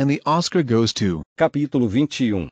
And 0.00 0.08
the 0.08 0.22
Oscar 0.24 0.62
goes 0.62 0.94
to. 0.94 1.20
Capítulo 1.36 1.86
21 1.86 2.48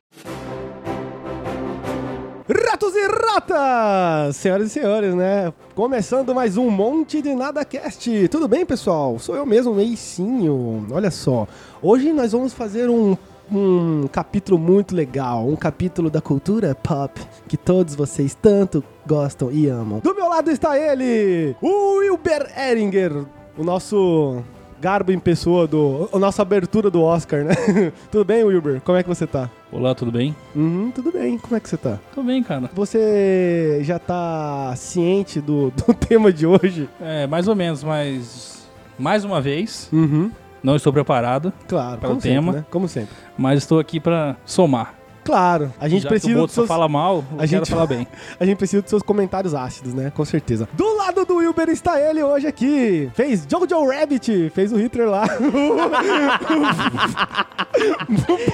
Ratos 2.47 2.93
e 2.95 3.07
ratas! 3.07 4.35
Senhoras 4.35 4.67
e 4.67 4.69
senhores, 4.69 5.15
né? 5.15 5.51
Começando 5.73 6.35
mais 6.35 6.57
um 6.57 6.69
Monte 6.69 7.23
de 7.23 7.33
Nada 7.33 7.65
Cast. 7.65 8.27
Tudo 8.27 8.47
bem, 8.47 8.67
pessoal? 8.67 9.17
Sou 9.17 9.35
eu 9.35 9.47
mesmo, 9.47 9.73
Meicinho. 9.73 10.85
Olha 10.91 11.09
só. 11.09 11.47
Hoje 11.81 12.13
nós 12.13 12.33
vamos 12.33 12.53
fazer 12.53 12.87
um, 12.87 13.17
um 13.51 14.07
capítulo 14.11 14.59
muito 14.59 14.95
legal. 14.95 15.47
Um 15.47 15.55
capítulo 15.55 16.11
da 16.11 16.21
cultura 16.21 16.75
pop 16.75 17.19
que 17.47 17.57
todos 17.57 17.95
vocês 17.95 18.37
tanto 18.39 18.83
gostam 19.07 19.51
e 19.51 19.67
amam. 19.67 20.01
Do 20.01 20.13
meu 20.13 20.29
lado 20.29 20.51
está 20.51 20.77
ele, 20.77 21.55
o 21.63 21.97
Wilber 21.97 22.47
Eringer, 22.55 23.25
o 23.57 23.63
nosso 23.63 24.43
garbo 24.79 25.11
em 25.11 25.19
pessoa 25.19 25.67
do. 25.67 26.09
A 26.13 26.19
nossa 26.19 26.41
abertura 26.41 26.89
do 26.89 27.01
Oscar, 27.01 27.43
né? 27.43 27.53
Tudo 28.11 28.23
bem, 28.25 28.43
Wilber? 28.43 28.81
Como 28.81 28.97
é 28.97 29.03
que 29.03 29.09
você 29.09 29.27
tá? 29.27 29.49
Olá, 29.71 29.93
tudo 29.93 30.11
bem? 30.11 30.35
Uhum, 30.55 30.91
tudo 30.93 31.11
bem. 31.11 31.37
Como 31.37 31.55
é 31.55 31.59
que 31.59 31.69
você 31.69 31.77
tá? 31.77 31.99
Tô 32.15 32.23
bem, 32.23 32.41
cara. 32.41 32.69
Você 32.73 33.79
já 33.83 33.99
tá 33.99 34.73
ciente 34.75 35.39
do, 35.39 35.71
do 35.77 35.93
tema 35.93 36.33
de 36.33 36.45
hoje? 36.47 36.89
É, 36.99 37.27
mais 37.27 37.47
ou 37.47 37.55
menos, 37.55 37.83
mas 37.83 38.67
mais 38.97 39.23
uma 39.23 39.39
vez, 39.39 39.87
Uhum. 39.93 40.29
não 40.63 40.75
estou 40.75 40.91
preparado, 40.91 41.53
Claro, 41.67 41.99
Para 42.01 42.11
o 42.11 42.17
tema. 42.17 42.51
né? 42.51 42.65
Como 42.69 42.87
sempre. 42.87 43.15
mas 43.37 43.59
estou 43.59 43.79
aqui 43.79 43.99
pra 43.99 44.35
somar. 44.45 44.95
Claro, 45.29 45.71
a 45.79 45.87
gente 45.87 46.01
Já 46.01 46.09
precisa 46.09 46.33
que 46.33 46.39
o 46.39 46.47
só 46.47 46.53
seus... 46.55 46.67
fala 46.67 46.87
mal, 46.89 47.23
eu 47.33 47.39
a 47.39 47.45
gente- 47.45 47.69
falar 47.69 47.85
bem. 47.85 48.07
A 48.39 48.45
gente 48.45 48.57
precisa 48.57 48.81
dos 48.81 48.89
seus 48.89 49.03
comentários 49.03 49.53
ácidos, 49.53 49.93
né? 49.93 50.11
Com 50.15 50.25
certeza. 50.25 50.67
Do 50.73 50.97
lado 50.97 51.23
do 51.23 51.35
Wilber 51.35 51.69
está 51.69 51.99
ele 52.01 52.23
hoje 52.23 52.47
aqui. 52.47 53.11
Fez 53.13 53.45
Jojo 53.47 53.85
Rabbit, 53.87 54.49
fez 54.55 54.71
o 54.71 54.77
Hitler 54.77 55.07
lá. 55.07 55.27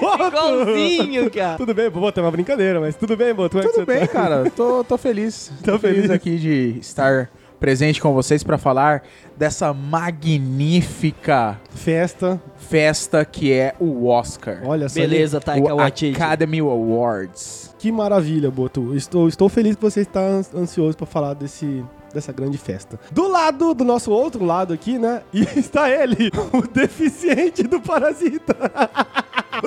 Boto. 0.02 0.28
Igualzinho, 0.28 1.32
cara. 1.32 1.58
Tudo 1.58 1.74
bem, 1.74 1.90
Boto, 1.90 2.20
é 2.20 2.24
uma 2.24 2.32
brincadeira, 2.32 2.80
mas 2.80 2.96
tudo 2.96 3.16
bem, 3.16 3.34
Boto? 3.34 3.52
Como 3.58 3.64
é 3.64 3.68
que 3.68 3.74
Tudo 3.74 3.86
você 3.86 3.94
bem, 4.00 4.08
tá? 4.08 4.14
cara. 4.14 4.52
Tô, 4.52 4.84
tô 4.84 4.98
feliz. 4.98 5.52
Tô 5.64 5.72
Tô 5.74 5.80
feliz. 5.80 5.96
feliz 5.98 6.12
aqui 6.12 6.38
de 6.38 6.78
estar 6.80 7.30
presente 7.66 8.00
com 8.00 8.14
vocês 8.14 8.44
para 8.44 8.60
falar 8.60 9.02
dessa 9.36 9.74
magnífica 9.74 11.60
Festa, 11.72 12.40
festa 12.58 13.26
que 13.26 13.52
é 13.52 13.74
o 13.80 14.06
Oscar. 14.06 14.60
olha 14.64 14.88
só. 14.88 15.00
Beleza, 15.00 15.40
Taika 15.42 15.74
o 15.74 15.78
Waititi. 15.78 16.16
Academy 16.16 16.60
Awards. 16.60 17.74
Que 17.80 17.92
maravilha, 17.92 18.52
Boto. 18.52 18.96
Estou, 18.96 19.28
estou 19.28 19.50
feliz 19.50 19.76
que 19.76 19.82
você 19.82 20.02
está 20.02 20.20
ans- 20.22 20.54
ansioso 20.54 20.96
para 20.96 21.08
falar 21.08 21.34
desse, 21.34 21.84
dessa 22.14 22.32
grande 22.32 22.60
festa. 22.60 23.00
Do 23.12 23.28
lado, 23.28 23.74
do 23.74 23.84
nosso 23.84 24.12
outro 24.12 24.46
lado 24.46 24.72
aqui, 24.72 25.00
né? 25.00 25.24
E 25.34 25.42
está 25.58 25.90
ele, 25.90 26.30
o 26.54 26.62
deficiente 26.68 27.64
do 27.64 27.82
Parasita. 27.82 28.56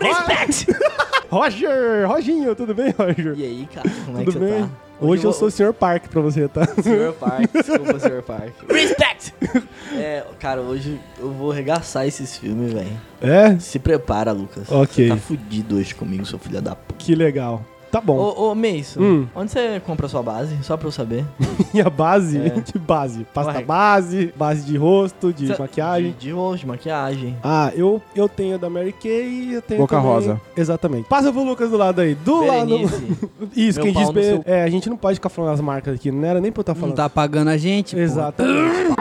Respect! 0.01 0.67
Roger! 1.31 2.07
Roginho, 2.07 2.55
tudo 2.55 2.73
bem, 2.77 2.95
Roger? 2.97 3.35
E 3.37 3.43
aí, 3.43 3.69
cara, 3.75 3.91
como 4.07 4.21
é 4.21 4.25
tudo 4.25 4.33
que 4.35 4.39
bem? 4.39 4.61
você 4.61 4.61
tá? 4.63 4.88
Hoje 5.01 5.25
eu 5.25 5.33
sou 5.33 5.49
o 5.49 5.51
Sr. 5.51 5.73
Park 5.73 6.09
pra 6.09 6.21
você, 6.21 6.49
tá? 6.49 6.67
Sr. 6.83 7.13
Park, 7.19 7.51
desculpa, 7.53 7.99
Sr. 8.01 8.23
Park. 8.23 8.53
Respect! 8.69 9.35
É, 9.95 10.25
cara, 10.39 10.61
hoje 10.61 11.01
eu 11.19 11.31
vou 11.31 11.53
arregaçar 11.53 12.07
esses 12.07 12.37
filmes, 12.37 12.73
velho. 12.73 13.01
É? 13.21 13.59
Se 13.59 13.79
prepara, 13.79 14.33
Lucas. 14.33 14.71
Ok. 14.71 15.07
Você 15.07 15.15
tá 15.15 15.17
fudido 15.17 15.77
hoje 15.77 15.95
comigo, 15.95 16.27
seu 16.27 16.39
filho 16.39 16.61
da 16.61 16.75
p. 16.75 16.95
Que 16.99 17.15
legal. 17.15 17.65
Tá 17.91 18.00
bom. 18.03 18.17
Ô, 18.19 18.50
ô 18.50 18.55
Mason, 18.55 19.00
Hum. 19.00 19.27
onde 19.34 19.50
você 19.50 19.81
compra 19.84 20.05
a 20.06 20.08
sua 20.11 20.22
base? 20.22 20.56
Só 20.62 20.77
pra 20.77 20.89
eu 20.89 20.92
saber. 20.92 21.25
Minha 21.72 21.89
base? 21.89 22.36
É. 22.39 22.50
Que 22.69 22.78
base? 22.78 23.27
Pasta 23.33 23.53
Ué. 23.53 23.62
base, 23.64 24.33
base 24.36 24.62
de 24.67 24.77
rosto, 24.77 25.33
de 25.33 25.47
Cê- 25.47 25.56
maquiagem. 25.58 26.11
De, 26.12 26.19
de 26.19 26.30
rosto, 26.33 26.61
de 26.61 26.67
maquiagem. 26.67 27.36
Ah, 27.42 27.72
eu, 27.75 28.03
eu 28.14 28.28
tenho 28.28 28.56
a 28.56 28.58
da 28.58 28.69
Mary 28.69 28.92
Kay 28.92 29.27
e 29.28 29.55
eu 29.55 29.62
tenho 29.62 29.80
Boca 29.80 29.97
também- 29.97 30.11
Rosa. 30.12 30.41
Exatamente. 30.56 31.08
Passa 31.08 31.33
pro 31.33 31.42
Lucas 31.42 31.70
do 31.70 31.77
lado 31.78 32.00
aí. 32.03 32.14
Do 32.14 32.45
lado... 32.45 32.67
Berenice. 32.67 33.17
Isso, 33.57 33.79
Meu 33.79 33.85
quem 33.86 33.95
pau 33.95 34.02
diz... 34.02 34.08
no 34.08 34.13
be- 34.14 34.23
seu- 34.24 34.42
É, 34.45 34.63
a 34.64 34.68
gente 34.70 34.90
não 34.90 34.96
pode 34.98 35.14
ficar 35.14 35.30
falando 35.30 35.55
as 35.55 35.61
marcas 35.61 35.95
aqui. 35.95 36.11
Não 36.11 36.29
era 36.29 36.40
nem 36.40 36.52
pra 36.52 36.61
eu 36.61 36.63
estar 36.63 36.74
Não 36.74 36.80
falando. 36.80 36.96
tá 36.96 37.08
pagando 37.08 37.48
a 37.48 37.57
gente? 37.57 37.96
pô. 37.96 38.02
Exatamente. 38.02 38.95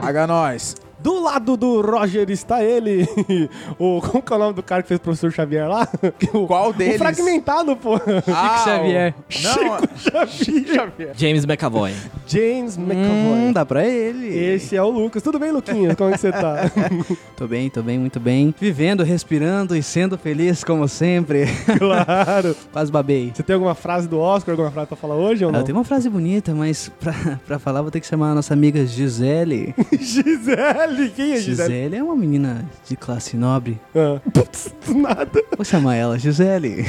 Paga 0.00 0.26
nós. 0.26 0.76
Do 1.06 1.22
lado 1.22 1.56
do 1.56 1.80
Roger 1.82 2.28
está 2.30 2.64
ele. 2.64 3.08
o, 3.78 4.00
como 4.00 4.20
que 4.20 4.32
é 4.32 4.34
o 4.36 4.38
nome 4.40 4.54
do 4.54 4.62
cara 4.62 4.82
que 4.82 4.88
fez 4.88 4.98
o 4.98 5.02
professor 5.04 5.30
Xavier 5.30 5.68
lá? 5.68 5.86
O, 6.34 6.46
Qual 6.48 6.70
o 6.70 6.72
deles? 6.72 6.96
fragmentado, 6.98 7.76
pô. 7.76 7.94
Ah, 8.26 8.62
Xavier. 8.64 9.14
o- 9.14 9.42
Não, 9.42 10.26
Chico 10.26 10.74
Xavier. 10.74 11.12
James 11.16 11.44
McAvoy. 11.44 11.92
James 12.26 12.76
Hum, 12.76 12.82
McAvoy. 12.82 13.52
dá 13.52 13.64
pra 13.64 13.86
ele. 13.86 14.26
Esse 14.36 14.74
é 14.74 14.82
o 14.82 14.90
Lucas. 14.90 15.22
Tudo 15.22 15.38
bem, 15.38 15.52
Luquinhas? 15.52 15.94
Como 15.94 16.10
é 16.10 16.14
que 16.14 16.18
você 16.18 16.32
tá? 16.32 16.68
Tô 17.36 17.46
bem, 17.46 17.70
tô 17.70 17.82
bem, 17.82 17.98
muito 18.00 18.18
bem. 18.18 18.52
Vivendo, 18.60 19.04
respirando 19.04 19.76
e 19.76 19.82
sendo 19.84 20.18
feliz 20.18 20.64
como 20.64 20.88
sempre. 20.88 21.44
claro. 21.78 22.56
Quase 22.72 22.90
babei. 22.90 23.30
Você 23.32 23.44
tem 23.44 23.54
alguma 23.54 23.74
frase 23.76 24.08
do 24.08 24.18
Oscar, 24.18 24.54
alguma 24.54 24.72
frase 24.72 24.88
pra 24.88 24.96
falar 24.96 25.14
hoje 25.14 25.44
ou 25.44 25.50
Ah, 25.50 25.52
não? 25.52 25.60
eu 25.60 25.64
tenho 25.64 25.78
uma 25.78 25.84
frase 25.84 26.08
bonita, 26.10 26.52
mas 26.54 26.88
pra, 27.00 27.14
pra 27.46 27.58
falar 27.60 27.82
vou 27.82 27.90
ter 27.92 28.00
que 28.00 28.06
chamar 28.08 28.32
a 28.32 28.34
nossa 28.34 28.52
amiga 28.54 28.84
Gisele. 28.84 29.72
Gisele. 29.92 30.95
Quem 31.14 31.32
é 31.32 31.36
Gisele? 31.36 31.56
Gisele 31.56 31.96
é 31.96 32.02
uma 32.02 32.16
menina 32.16 32.64
de 32.88 32.96
classe 32.96 33.36
nobre. 33.36 33.78
Ah. 33.94 34.20
Putz, 34.32 34.72
do 34.86 34.94
nada. 34.94 35.42
Vou 35.56 35.64
chamar 35.64 35.94
ela, 35.96 36.18
Gisele. 36.18 36.84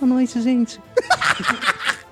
Boa 0.00 0.14
noite, 0.14 0.40
gente. 0.40 0.80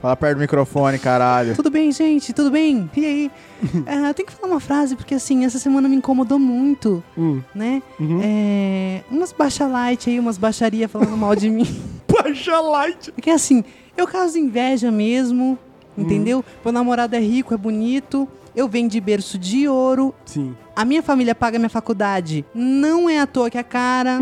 Fala 0.01 0.15
perto 0.15 0.37
do 0.37 0.41
microfone, 0.41 0.99
caralho. 0.99 1.57
Tudo 1.57 1.71
bem, 1.71 1.91
gente? 1.91 2.33
Tudo 2.33 2.51
bem? 2.51 2.89
E 2.97 3.05
aí? 3.05 3.31
Ah, 3.87 4.09
eu 4.09 4.15
tenho 4.15 4.27
que 4.29 4.35
falar 4.35 4.53
uma 4.53 4.61
frase, 4.61 4.95
porque 4.95 5.15
assim, 5.15 5.45
essa 5.47 5.59
semana 5.59 5.89
me 5.89 5.97
incomodou 5.97 6.39
muito, 6.39 7.03
Hum. 7.17 7.41
né? 7.55 7.83
Uhum. 7.99 8.21
É. 8.23 9.03
Umas 9.11 9.33
baixa 9.33 9.67
light 9.67 10.11
aí, 10.11 10.21
umas 10.21 10.37
baixaria 10.37 10.87
falando 10.89 11.17
mal 11.17 11.35
de 11.35 11.49
mim. 11.49 11.67
Baixa 12.07 12.61
light. 12.61 13.11
Porque 13.13 13.31
assim, 13.31 13.65
eu 13.97 14.07
causo 14.07 14.39
inveja 14.39 14.91
mesmo, 14.91 15.59
entendeu? 15.97 16.45
Meu 16.65 16.73
namorado 16.73 17.15
é 17.17 17.19
rico, 17.21 17.53
é 17.55 17.57
bonito, 17.57 18.29
eu 18.55 18.69
venho 18.69 18.89
de 18.89 19.01
berço 19.01 19.39
de 19.39 19.69
ouro, 19.69 20.15
Sim. 20.25 20.57
a 20.75 20.85
minha 20.85 21.03
família 21.03 21.35
paga 21.35 21.59
minha 21.59 21.69
faculdade, 21.69 22.45
não 22.55 23.09
é 23.09 23.19
à 23.21 23.27
toa 23.27 23.51
que 23.51 23.59
é 23.59 23.63
cara, 23.63 24.19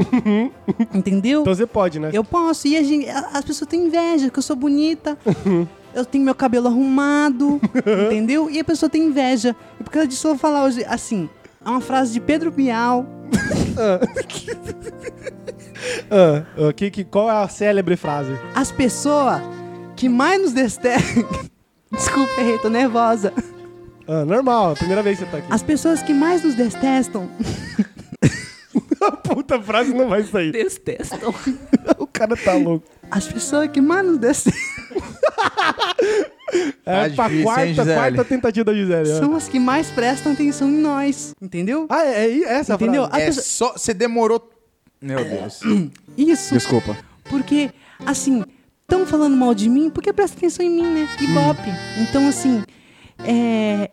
entendeu? 0.93 1.43
Então 1.43 1.55
você 1.55 1.67
pode, 1.67 1.99
né? 1.99 2.11
Eu 2.13 2.25
posso, 2.25 2.67
e 2.69 2.77
a 2.77 2.83
gente, 2.83 3.09
a- 3.09 3.31
as 3.35 3.45
pessoas 3.45 3.69
têm 3.69 3.87
inveja, 3.87 4.31
que 4.31 4.39
eu 4.39 4.43
sou 4.43 4.57
bonita, 4.57 5.17
eu 5.95 6.05
tenho 6.05 6.25
meu 6.25 6.35
cabelo 6.35 6.67
arrumado, 6.67 7.61
entendeu? 8.07 8.51
E 8.51 8.59
a 8.59 8.65
pessoa 8.65 8.91
tem 8.91 9.05
inveja. 9.05 9.55
E 9.81 9.85
por 9.85 9.91
causa 9.91 10.09
disso 10.09 10.27
eu 10.27 10.33
vou 10.33 10.39
falar 10.39 10.65
hoje, 10.65 10.85
assim, 10.87 11.29
é 11.65 11.69
uma 11.69 11.81
frase 11.81 12.13
de 12.13 12.21
Pedro 12.21 12.51
Bial, 12.51 13.07
Ah, 16.11 16.45
ah, 16.69 16.73
que, 16.73 16.91
que, 16.91 17.05
qual 17.05 17.29
é 17.31 17.43
a 17.45 17.49
célebre 17.49 17.97
frase? 17.97 18.33
as 18.55 18.71
pessoas 18.73 19.41
que 19.97 20.09
mais 20.09 20.41
nos 20.43 20.53
detestam... 20.53 21.25
Desculpa, 21.97 22.41
errei, 22.41 22.59
tô 22.59 22.69
nervosa. 22.69 23.33
Ah, 24.07 24.25
normal, 24.25 24.71
é 24.71 24.73
a 24.73 24.77
primeira 24.77 25.03
vez 25.03 25.19
que 25.19 25.25
você 25.25 25.31
tá 25.31 25.39
aqui. 25.39 25.47
As 25.51 25.63
pessoas 25.63 26.03
que 26.03 26.13
mais 26.13 26.43
nos 26.43 26.55
detestam. 26.55 27.29
A 29.01 29.13
puta 29.13 29.61
frase 29.61 29.93
não 29.93 30.09
vai 30.09 30.23
sair. 30.25 30.51
Detestam. 30.53 31.35
O 31.99 32.07
cara 32.07 32.35
tá 32.37 32.55
louco. 32.55 32.87
As 33.11 33.27
pessoas 33.27 33.69
que 33.71 33.81
mais 33.81 34.07
nos 34.07 34.17
detestam 34.19 34.53
É 36.87 37.09
Tá 37.11 37.15
pra 37.15 37.29
difícil, 37.29 37.37
hein, 37.39 37.43
quarta, 37.45 37.67
Gisele? 37.67 37.95
quarta 37.95 38.25
tentativa 38.25 38.65
da 38.65 38.73
Gisele. 38.75 39.11
ó. 39.13 39.19
são 39.19 39.35
as 39.37 39.49
que 39.49 39.59
mais 39.61 39.91
prestam 39.91 40.33
atenção 40.33 40.69
em 40.69 40.79
nós. 40.79 41.35
Entendeu? 41.43 41.87
Ah, 41.91 42.05
é, 42.05 42.27
é 42.31 42.43
essa 42.45 42.73
a 42.75 42.77
Entendeu? 42.77 43.07
frase? 43.07 43.23
A 43.23 43.25
É 43.25 43.27
pessoa- 43.27 43.45
só... 43.73 43.73
Você 43.77 43.93
demorou... 43.93 44.51
Meu 45.03 45.23
Deus. 45.25 45.61
Isso. 46.17 46.55
Desculpa. 46.55 46.97
Porque, 47.25 47.71
assim, 48.07 48.43
estão 48.85 49.07
falando 49.07 49.37
mal 49.37 49.55
de 49.55 49.69
mim 49.69 49.91
porque 49.91 50.13
presta 50.13 50.37
atenção 50.37 50.65
em 50.65 50.71
mim, 50.71 50.87
né? 50.87 51.09
Ibope. 51.21 51.71
Então, 52.01 52.29
assim, 52.29 52.63
é. 53.25 53.91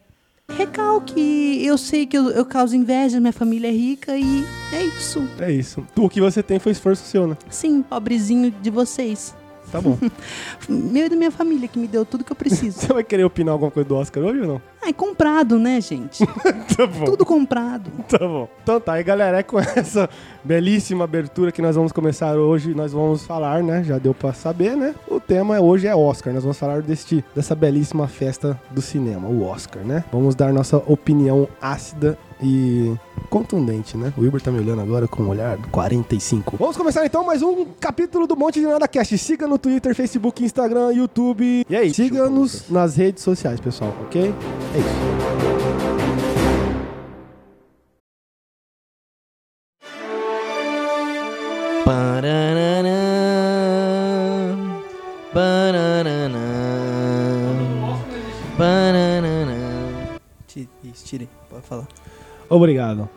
Recalque, 0.57 1.63
eu 1.66 1.78
sei 1.78 2.06
que 2.06 2.18
eu, 2.18 2.29
eu 2.29 2.46
causo 2.46 2.75
inveja, 2.75 3.21
minha 3.21 3.31
família 3.31 3.69
é 3.69 3.71
rica 3.71 4.18
e 4.18 4.44
é 4.74 4.83
isso. 4.83 5.25
É 5.39 5.50
isso. 5.50 5.86
O 5.95 6.10
que 6.10 6.19
você 6.19 6.44
tem 6.44 6.60
foi 6.60 6.74
esforço 6.74 7.06
seu, 7.06 7.25
né? 7.25 7.38
Sim, 7.50 7.81
pobrezinho 7.81 8.51
de 8.51 8.69
vocês. 8.69 9.33
Tá 9.71 9.79
bom. 9.79 9.97
Meu 10.68 11.06
e 11.06 11.09
da 11.09 11.15
minha 11.15 11.31
família 11.31 11.68
que 11.68 11.79
me 11.79 11.88
deu 11.88 12.06
tudo 12.06 12.23
que 12.23 12.31
eu 12.31 12.35
preciso. 12.35 12.79
você 12.79 12.94
vai 12.94 13.03
querer 13.03 13.23
opinar 13.23 13.53
alguma 13.53 13.71
coisa 13.71 13.88
do 13.88 13.95
Oscar 13.95 14.23
hoje 14.23 14.41
ou 14.41 14.47
não? 14.47 14.62
Ai, 14.83 14.91
comprado, 14.94 15.59
né, 15.59 15.79
gente? 15.79 16.25
Tá 16.75 16.88
bom. 16.88 17.06
Tudo 17.06 17.25
comprado. 17.25 17.91
Tá 18.07 18.18
bom. 18.18 18.47
Então 18.63 18.79
tá, 18.79 19.00
e 19.00 19.03
galera, 19.03 19.39
é 19.39 19.44
com 19.44 19.59
essa 19.59 20.09
belíssima 20.44 21.03
abertura 21.03 21.51
que 21.51 21.62
nós 21.62 21.75
vamos 21.75 21.91
começar 21.91 22.35
hoje. 22.35 22.73
Nós 22.73 22.91
vamos 22.91 23.23
falar, 23.25 23.62
né? 23.62 23.83
Já 23.83 23.97
deu 23.97 24.13
pra 24.13 24.33
saber, 24.33 24.75
né? 24.75 24.95
O 25.07 25.19
tema 25.19 25.59
hoje 25.59 25.85
é 25.85 25.95
Oscar. 25.95 26.33
Nós 26.33 26.44
vamos 26.44 26.57
falar 26.57 26.81
deste, 26.81 27.24
dessa 27.35 27.53
belíssima 27.53 28.07
festa 28.07 28.59
do 28.71 28.81
cinema, 28.81 29.27
o 29.27 29.44
Oscar, 29.44 29.83
né? 29.83 30.03
Vamos 30.12 30.33
dar 30.33 30.51
nossa 30.51 30.77
opinião 30.77 31.47
ácida 31.62 32.17
e 32.41 32.93
contundente, 33.29 33.95
né? 33.95 34.13
O 34.17 34.21
Wilber 34.21 34.41
tá 34.41 34.51
me 34.51 34.59
olhando 34.59 34.81
agora 34.81 35.07
com 35.07 35.23
um 35.23 35.29
olhar 35.29 35.57
45. 35.69 36.57
Vamos 36.57 36.75
começar 36.75 37.05
então 37.05 37.25
mais 37.25 37.41
um 37.41 37.65
capítulo 37.79 38.27
do 38.27 38.35
Monte 38.35 38.59
de 38.59 38.65
Nada 38.65 38.88
Cast. 38.88 39.17
Siga 39.17 39.47
no 39.47 39.57
Twitter, 39.57 39.95
Facebook, 39.95 40.43
Instagram, 40.43 40.91
YouTube. 40.93 41.65
E 41.69 41.75
é 41.75 41.79
aí? 41.79 41.93
Siga-nos 41.93 42.69
nas 42.69 42.95
redes 42.95 43.23
sociais, 43.23 43.59
pessoal, 43.59 43.95
ok? 44.05 44.33
É 44.75 44.79
isso. 44.79 45.41
Tire, 61.11 61.27
pode 61.49 61.65
falar. 61.65 61.88
Obrigado. 62.51 63.07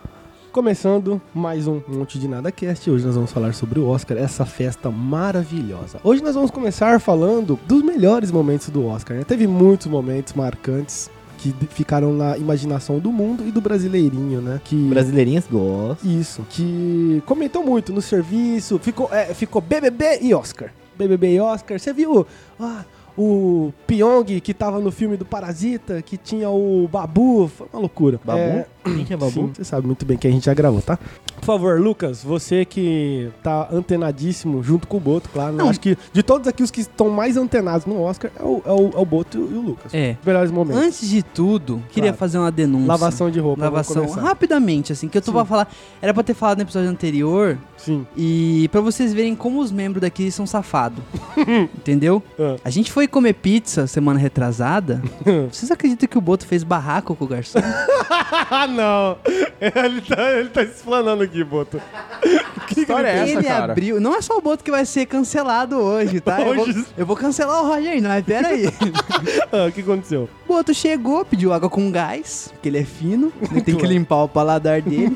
Começando 0.52 1.20
mais 1.34 1.66
um 1.66 1.82
Monte 1.88 2.20
de 2.20 2.28
Nada 2.28 2.52
Cast. 2.52 2.88
Hoje 2.88 3.04
nós 3.04 3.16
vamos 3.16 3.32
falar 3.32 3.52
sobre 3.52 3.80
o 3.80 3.88
Oscar, 3.88 4.16
essa 4.16 4.46
festa 4.46 4.92
maravilhosa. 4.92 5.98
Hoje 6.04 6.22
nós 6.22 6.36
vamos 6.36 6.52
começar 6.52 7.00
falando 7.00 7.58
dos 7.66 7.82
melhores 7.82 8.30
momentos 8.30 8.68
do 8.68 8.86
Oscar. 8.86 9.16
né? 9.16 9.24
Teve 9.24 9.48
muitos 9.48 9.88
momentos 9.88 10.34
marcantes 10.34 11.10
que 11.38 11.52
ficaram 11.70 12.12
na 12.12 12.38
imaginação 12.38 13.00
do 13.00 13.10
mundo 13.10 13.44
e 13.44 13.50
do 13.50 13.60
brasileirinho, 13.60 14.40
né? 14.40 14.60
Que 14.62 14.76
Brasileirinhas 14.76 15.48
gostam. 15.50 16.08
isso, 16.08 16.46
que 16.48 17.20
comentou 17.26 17.64
muito 17.64 17.92
no 17.92 18.00
serviço, 18.00 18.78
ficou, 18.78 19.12
é, 19.12 19.34
ficou 19.34 19.60
BBB 19.60 20.20
e 20.22 20.32
Oscar. 20.32 20.72
BBB 20.96 21.34
e 21.34 21.40
Oscar. 21.40 21.80
Você 21.80 21.92
viu 21.92 22.24
ah, 22.60 22.84
o 23.16 23.72
Pyong 23.86 24.40
que 24.40 24.52
tava 24.52 24.80
no 24.80 24.90
filme 24.90 25.16
do 25.16 25.24
Parasita, 25.24 26.02
que 26.02 26.16
tinha 26.16 26.50
o 26.50 26.88
Babu, 26.90 27.48
foi 27.48 27.66
uma 27.72 27.80
loucura. 27.80 28.20
Babu? 28.24 28.38
É, 28.38 28.66
Quem 28.84 29.04
que 29.04 29.14
é 29.14 29.16
Babu? 29.16 29.32
Sim, 29.32 29.52
você 29.54 29.64
sabe 29.64 29.86
muito 29.86 30.04
bem 30.04 30.16
que 30.18 30.26
a 30.26 30.30
gente 30.30 30.44
já 30.46 30.54
gravou, 30.54 30.82
tá? 30.82 30.98
Por 31.44 31.58
favor, 31.58 31.78
Lucas, 31.78 32.24
você 32.24 32.64
que 32.64 33.28
tá 33.42 33.68
antenadíssimo 33.70 34.62
junto 34.62 34.88
com 34.88 34.96
o 34.96 35.00
Boto, 35.00 35.28
claro. 35.28 35.52
né? 35.52 35.62
Não. 35.62 35.68
Acho 35.68 35.78
que 35.78 35.94
de 36.10 36.22
todos 36.22 36.48
aqui, 36.48 36.62
os 36.62 36.70
que 36.70 36.80
estão 36.80 37.10
mais 37.10 37.36
antenados 37.36 37.84
no 37.84 38.00
Oscar 38.00 38.30
é 38.34 38.42
o, 38.42 38.62
é 38.64 38.72
o, 38.72 38.90
é 38.94 38.98
o 38.98 39.04
Boto 39.04 39.36
e 39.36 39.40
o 39.42 39.60
Lucas. 39.60 39.92
É. 39.92 40.16
Os 40.20 40.26
melhores 40.26 40.50
momentos. 40.50 40.82
Antes 40.82 41.06
de 41.06 41.22
tudo, 41.22 41.82
queria 41.90 42.08
Claro. 42.10 42.16
fazer 42.18 42.38
uma 42.38 42.50
denúncia. 42.50 42.86
Lavação 42.88 43.30
de 43.30 43.38
roupa. 43.40 43.62
Lavação. 43.62 44.06
Rapidamente, 44.12 44.90
assim, 44.92 45.06
que 45.06 45.18
eu 45.18 45.22
tô 45.22 45.32
Sim. 45.32 45.36
pra 45.36 45.44
falar. 45.44 45.68
Era 46.00 46.14
pra 46.14 46.22
ter 46.22 46.32
falado 46.32 46.56
no 46.58 46.62
episódio 46.64 46.88
anterior. 46.88 47.58
Sim. 47.76 48.06
E 48.16 48.66
pra 48.72 48.80
vocês 48.80 49.12
verem 49.12 49.36
como 49.36 49.60
os 49.60 49.70
membros 49.70 50.00
daqui 50.00 50.30
são 50.30 50.46
safados. 50.46 51.04
Entendeu? 51.76 52.22
Ah. 52.40 52.56
A 52.64 52.70
gente 52.70 52.90
foi 52.90 53.06
comer 53.06 53.34
pizza 53.34 53.86
semana 53.86 54.18
retrasada. 54.18 55.02
Vocês 55.52 55.70
acreditam 55.70 56.08
que 56.08 56.16
o 56.16 56.20
Boto 56.22 56.46
fez 56.46 56.62
barraco 56.64 57.14
com 57.14 57.24
o 57.26 57.28
garçom? 57.28 57.58
não! 58.74 59.18
Ele 59.60 60.00
tá, 60.00 60.30
ele 60.32 60.48
tá 60.48 60.62
explanando 60.62 61.22
aqui, 61.22 61.33
Boto. 61.42 61.80
Que 62.66 62.80
história 62.80 63.08
é 63.08 63.18
essa, 63.18 63.32
Ele 63.32 63.42
cara? 63.44 63.72
abriu. 63.72 64.00
Não 64.00 64.16
é 64.16 64.22
só 64.22 64.38
o 64.38 64.40
Boto 64.40 64.64
que 64.64 64.70
vai 64.70 64.86
ser 64.86 65.04
cancelado 65.04 65.76
hoje, 65.76 66.18
tá? 66.18 66.40
Eu 66.40 66.54
vou, 66.54 66.64
Hoje- 66.66 66.86
eu 66.96 67.04
vou 67.04 67.14
cancelar 67.14 67.62
o 67.62 67.66
Roger 67.68 67.92
ainda, 67.92 68.08
mas 68.08 68.24
pera 68.24 68.48
aí. 68.48 68.64
Ah, 69.52 69.66
o 69.68 69.72
que 69.72 69.82
aconteceu? 69.82 70.28
O 70.48 70.52
Boto 70.54 70.72
chegou, 70.72 71.24
pediu 71.26 71.52
água 71.52 71.68
com 71.68 71.90
gás, 71.90 72.48
porque 72.52 72.68
ele 72.70 72.78
é 72.78 72.84
fino, 72.84 73.30
ele 73.50 73.60
tem 73.60 73.76
que 73.76 73.86
limpar 73.86 74.22
o 74.24 74.28
paladar 74.28 74.80
dele. 74.80 75.14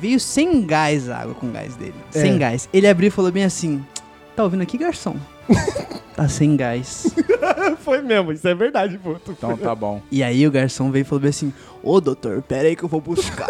Veio 0.00 0.18
sem 0.18 0.64
gás 0.66 1.10
a 1.10 1.18
água 1.18 1.34
com 1.34 1.50
gás 1.52 1.76
dele. 1.76 1.94
É. 2.14 2.20
Sem 2.20 2.38
gás. 2.38 2.66
Ele 2.72 2.88
abriu 2.88 3.08
e 3.08 3.10
falou 3.10 3.30
bem 3.30 3.44
assim: 3.44 3.84
Tá 4.34 4.42
ouvindo 4.42 4.62
aqui, 4.62 4.78
garçom? 4.78 5.16
tá 6.16 6.28
sem 6.28 6.56
gás. 6.56 7.14
Foi 7.84 8.00
mesmo, 8.00 8.32
isso 8.32 8.48
é 8.48 8.54
verdade, 8.54 8.96
Boto. 8.96 9.32
Então 9.32 9.54
tá 9.56 9.74
bom. 9.74 10.00
E 10.10 10.22
aí 10.22 10.46
o 10.46 10.50
garçom 10.50 10.90
veio 10.90 11.02
e 11.02 11.04
falou 11.04 11.20
bem 11.20 11.28
assim: 11.30 11.52
Ô 11.82 12.00
doutor, 12.00 12.40
pera 12.40 12.66
aí 12.68 12.74
que 12.74 12.82
eu 12.84 12.88
vou 12.88 13.02
buscar. 13.02 13.46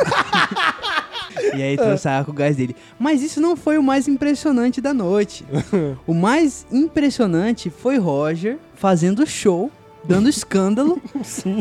E 1.55 1.63
aí 1.63 1.77
trouxe 1.77 2.09
a 2.09 2.13
água 2.19 2.27
com 2.27 2.31
o 2.33 2.35
gás 2.35 2.57
dele. 2.57 2.77
Mas 2.99 3.23
isso 3.23 3.41
não 3.41 3.57
foi 3.57 3.79
o 3.79 3.83
mais 3.83 4.09
impressionante 4.09 4.81
da 4.81 4.93
noite. 4.93 5.45
o 6.07 6.15
mais 6.15 6.67
impressionante 6.71 7.71
foi 7.71 7.99
Roger 7.99 8.59
fazendo 8.75 9.27
show. 9.27 9.71
Dando 10.03 10.31
escândalo, 10.31 10.99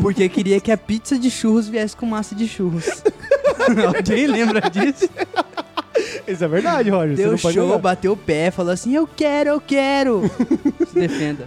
porque 0.00 0.26
queria 0.26 0.58
que 0.60 0.72
a 0.72 0.76
pizza 0.76 1.18
de 1.18 1.30
churros 1.30 1.68
viesse 1.68 1.94
com 1.94 2.06
massa 2.06 2.34
de 2.34 2.48
churros. 2.48 2.86
Alguém 3.94 4.26
lembra 4.26 4.62
disso? 4.70 5.10
Isso 6.26 6.42
é 6.42 6.48
verdade, 6.48 6.88
Roger. 6.88 7.16
você 7.16 7.22
Deu 7.22 7.36
show, 7.36 7.78
bateu 7.78 8.12
o 8.12 8.16
pé, 8.16 8.50
falou 8.50 8.72
assim: 8.72 8.94
Eu 8.94 9.06
quero, 9.06 9.50
eu 9.50 9.60
quero. 9.60 10.22
Se 10.88 10.94
defenda. 10.94 11.46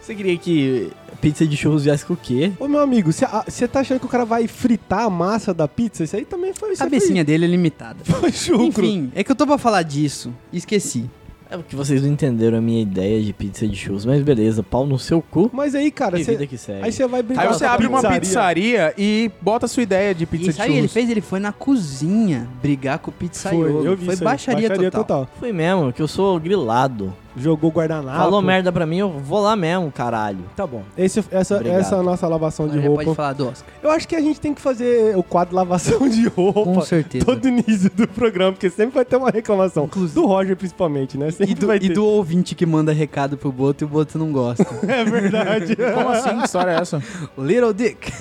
Você 0.00 0.14
queria 0.14 0.36
que 0.36 0.92
pizza 1.24 1.46
de 1.46 1.56
churros 1.56 1.84
viesse 1.84 2.04
com 2.04 2.14
o 2.14 2.16
quê? 2.16 2.52
Ô, 2.60 2.68
meu 2.68 2.80
amigo, 2.80 3.10
você 3.12 3.66
tá 3.68 3.80
achando 3.80 3.98
que 4.00 4.06
o 4.06 4.08
cara 4.08 4.24
vai 4.24 4.46
fritar 4.46 5.00
a 5.04 5.10
massa 5.10 5.54
da 5.54 5.66
pizza? 5.66 6.04
Isso 6.04 6.14
aí 6.16 6.24
também 6.24 6.52
foi... 6.52 6.76
Cabecinha 6.76 7.24
dele 7.24 7.44
é 7.44 7.48
limitada. 7.48 7.98
Foi, 8.04 8.20
foi 8.30 8.32
chucro. 8.32 8.64
Enfim, 8.84 9.10
é 9.14 9.24
que 9.24 9.30
eu 9.32 9.36
tô 9.36 9.46
pra 9.46 9.56
falar 9.58 9.82
disso. 9.82 10.32
Esqueci. 10.52 11.08
É 11.50 11.56
porque 11.56 11.76
vocês 11.76 12.02
não 12.02 12.08
entenderam 12.10 12.58
a 12.58 12.60
minha 12.60 12.82
ideia 12.82 13.22
de 13.22 13.32
pizza 13.32 13.68
de 13.68 13.76
churros, 13.76 14.04
mas 14.04 14.22
beleza, 14.22 14.62
pau 14.62 14.86
no 14.86 14.98
seu 14.98 15.22
cu. 15.22 15.50
Mas 15.52 15.74
aí, 15.74 15.90
cara, 15.90 16.16
cê- 16.18 16.32
vida 16.32 16.46
que 16.46 16.56
segue. 16.58 16.82
aí 16.82 16.90
você 16.90 17.06
vai 17.06 17.22
brincar 17.22 17.42
Aí 17.42 17.48
você 17.48 17.64
abre 17.64 17.86
uma 17.86 17.98
pizzaria. 17.98 18.20
pizzaria 18.20 18.94
e 18.98 19.30
bota 19.40 19.66
a 19.66 19.68
sua 19.68 19.82
ideia 19.82 20.14
de 20.14 20.26
pizza 20.26 20.46
E 20.46 20.48
de 20.48 20.54
sabe 20.54 20.68
o 20.70 20.72
que 20.72 20.78
ele 20.78 20.88
churros. 20.88 20.92
fez? 20.94 21.10
Ele 21.10 21.20
foi 21.20 21.38
na 21.40 21.52
cozinha 21.52 22.48
brigar 22.60 22.98
com 22.98 23.10
o 23.10 23.14
pizzaiolo. 23.14 23.78
Foi, 23.80 23.86
eu 23.86 23.96
vi 23.96 24.04
Foi 24.06 24.14
isso 24.14 24.22
aí, 24.22 24.24
baixaria, 24.24 24.90
total. 24.90 25.28
Foi 25.38 25.52
mesmo, 25.52 25.92
que 25.92 26.02
eu 26.02 26.08
sou 26.08 26.40
grilado. 26.40 27.14
Jogou 27.36 27.70
guardanapo. 27.70 28.16
Falou 28.16 28.40
merda 28.40 28.70
pra 28.70 28.86
mim, 28.86 28.98
eu 28.98 29.10
vou 29.10 29.40
lá 29.40 29.56
mesmo, 29.56 29.90
caralho. 29.90 30.38
Tá 30.54 30.66
bom. 30.66 30.82
Esse, 30.96 31.24
essa, 31.30 31.56
Obrigado. 31.56 31.80
essa 31.80 31.96
é 31.96 31.98
a 31.98 32.02
nossa 32.02 32.28
lavação 32.28 32.66
de 32.68 32.74
Agora 32.78 32.88
roupa. 32.88 33.04
pode 33.04 33.16
falar 33.16 33.32
do 33.32 33.48
Oscar. 33.48 33.68
Eu 33.82 33.90
acho 33.90 34.06
que 34.06 34.14
a 34.14 34.20
gente 34.20 34.40
tem 34.40 34.54
que 34.54 34.60
fazer 34.60 35.16
o 35.16 35.22
quadro 35.22 35.54
lavação 35.56 36.08
de 36.08 36.28
roupa. 36.28 36.62
Com 36.62 36.80
certeza. 36.82 37.24
Todo 37.24 37.48
início 37.48 37.90
do 37.90 38.06
programa, 38.06 38.52
porque 38.52 38.70
sempre 38.70 38.94
vai 38.94 39.04
ter 39.04 39.16
uma 39.16 39.30
reclamação. 39.30 39.84
Inclusive- 39.84 40.14
Do 40.20 40.26
Roger, 40.26 40.56
principalmente, 40.56 41.18
né? 41.18 41.30
Sempre 41.30 41.52
E 41.52 41.54
do, 41.56 41.66
vai 41.66 41.76
e 41.76 41.80
ter. 41.80 41.94
do 41.94 42.04
ouvinte 42.06 42.54
que 42.54 42.64
manda 42.64 42.92
recado 42.92 43.36
pro 43.36 43.50
Boto 43.50 43.82
e 43.82 43.86
o 43.86 43.88
Boto 43.88 44.18
não 44.18 44.30
gosta. 44.32 44.64
É 44.86 45.04
verdade. 45.04 45.74
Como 45.76 46.08
assim? 46.10 46.38
Que 46.38 46.44
história 46.44 46.70
é 46.70 46.80
essa? 46.80 47.02
Little 47.36 47.72
Dick. 47.72 48.12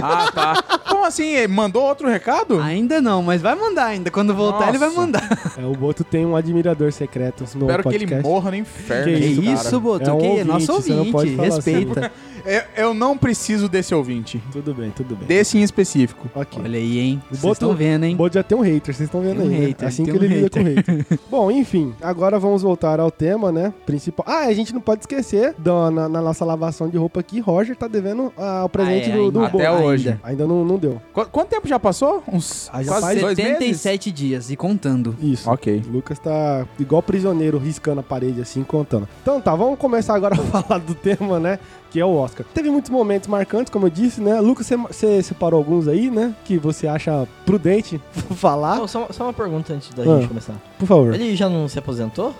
Ah, 0.00 0.30
tá. 0.32 0.78
Como 0.88 1.04
assim? 1.04 1.34
Ele 1.34 1.48
mandou 1.48 1.82
outro 1.82 2.08
recado? 2.08 2.60
Ainda 2.60 3.00
não, 3.00 3.22
mas 3.22 3.42
vai 3.42 3.54
mandar 3.54 3.86
ainda. 3.86 4.10
Quando 4.10 4.32
voltar, 4.34 4.68
ele 4.68 4.78
vai 4.78 4.88
Nossa. 4.88 5.00
mandar. 5.00 5.52
É, 5.58 5.64
o 5.66 5.72
Boto 5.74 6.04
tem 6.04 6.24
um 6.24 6.36
admirador 6.36 6.92
secreto 6.92 7.40
no 7.56 7.62
Espero 7.66 7.82
que 7.82 7.88
podcast. 7.90 8.14
ele 8.14 8.22
morra 8.22 8.51
no 8.52 8.56
inferno. 8.56 9.04
Que 9.04 9.34
Que 9.34 9.42
cara. 9.42 9.54
isso, 9.54 9.80
Boto? 9.80 10.08
É 10.08 10.12
um 10.12 10.18
que 10.18 10.26
ouvinte, 10.26 10.44
nosso 10.44 10.72
ouvinte. 10.72 11.10
falar 11.36 11.44
Respeita. 11.48 12.12
Eu, 12.44 12.62
eu 12.76 12.94
não 12.94 13.16
preciso 13.16 13.68
desse 13.68 13.94
ouvinte. 13.94 14.42
Tudo 14.52 14.74
bem, 14.74 14.90
tudo 14.90 15.14
bem. 15.16 15.26
Desse 15.28 15.58
em 15.58 15.62
específico. 15.62 16.28
Ok. 16.34 16.60
Olha 16.62 16.78
aí, 16.78 16.98
hein? 16.98 17.22
O 17.30 17.34
Vocês 17.36 17.52
estão 17.52 17.74
vendo, 17.74 18.04
hein? 18.04 18.14
O 18.14 18.18
Boto 18.18 18.34
já 18.34 18.42
tem 18.42 18.56
um 18.58 18.60
hater, 18.62 18.94
vocês 18.94 19.08
estão 19.08 19.20
vendo 19.20 19.40
um 19.42 19.44
aí. 19.44 19.48
né? 19.48 19.66
hater, 19.66 19.88
assim 19.88 20.04
que 20.04 20.10
tem 20.12 20.20
ele 20.22 20.34
um 20.34 20.36
lida 20.38 20.50
com 20.50 20.62
hater. 20.62 21.18
Bom, 21.30 21.50
enfim, 21.50 21.94
agora 22.02 22.38
vamos 22.38 22.62
voltar 22.62 22.98
ao 23.00 23.10
tema, 23.10 23.52
né? 23.52 23.72
Principal. 23.86 24.24
Ah, 24.28 24.46
a 24.46 24.52
gente 24.54 24.72
não 24.74 24.80
pode 24.80 25.02
esquecer, 25.02 25.54
da- 25.58 25.90
na, 25.90 26.08
na 26.08 26.20
nossa 26.20 26.44
lavação 26.44 26.88
de 26.88 26.96
roupa 26.96 27.20
aqui, 27.20 27.38
Roger 27.40 27.76
tá 27.76 27.86
devendo 27.86 28.32
ah, 28.36 28.62
o 28.64 28.68
presente 28.68 29.10
Ah, 29.10 29.14
é, 29.14 29.16
do, 29.16 29.30
do. 29.30 29.40
Boto. 29.40 29.56
Até 29.58 29.70
hoje. 29.70 30.08
Ainda. 30.08 30.20
Ainda 30.24 30.46
não, 30.46 30.64
não 30.64 30.78
deu. 30.78 31.00
Qu- 31.12 31.26
quanto 31.26 31.48
tempo 31.48 31.68
já 31.68 31.78
passou? 31.78 32.22
Uns 32.26 32.68
Ah, 32.72 32.82
já 32.82 32.90
quase 32.92 33.06
faz 33.06 33.20
dois 33.20 33.36
meses? 33.38 33.52
77 33.52 34.10
dias 34.10 34.50
e 34.50 34.56
contando. 34.56 35.14
Isso. 35.20 35.48
Ok. 35.48 35.82
O 35.88 35.92
Lucas 35.92 36.18
tá 36.18 36.66
igual 36.78 37.02
prisioneiro, 37.02 37.58
riscando 37.58 38.00
a 38.00 38.02
parede 38.02 38.40
assim, 38.40 38.62
contando. 38.64 39.08
Então 39.22 39.40
tá, 39.40 39.54
vamos 39.54 39.78
começar 39.78 40.14
agora 40.14 40.34
a 40.40 40.62
falar 40.62 40.78
do 40.80 40.94
tema, 40.94 41.38
né? 41.38 41.58
Que 41.92 42.00
é 42.00 42.04
o 42.04 42.14
Oscar. 42.14 42.46
Teve 42.54 42.70
muitos 42.70 42.90
momentos 42.90 43.28
marcantes, 43.28 43.70
como 43.70 43.86
eu 43.86 43.90
disse, 43.90 44.20
né? 44.20 44.40
Lucas, 44.40 44.66
você- 44.88 45.22
separou 45.22 45.58
alguns 45.58 45.86
aí, 45.86 46.10
né? 46.10 46.34
Que 46.44 46.56
você 46.56 46.86
acha 46.88 47.28
prudente 47.44 48.00
falar. 48.34 48.80
Ô, 48.80 48.88
só, 48.88 49.08
só 49.10 49.24
uma 49.24 49.32
pergunta 49.32 49.74
antes 49.74 49.90
da 49.92 50.02
Ah. 50.02 50.16
gente 50.16 50.28
começar. 50.28 50.54
Por 50.78 50.86
favor. 50.86 51.12
Ele 51.14 51.36
já 51.36 51.48
não 51.50 51.68
se 51.68 51.78
aposentou? 51.78 52.34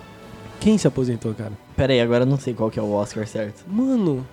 Quem 0.58 0.78
se 0.78 0.86
aposentou, 0.86 1.34
cara? 1.34 1.52
Pera 1.76 1.92
aí, 1.92 2.00
agora 2.00 2.22
eu 2.22 2.26
não 2.28 2.38
sei 2.38 2.54
qual 2.54 2.70
que 2.70 2.78
é 2.78 2.82
o 2.82 2.92
Oscar 2.92 3.26
certo. 3.26 3.64
Mano. 3.68 4.26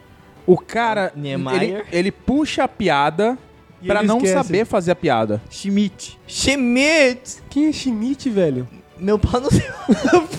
O 0.48 0.58
cara, 0.58 1.12
Niemeyer. 1.16 1.62
ele, 1.62 1.84
ele 1.92 2.12
puxa 2.12 2.64
a 2.64 2.68
piada 2.68 3.38
E 3.82 3.88
pra 3.88 4.02
não 4.02 4.18
esquece. 4.18 4.34
saber 4.36 4.66
fazer 4.66 4.92
a 4.92 4.96
piada. 4.96 5.42
Schmidt. 5.50 6.18
Schmidt! 6.28 7.40
Quem 7.50 7.68
é 7.68 7.72
Schmidt, 7.74 8.30
velho? 8.30 8.68
Meu 9.00 9.18
pau 9.18 9.40
no 9.40 9.50
seu. 9.52 9.62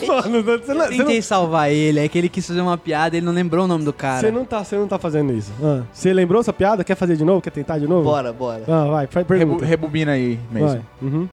Mano, 0.07 0.43
você 0.43 0.47
não, 0.47 0.55
Eu 0.55 0.59
você 0.63 0.75
não, 0.75 0.89
tentei 0.89 1.23
salvar 1.23 1.71
ele, 1.71 2.01
é 2.01 2.09
que 2.09 2.19
ele 2.19 2.29
quis 2.29 2.47
fazer 2.47 2.61
uma 2.61 2.77
piada 2.77 3.17
ele 3.17 3.25
não 3.25 3.33
lembrou 3.33 3.65
o 3.65 3.69
nome 3.69 3.85
do 3.85 3.93
cara. 3.93 4.21
você 4.21 4.31
não 4.31 4.45
tá, 4.45 4.63
você 4.65 4.77
não 4.77 4.87
tá 4.89 4.99
fazendo 4.99 5.33
isso. 5.33 5.51
Ah, 5.63 5.83
você 5.93 6.13
lembrou 6.13 6.41
essa 6.41 6.53
piada? 6.53 6.85
Quer 6.85 6.95
fazer 6.95 7.17
de 7.17 7.25
novo? 7.25 7.41
Quer 7.41 7.51
tentar 7.51 7.79
de 7.79 7.87
novo? 7.87 8.03
Bora, 8.05 8.33
bora. 8.33 8.63
Ah, 8.69 8.85
vai, 8.87 9.07
faz 9.07 9.27
Rebu- 9.27 9.39
pergunta. 9.39 9.65
rebobina 9.65 10.13
aí 10.13 10.39
mesmo. 10.51 10.69
Vai. 10.69 10.83
Uhum. 11.03 11.29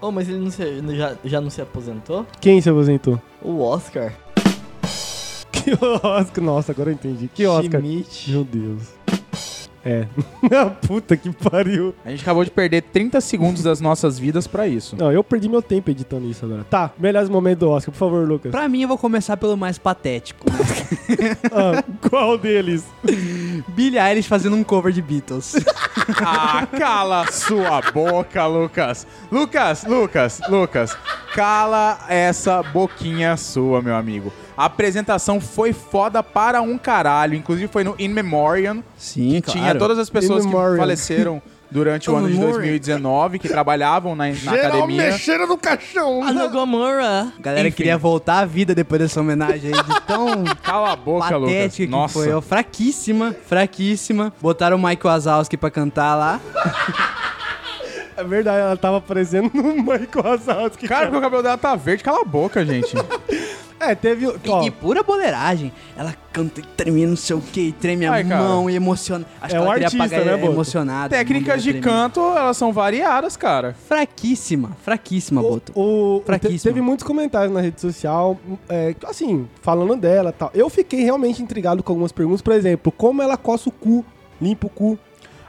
Ô, 0.00 0.10
mas 0.12 0.28
ele 0.28 0.38
não 0.38 0.50
se- 0.50 0.96
já, 0.96 1.14
já 1.24 1.40
não 1.40 1.50
se 1.50 1.60
aposentou? 1.60 2.26
Quem 2.40 2.60
se 2.60 2.68
aposentou? 2.70 3.20
O 3.42 3.60
Oscar. 3.62 4.12
Que 5.50 5.72
Oscar? 6.06 6.44
Nossa, 6.44 6.72
agora 6.72 6.90
eu 6.90 6.94
entendi. 6.94 7.28
Que 7.34 7.46
Oscar? 7.46 7.80
Schmidt. 7.80 8.30
Meu 8.30 8.44
Deus. 8.44 8.82
É. 9.84 10.06
Puta 10.86 11.16
que 11.16 11.30
pariu. 11.30 11.94
A 12.04 12.10
gente 12.10 12.22
acabou 12.22 12.44
de 12.44 12.50
perder 12.50 12.82
30 12.82 13.20
segundos 13.20 13.62
das 13.62 13.80
nossas 13.80 14.18
vidas 14.18 14.46
pra 14.46 14.66
isso. 14.66 14.96
Não, 14.96 15.10
eu 15.12 15.22
perdi 15.22 15.48
meu 15.48 15.62
tempo 15.62 15.90
editando 15.90 16.28
isso 16.28 16.44
agora. 16.44 16.64
Tá, 16.64 16.90
melhores 16.98 17.28
momentos 17.28 17.60
do 17.60 17.70
Oscar, 17.70 17.92
por 17.92 17.98
favor, 17.98 18.28
Lucas. 18.28 18.50
Pra 18.50 18.68
mim, 18.68 18.82
eu 18.82 18.88
vou 18.88 18.98
começar 18.98 19.36
pelo 19.36 19.56
mais 19.56 19.78
patético. 19.78 20.46
Ah, 21.50 21.82
qual 22.08 22.36
deles? 22.36 22.84
Billie 23.68 23.98
Eilish 23.98 24.28
fazendo 24.28 24.56
um 24.56 24.62
cover 24.62 24.92
de 24.92 25.00
Beatles. 25.00 25.54
Ah, 26.22 26.66
cala 26.78 27.30
sua 27.32 27.80
boca, 27.92 28.46
Lucas. 28.46 29.06
Lucas, 29.32 29.84
Lucas, 29.84 30.40
Lucas. 30.48 30.96
Cala 31.38 32.00
essa 32.08 32.64
boquinha 32.64 33.36
sua, 33.36 33.80
meu 33.80 33.94
amigo. 33.94 34.32
A 34.56 34.64
apresentação 34.64 35.40
foi 35.40 35.72
foda 35.72 36.20
para 36.20 36.60
um 36.60 36.76
caralho. 36.76 37.36
Inclusive 37.36 37.68
foi 37.68 37.84
no 37.84 37.94
In 37.96 38.08
Memoriam. 38.08 38.82
Sim, 38.96 39.40
Tinha 39.46 39.72
todas 39.76 40.00
as 40.00 40.10
pessoas 40.10 40.44
que 40.44 40.50
faleceram 40.50 41.40
durante 41.70 42.10
o 42.10 42.16
ano 42.16 42.26
de 42.28 42.34
Murray. 42.34 42.50
2019, 42.54 43.38
que 43.38 43.48
trabalhavam 43.48 44.16
na, 44.16 44.26
na 44.26 44.32
Geral 44.32 44.66
academia. 44.78 45.12
mexendo 45.12 45.46
no 45.46 45.56
caixão. 45.56 46.24
Ah, 46.24 46.32
no 46.32 46.50
Gomorra. 46.50 47.32
A 47.38 47.40
galera 47.40 47.68
Enfim. 47.68 47.76
queria 47.76 47.96
voltar 47.96 48.40
à 48.40 48.44
vida 48.44 48.74
depois 48.74 49.00
dessa 49.00 49.20
homenagem 49.20 49.72
aí 49.72 49.80
de 49.80 50.00
tão 50.08 50.42
Cala 50.60 50.90
a 50.90 50.96
boca, 50.96 51.36
Lucas. 51.36 51.76
que 51.76 51.86
Nossa. 51.86 52.14
foi. 52.14 52.32
Ó, 52.32 52.40
fraquíssima, 52.40 53.32
fraquíssima. 53.46 54.32
Botaram 54.40 54.76
o 54.76 54.82
Mike 54.84 55.06
Wazowski 55.06 55.56
pra 55.56 55.70
cantar 55.70 56.16
lá. 56.16 56.40
É 58.18 58.24
verdade, 58.24 58.58
ela 58.60 58.76
tava 58.76 58.98
aparecendo 58.98 59.50
no 59.54 59.74
Michael 59.74 60.08
Wazowski. 60.24 60.88
Cara, 60.88 61.06
porque 61.06 61.18
o 61.18 61.20
cabelo 61.20 61.42
dela 61.42 61.56
tá 61.58 61.74
verde, 61.76 62.02
cala 62.02 62.20
a 62.22 62.24
boca, 62.24 62.64
gente. 62.64 62.94
É, 63.80 63.94
teve... 63.94 64.26
Ó, 64.48 64.62
E, 64.64 64.72
pura 64.72 65.04
boleiragem. 65.04 65.72
Ela 65.96 66.12
canta 66.32 66.58
e 66.58 66.64
treme 66.64 67.06
não 67.06 67.14
sei 67.14 67.36
o 67.36 67.40
que, 67.40 67.70
treme 67.80 68.06
a 68.06 68.12
Ai, 68.12 68.24
cara. 68.24 68.42
mão 68.42 68.68
e 68.68 68.74
emociona. 68.74 69.24
Acho 69.40 69.54
É 69.54 69.58
que 69.58 69.62
um 69.62 69.66
ela 69.66 69.72
queria 69.74 69.86
artista, 69.86 70.04
apagar 70.16 70.24
né, 70.26 70.36
Boto? 70.36 70.52
emocionada. 70.52 71.16
Técnicas 71.16 71.62
de 71.62 71.74
canto, 71.74 72.18
elas 72.20 72.56
são 72.56 72.72
variadas, 72.72 73.36
cara. 73.36 73.76
Fraquíssima, 73.86 74.76
fraquíssima, 74.82 75.40
Boto. 75.40 75.72
O, 75.76 76.22
Fraquíssimo. 76.26 76.58
te- 76.58 76.62
teve 76.64 76.80
muitos 76.80 77.06
comentários 77.06 77.52
na 77.54 77.60
rede 77.60 77.80
social, 77.80 78.36
é, 78.68 78.96
assim, 79.06 79.46
falando 79.62 79.94
dela 79.94 80.30
e 80.30 80.32
tal. 80.32 80.50
Eu 80.52 80.68
fiquei 80.68 81.04
realmente 81.04 81.40
intrigado 81.40 81.80
com 81.80 81.92
algumas 81.92 82.10
perguntas. 82.10 82.42
Por 82.42 82.54
exemplo, 82.54 82.90
como 82.90 83.22
ela 83.22 83.36
coça 83.36 83.68
o 83.68 83.72
cu, 83.72 84.04
limpa 84.42 84.66
o 84.66 84.70
cu. 84.70 84.98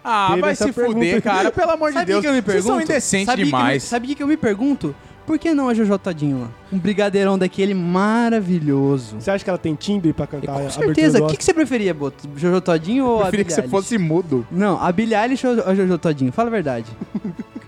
Ah, 0.04 0.28
Teve 0.30 0.42
vai 0.42 0.52
essa 0.52 0.66
se 0.66 0.72
fuder, 0.74 1.22
cara. 1.22 1.52
Pelo 1.52 1.72
amor 1.72 1.92
de 1.92 2.06
Deus. 2.06 2.22
que 2.22 2.28
eu 2.28 2.34
me 2.34 2.42
Vocês 2.42 2.46
pergunto? 2.56 2.68
são 2.74 2.82
indecentes 2.82 3.26
Sabe 3.26 3.44
o 3.44 3.46
que 3.46 3.52
eu 3.52 3.58
me- 3.58 3.64
demais. 3.64 3.84
Sabe 3.84 4.12
o 4.12 4.16
que 4.16 4.24
eu 4.24 4.28
me 4.28 4.38
pergunto? 4.38 4.96
Por 5.26 5.38
que 5.38 5.54
não 5.54 5.70
a 5.70 5.74
Jojo 5.76 5.96
Todinho 6.00 6.42
lá? 6.42 6.48
Um 6.74 6.80
brigadeirão 6.80 7.38
daquele 7.38 7.76
maravilhoso. 7.76 9.18
Você 9.20 9.30
acha 9.30 9.44
que 9.44 9.50
ela 9.50 9.60
tem 9.60 9.76
timbre 9.76 10.12
pra 10.12 10.26
cantar 10.26 10.56
a 10.58 10.60
com 10.64 10.70
certeza. 10.72 11.24
O 11.24 11.28
que, 11.28 11.38
que 11.38 11.44
você 11.44 11.54
preferia, 11.54 11.94
Boto? 11.94 12.28
Jojo 12.36 12.60
Todinho 12.62 13.06
ou 13.06 13.12
Eu 13.12 13.18
a 13.18 13.22
preferia 13.30 13.46
que 13.46 13.52
Billie 13.54 13.68
você 13.68 13.70
fosse 13.70 13.98
mudo. 14.00 14.48
Não, 14.50 14.82
a 14.82 14.92
Billie 14.92 15.14
Eilish 15.16 15.46
ou 15.46 15.54
a 15.70 15.76
Jojo 15.76 15.98
Todinho? 16.00 16.32
Fala 16.32 16.48
a 16.50 16.52
verdade. 16.52 16.88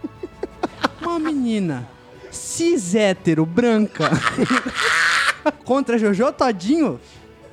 Uma 1.01 1.19
menina 1.19 1.87
cis 2.31 2.95
hétero, 2.95 3.45
branca, 3.45 4.09
contra 5.65 5.97
Jojo 5.97 6.31
Todinho, 6.31 6.99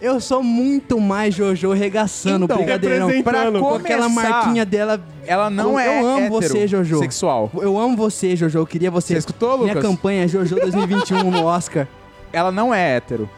eu 0.00 0.21
sou 0.21 0.43
muito 0.43 1.00
mais 1.00 1.35
Jojo 1.35 1.73
regaçando 1.73 2.45
Então, 2.45 2.57
o 2.57 2.61
brigadeirão. 2.61 3.07
representando. 3.09 3.61
Com 3.61 3.75
aquela 3.75 4.09
marquinha 4.09 4.64
dela. 4.64 5.00
Ela 5.26 5.50
não 5.50 5.73
eu, 5.73 5.78
é 5.78 6.00
Eu 6.02 6.07
amo 6.07 6.28
você, 6.31 6.67
Jojo. 6.67 6.99
sexual. 6.99 7.50
Eu 7.55 7.78
amo 7.78 7.97
você, 7.97 8.35
Jojo. 8.37 8.59
Eu 8.59 8.67
queria 8.67 8.90
você. 8.90 9.14
Você 9.14 9.19
escutou, 9.19 9.59
Minha 9.59 9.75
Lucas? 9.75 9.83
campanha 9.90 10.25
é 10.25 10.28
Jojo 10.28 10.57
2021 10.57 11.31
no 11.31 11.45
Oscar. 11.45 11.87
Ela 12.33 12.50
não 12.52 12.73
é 12.75 12.97
hétero, 12.97 13.28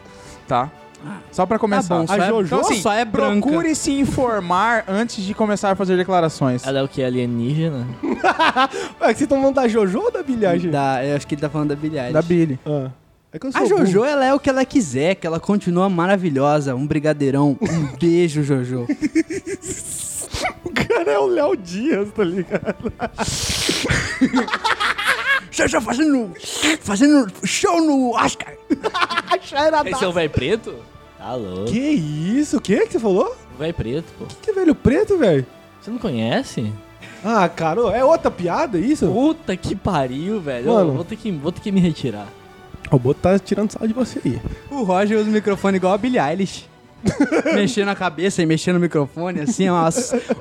tá? 0.47 0.69
Só 1.31 1.47
pra 1.47 1.57
começar. 1.57 1.97
bom, 1.97 2.05
só 2.05 2.13
A 2.13 2.17
é- 2.17 2.27
Jojo 2.29 2.45
Então, 2.55 2.59
assim, 2.59 2.79
só 2.79 2.93
é 2.93 3.03
branca. 3.03 3.41
procure 3.47 3.73
se 3.73 3.91
informar 3.91 4.83
antes 4.87 5.23
de 5.23 5.33
começar 5.33 5.71
a 5.71 5.75
fazer 5.75 5.97
declarações. 5.97 6.63
Ela 6.67 6.77
é 6.79 6.83
o 6.83 6.87
que? 6.87 7.03
Alienígena? 7.03 7.87
Ué, 8.03 8.17
que 8.17 9.05
vocês 9.05 9.21
estão 9.21 9.39
falando 9.39 9.55
da 9.55 9.67
Jojo 9.67 9.99
ou 9.99 10.11
da 10.11 10.21
bilhagem? 10.21 10.69
Da, 10.69 11.03
eu 11.03 11.15
acho 11.15 11.25
que 11.25 11.33
ele 11.33 11.41
tá 11.41 11.49
falando 11.49 11.75
da 11.75 11.81
Eilish. 11.83 12.13
Da 12.13 12.21
Billy. 12.21 12.59
Ah, 12.65 12.89
é 13.33 13.39
que 13.39 13.47
eu 13.47 13.51
sou 13.51 13.61
A 13.61 13.63
burro. 13.63 13.85
Jojo, 13.85 14.03
ela 14.03 14.25
é 14.25 14.33
o 14.33 14.39
que 14.39 14.49
ela 14.49 14.65
quiser, 14.65 15.15
que 15.15 15.25
ela 15.25 15.39
continua 15.39 15.87
maravilhosa. 15.89 16.75
Um 16.75 16.85
brigadeirão. 16.85 17.57
Um 17.61 17.95
beijo, 17.97 18.43
Jojo. 18.43 18.85
O 20.63 20.69
cara 20.69 21.11
é 21.11 21.19
o 21.19 21.27
Léo 21.27 21.55
Dias, 21.55 22.11
tá 22.11 22.23
ligado? 22.23 22.91
Jojo 25.49 25.81
fazendo, 25.81 26.31
fazendo 26.81 27.31
show 27.45 27.81
no 27.81 28.11
Oscar. 28.15 28.53
Esse 29.41 30.03
é 30.03 30.07
o 30.07 30.11
velho 30.11 30.29
preto? 30.29 30.75
Tá 31.17 31.35
louco. 31.35 31.71
Que 31.71 31.79
isso? 31.79 32.57
O 32.57 32.61
que 32.61 32.85
que 32.85 32.93
você 32.93 32.99
falou? 32.99 33.33
O 33.55 33.57
velho 33.57 33.73
preto, 33.73 34.05
pô. 34.17 34.25
Que 34.41 34.51
velho 34.51 34.75
preto, 34.75 35.17
velho? 35.17 35.45
Você 35.79 35.91
não 35.91 35.99
conhece? 35.99 36.71
Ah, 37.23 37.47
cara, 37.47 37.81
é 37.95 38.03
outra 38.03 38.31
piada 38.31 38.79
isso? 38.79 39.07
Puta 39.07 39.55
que 39.55 39.75
pariu, 39.75 40.41
velho. 40.41 40.67
Mano. 40.67 40.89
Eu 40.89 40.95
vou 40.95 41.05
ter, 41.05 41.15
que, 41.15 41.31
vou 41.31 41.51
ter 41.51 41.61
que 41.61 41.71
me 41.71 41.79
retirar. 41.79 42.27
O 42.91 42.99
Boto 42.99 43.21
tá 43.21 43.39
tirando 43.39 43.71
sal 43.71 43.87
de 43.87 43.93
você 43.93 44.19
aí. 44.25 44.41
O 44.69 44.83
Roger 44.83 45.17
usa 45.17 45.29
o 45.29 45.33
microfone 45.33 45.77
igual 45.77 45.93
a 45.93 45.97
Billie 45.97 46.19
Eilish. 46.19 46.69
mexendo 47.55 47.89
a 47.89 47.95
cabeça 47.95 48.43
e 48.43 48.45
mexendo 48.45 48.75
o 48.75 48.79
microfone, 48.79 49.39
assim, 49.41 49.65
é 49.65 49.71
uma, 49.71 49.89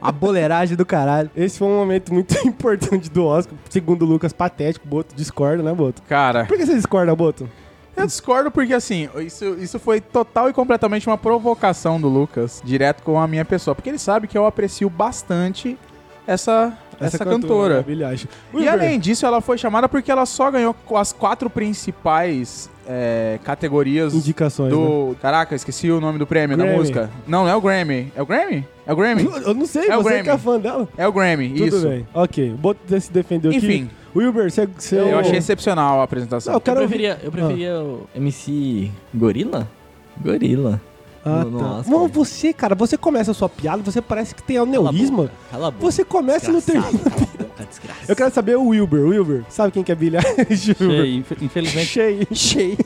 uma 0.03 0.13
boleiragem 0.13 0.77
do 0.77 0.85
caralho. 0.85 1.31
Esse 1.35 1.59
foi 1.59 1.69
um 1.69 1.77
momento 1.77 2.13
muito 2.13 2.37
importante 2.47 3.09
do 3.11 3.25
Oscar. 3.25 3.57
Segundo 3.71 4.03
o 4.03 4.05
Lucas, 4.07 4.33
patético. 4.33 4.87
Boto 4.87 5.15
discorda, 5.15 5.63
né, 5.63 5.73
Boto? 5.73 6.03
Cara, 6.03 6.45
Por 6.45 6.59
que 6.59 6.67
você 6.67 6.75
discorda, 6.75 7.15
Boto? 7.15 7.49
eu 7.97 8.07
discordo 8.07 8.51
porque, 8.51 8.75
assim, 8.75 9.09
isso, 9.19 9.57
isso 9.59 9.79
foi 9.79 10.01
total 10.01 10.51
e 10.51 10.53
completamente 10.53 11.07
uma 11.07 11.19
provocação 11.19 12.01
do 12.01 12.09
Lucas, 12.09 12.61
direto 12.65 13.03
com 13.03 13.19
a 13.19 13.27
minha 13.27 13.45
pessoa. 13.45 13.75
Porque 13.75 13.89
ele 13.89 13.99
sabe 13.99 14.27
que 14.27 14.37
eu 14.37 14.45
aprecio 14.45 14.91
bastante 14.91 15.79
essa, 16.33 16.73
essa, 17.01 17.25
cantora. 17.25 17.81
a 17.81 17.83
Billie 17.83 18.05
Eilish. 18.05 18.29
E 18.55 18.69
além 18.69 18.99
disso, 18.99 19.25
ela 19.27 19.41
foi 19.41 19.57
chamada 19.59 19.89
porque 19.89 20.11
ela 20.11 20.25
só 20.27 20.51
ganhou 20.51 20.75
as 20.95 21.13
quatro 21.13 21.49
principais 21.51 22.71
é, 22.89 23.39
categorias 23.45 24.15
Indicações, 24.15 24.73
né? 24.73 24.79
do. 24.79 25.17
Caraca, 25.21 25.55
esqueci 25.55 25.91
o 25.91 26.01
nome 26.01 26.19
do 26.19 26.27
prêmio 26.27 26.57
da 26.57 26.65
Grammy. 26.65 26.79
música. 26.79 27.11
Não, 27.27 27.45
não 27.45 27.49
é 27.51 27.55
o 27.57 27.61
Grammy. 27.61 28.13
É 28.15 28.23
o 28.23 28.27
Grammy? 28.27 28.67
É 28.87 28.93
o 28.93 28.97
Grammy? 28.97 29.25
Eu 29.45 29.55
não 29.55 29.67
sei, 29.67 29.89
É 29.89 29.97
o 29.97 30.03
você 30.03 30.09
Grammy. 30.09 30.25
que 30.25 30.31
é 30.31 30.39
fã 30.39 30.59
dela. 30.61 30.89
É 30.97 31.07
o 31.07 31.13
Grammy, 31.13 31.49
Tudo 31.51 31.67
isso. 31.77 31.89
bem. 31.89 32.07
Ok, 32.15 32.51
Boto 32.59 33.01
se 33.01 33.13
defendeu 33.13 33.53
Enfim. 33.53 33.85
aqui. 33.85 33.89
Wilber, 34.17 34.51
você... 34.51 34.67
você 34.67 34.97
Eu 34.97 35.19
achei 35.21 35.37
excepcional 35.39 36.01
a 36.01 36.05
apresentação. 36.05 36.53
Não, 36.53 36.57
eu 36.57 36.61
quero 36.61 36.79
Eu 36.79 36.83
ouvir- 36.83 36.97
preferia, 36.97 37.21
eu 37.25 37.31
preferia 37.31 37.75
o 37.81 38.09
MC 38.15 38.91
Gorila? 39.15 39.69
Gorila. 40.21 40.81
Ah, 41.25 41.45
no- 41.45 41.51
no 41.51 41.59
tá. 41.59 41.65
Oscar. 41.79 41.93
Não, 41.93 42.09
você, 42.09 42.53
cara, 42.53 42.75
você 42.75 42.97
começa 42.97 43.31
a 43.31 43.35
sua 43.35 43.49
piada, 43.49 43.83
você 43.83 44.01
parece 44.01 44.35
que 44.35 44.43
tem 44.43 44.57
aneurisma. 44.57 45.31
Cala 45.51 45.69
a 45.69 45.71
boca. 45.71 45.85
Você 45.85 46.05
começa 46.05 46.51
e 46.51 46.53
não 46.53 46.61
termina. 46.61 46.89
Eu 48.09 48.17
quero 48.17 48.33
saber 48.33 48.57
o 48.57 48.69
Wilber. 48.69 49.05
Wilber, 49.05 49.45
sabe 49.49 49.71
quem 49.73 49.83
que 49.85 49.93
é 49.93 49.95
Eilish? 50.01 50.69
Wilber? 50.81 51.03
Sei, 51.03 51.15
infe- 51.17 51.37
infelizmente 51.43 51.87
Cheio. 51.87 52.27
Cheio. 52.33 52.79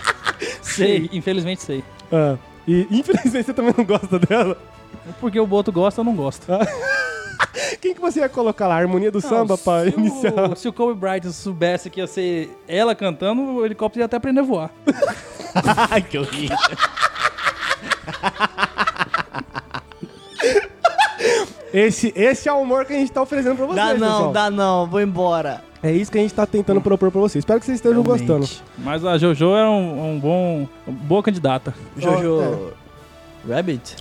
sei, 0.62 1.10
infelizmente 1.12 1.62
sei. 1.62 1.84
Ah, 2.10 2.36
e 2.66 2.86
infelizmente 2.90 3.44
você 3.46 3.52
também 3.52 3.74
não 3.76 3.84
gosta 3.84 4.18
dela. 4.18 4.56
Porque 5.20 5.38
o 5.38 5.46
Boto 5.46 5.70
gosta, 5.70 6.00
eu 6.00 6.04
não 6.04 6.14
gosto. 6.14 6.46
Quem 7.80 7.94
que 7.94 8.00
você 8.00 8.20
ia 8.20 8.28
colocar 8.28 8.66
lá? 8.66 8.74
A 8.76 8.78
harmonia 8.78 9.10
do 9.10 9.20
samba 9.20 9.54
Não, 9.54 9.58
pra 9.58 9.84
se 9.84 9.90
iniciar? 9.98 10.52
O, 10.52 10.56
se 10.56 10.66
o 10.68 10.72
Kobe 10.72 10.98
Bryant 10.98 11.24
soubesse 11.30 11.90
que 11.90 12.00
ia 12.00 12.06
ser 12.06 12.50
ela 12.66 12.94
cantando, 12.94 13.42
o 13.42 13.64
helicóptero 13.66 14.00
ia 14.02 14.06
até 14.06 14.16
aprender 14.16 14.40
a 14.40 14.44
voar. 14.44 14.70
Ai, 15.90 16.00
que 16.02 16.18
horrível. 16.18 16.56
Esse, 21.72 22.12
esse 22.14 22.48
é 22.48 22.52
o 22.52 22.60
humor 22.60 22.84
que 22.84 22.92
a 22.92 22.96
gente 22.96 23.10
tá 23.10 23.20
oferecendo 23.20 23.56
pra 23.56 23.66
vocês, 23.66 23.84
Dá 23.84 23.94
não, 23.94 23.98
pessoal. 24.16 24.32
dá 24.32 24.50
não, 24.50 24.86
vou 24.86 25.00
embora. 25.00 25.60
É 25.82 25.90
isso 25.90 26.10
que 26.10 26.16
a 26.18 26.20
gente 26.20 26.32
tá 26.32 26.46
tentando 26.46 26.80
propor 26.80 27.10
pra 27.10 27.20
vocês. 27.20 27.42
Espero 27.42 27.58
que 27.58 27.66
vocês 27.66 27.78
estejam 27.78 28.00
Realmente. 28.02 28.26
gostando. 28.26 28.48
Mas 28.78 29.04
a 29.04 29.18
Jojo 29.18 29.54
é 29.56 29.68
um, 29.68 30.12
um 30.14 30.18
bom, 30.20 30.68
uma 30.86 30.96
boa 30.96 31.22
candidata. 31.22 31.74
Jojo 31.96 32.72
Rabbit? 33.48 33.96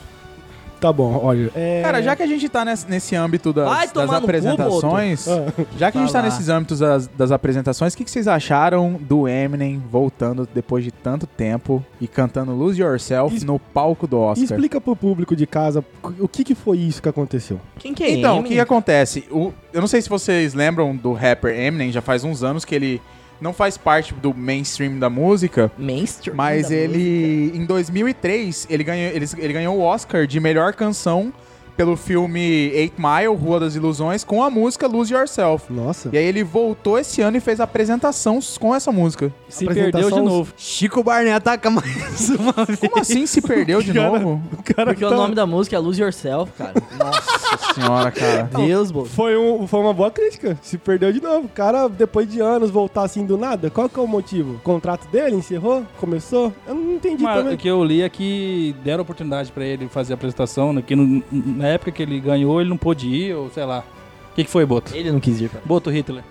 Tá 0.84 0.92
bom, 0.92 1.18
olha. 1.24 1.50
É... 1.56 1.82
Cara, 1.82 2.02
já 2.04 2.14
que 2.14 2.22
a 2.24 2.28
gente 2.28 2.50
tá 2.50 2.66
nesse, 2.66 2.90
nesse 2.90 3.16
âmbito 3.16 3.54
das, 3.54 3.70
Vai 3.70 3.88
das 3.88 4.10
cu, 4.10 4.16
apresentações, 4.16 5.28
Ah, 5.30 5.46
já 5.78 5.90
que 5.90 5.98
a 5.98 6.02
gente 6.02 6.12
tá 6.12 6.20
lá. 6.20 6.26
nesses 6.26 6.50
âmbitos 6.50 6.80
das, 6.80 7.08
das 7.08 7.32
apresentações, 7.32 7.94
o 7.94 7.98
que, 7.98 8.04
que 8.04 8.12
vocês 8.12 8.28
acharam 8.28 9.00
do 9.00 9.26
Eminem 9.26 9.82
voltando 9.90 10.46
depois 10.54 10.84
de 10.84 10.92
tanto 10.92 11.26
tempo 11.26 11.82
e 12.02 12.08
cantando 12.08 12.52
Lose 12.54 12.82
Yourself 12.82 13.34
Es- 13.34 13.44
no 13.46 13.58
palco 13.58 14.06
do 14.06 14.20
Oscar? 14.20 14.44
explica 14.44 14.82
pro 14.82 14.94
público 14.94 15.36
de 15.38 15.48
casa 15.48 15.84
o 16.20 16.28
que, 16.28 16.44
que 16.44 16.54
foi 16.54 16.80
isso 16.80 17.02
que 17.02 17.08
aconteceu. 17.08 17.62
Quem 17.80 17.94
que 17.94 18.04
é 18.04 18.12
Então, 18.12 18.40
o 18.40 18.44
que, 18.44 18.56
que 18.56 18.60
acontece? 18.60 19.24
O- 19.32 19.54
eu 19.72 19.80
não 19.80 19.88
sei 19.88 20.02
se 20.02 20.10
vocês 20.10 20.54
lembram 20.54 20.94
do 20.96 21.14
rapper 21.14 21.58
Eminem, 21.58 21.94
já 21.94 22.02
faz 22.02 22.26
uns 22.26 22.44
anos 22.44 22.66
que 22.66 22.76
ele 22.76 23.02
não 23.44 23.54
faz 23.54 23.78
parte 23.78 24.14
do 24.14 24.34
mainstream 24.34 24.98
da 24.98 25.10
música, 25.10 25.70
Mainstream 25.78 26.36
mas 26.36 26.70
da 26.70 26.76
ele, 26.76 27.52
em 27.54 27.66
2003, 27.66 28.68
ele 28.70 28.84
ganhou, 28.84 29.12
ele, 29.14 29.26
ele 29.38 29.54
ganhou 29.54 29.78
o 29.78 29.82
Oscar 29.82 30.26
de 30.26 30.40
melhor 30.40 30.74
canção 30.74 31.34
pelo 31.76 31.98
filme 31.98 32.40
Eight 32.40 32.94
Mile, 33.00 33.36
Rua 33.36 33.60
das 33.60 33.76
Ilusões, 33.76 34.24
com 34.24 34.44
a 34.44 34.50
música 34.50 34.86
Lose 34.88 35.12
Yourself. 35.12 35.74
Nossa. 35.74 36.10
E 36.14 36.18
aí 36.20 36.24
ele 36.24 36.44
voltou 36.44 37.00
esse 37.00 37.20
ano 37.22 37.36
e 37.38 37.40
fez 37.40 37.60
a 37.60 37.64
apresentação 37.64 38.40
com 38.60 38.76
essa 38.76 38.92
música. 38.92 39.34
Se 39.50 39.66
perdeu 39.66 40.12
de 40.12 40.22
novo. 40.22 40.54
Chico 40.56 41.04
Barney 41.04 41.34
ataca 41.34 41.72
mais 41.72 42.30
uma 42.30 42.64
vez. 42.66 42.80
Como 42.80 43.00
assim 43.00 43.26
se 43.26 43.42
perdeu 43.42 43.82
de 43.82 43.92
Cara, 43.94 44.20
novo? 44.20 44.42
O 44.54 44.64
cara 44.64 44.94
Porque 44.94 45.04
tá- 45.04 45.12
o 45.12 45.16
nome 45.18 45.34
da 45.34 45.48
música 45.48 45.76
é 45.76 45.80
Lose 45.80 46.00
Yourself, 46.00 46.52
cara. 46.56 46.74
Nossa 46.96 47.58
senhora, 47.74 48.12
cara. 48.12 48.44
Deus, 48.56 48.92
bo. 48.92 49.06
Foi, 49.06 49.38
um, 49.38 49.68
foi 49.68 49.80
uma 49.80 49.94
boa 49.94 50.10
crítica. 50.12 50.58
Se 50.62 50.78
perdeu 50.78 51.12
de 51.12 51.22
novo. 51.22 51.46
O 51.46 51.50
cara, 51.50 51.88
depois 51.88 52.30
de 52.30 52.40
anos, 52.40 52.70
voltar 52.70 53.04
assim 53.04 53.26
do 53.26 53.38
nada. 53.38 53.70
Qual 53.70 53.88
que 53.90 54.00
é 54.00 54.02
o 54.02 54.08
motivo? 54.08 54.56
O 54.56 54.60
contrato 54.60 55.08
dele 55.10 55.36
encerrou? 55.36 55.84
Começou? 56.00 56.54
Eu 56.68 56.76
não 56.76 56.94
entendi 56.94 57.24
Mas 57.24 57.38
também. 57.38 57.56
o 57.56 57.58
que 57.58 57.68
eu 57.68 57.84
li 57.84 58.02
é 58.02 58.10
que 58.10 58.76
deram 58.84 59.02
oportunidade 59.04 59.52
pra 59.52 59.66
ele 59.66 59.88
fazer 59.88 60.14
a 60.14 60.16
apresentação, 60.16 60.74
né, 60.74 60.82
que 60.86 60.96
no- 60.96 61.24
na 61.32 61.68
época 61.68 61.92
que 61.92 62.02
ele 62.02 62.20
ganhou, 62.20 62.60
ele 62.62 62.70
não 62.70 62.78
pôde 62.78 63.08
ir, 63.08 63.36
ou 63.36 63.50
sei 63.50 63.66
lá. 63.66 63.84
O 64.32 64.36
que, 64.36 64.44
que 64.44 64.50
foi, 64.50 64.66
Boto? 64.66 64.96
Ele 64.96 65.12
não 65.12 65.20
quis 65.20 65.40
ir, 65.42 65.50
cara. 65.50 65.64
Boto 65.66 65.90
Hitler. 65.92 66.24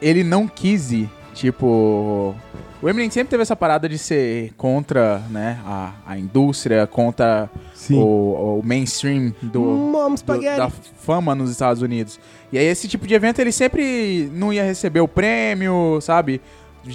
Ele 0.00 0.24
não 0.24 0.48
quis 0.48 0.92
ir. 0.92 1.08
Tipo, 1.34 2.34
o 2.82 2.88
Eminem 2.88 3.10
sempre 3.10 3.30
teve 3.30 3.42
essa 3.42 3.54
parada 3.56 3.88
de 3.88 3.98
ser 3.98 4.52
contra, 4.56 5.18
né, 5.30 5.58
a, 5.66 5.92
a 6.06 6.18
indústria, 6.18 6.86
contra 6.86 7.48
o, 7.90 8.58
o 8.58 8.62
mainstream 8.64 9.34
do, 9.42 9.60
Mom 9.60 10.14
do- 10.14 10.40
da 10.56 10.70
fama 10.70 11.34
nos 11.34 11.50
Estados 11.50 11.82
Unidos. 11.82 12.18
E 12.52 12.58
aí 12.58 12.64
esse 12.66 12.88
tipo 12.88 13.06
de 13.06 13.14
evento 13.14 13.38
ele 13.40 13.52
sempre 13.52 14.30
não 14.32 14.52
ia 14.52 14.64
receber 14.64 15.00
o 15.00 15.08
prêmio, 15.08 15.98
sabe? 16.00 16.40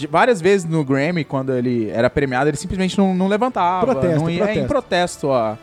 Várias 0.09 0.41
vezes 0.41 0.67
no 0.67 0.83
Grammy, 0.83 1.23
quando 1.23 1.53
ele 1.53 1.89
era 1.91 2.09
premiado, 2.09 2.49
ele 2.49 2.57
simplesmente 2.57 2.97
não, 2.97 3.13
não 3.13 3.27
levantava. 3.27 3.85
Protesto, 3.85 4.19
não 4.21 4.29
ia, 4.29 4.43
É 4.45 4.55
em 4.55 4.65
protesto. 4.65 5.27
protesto 5.27 5.31
a, 5.31 5.57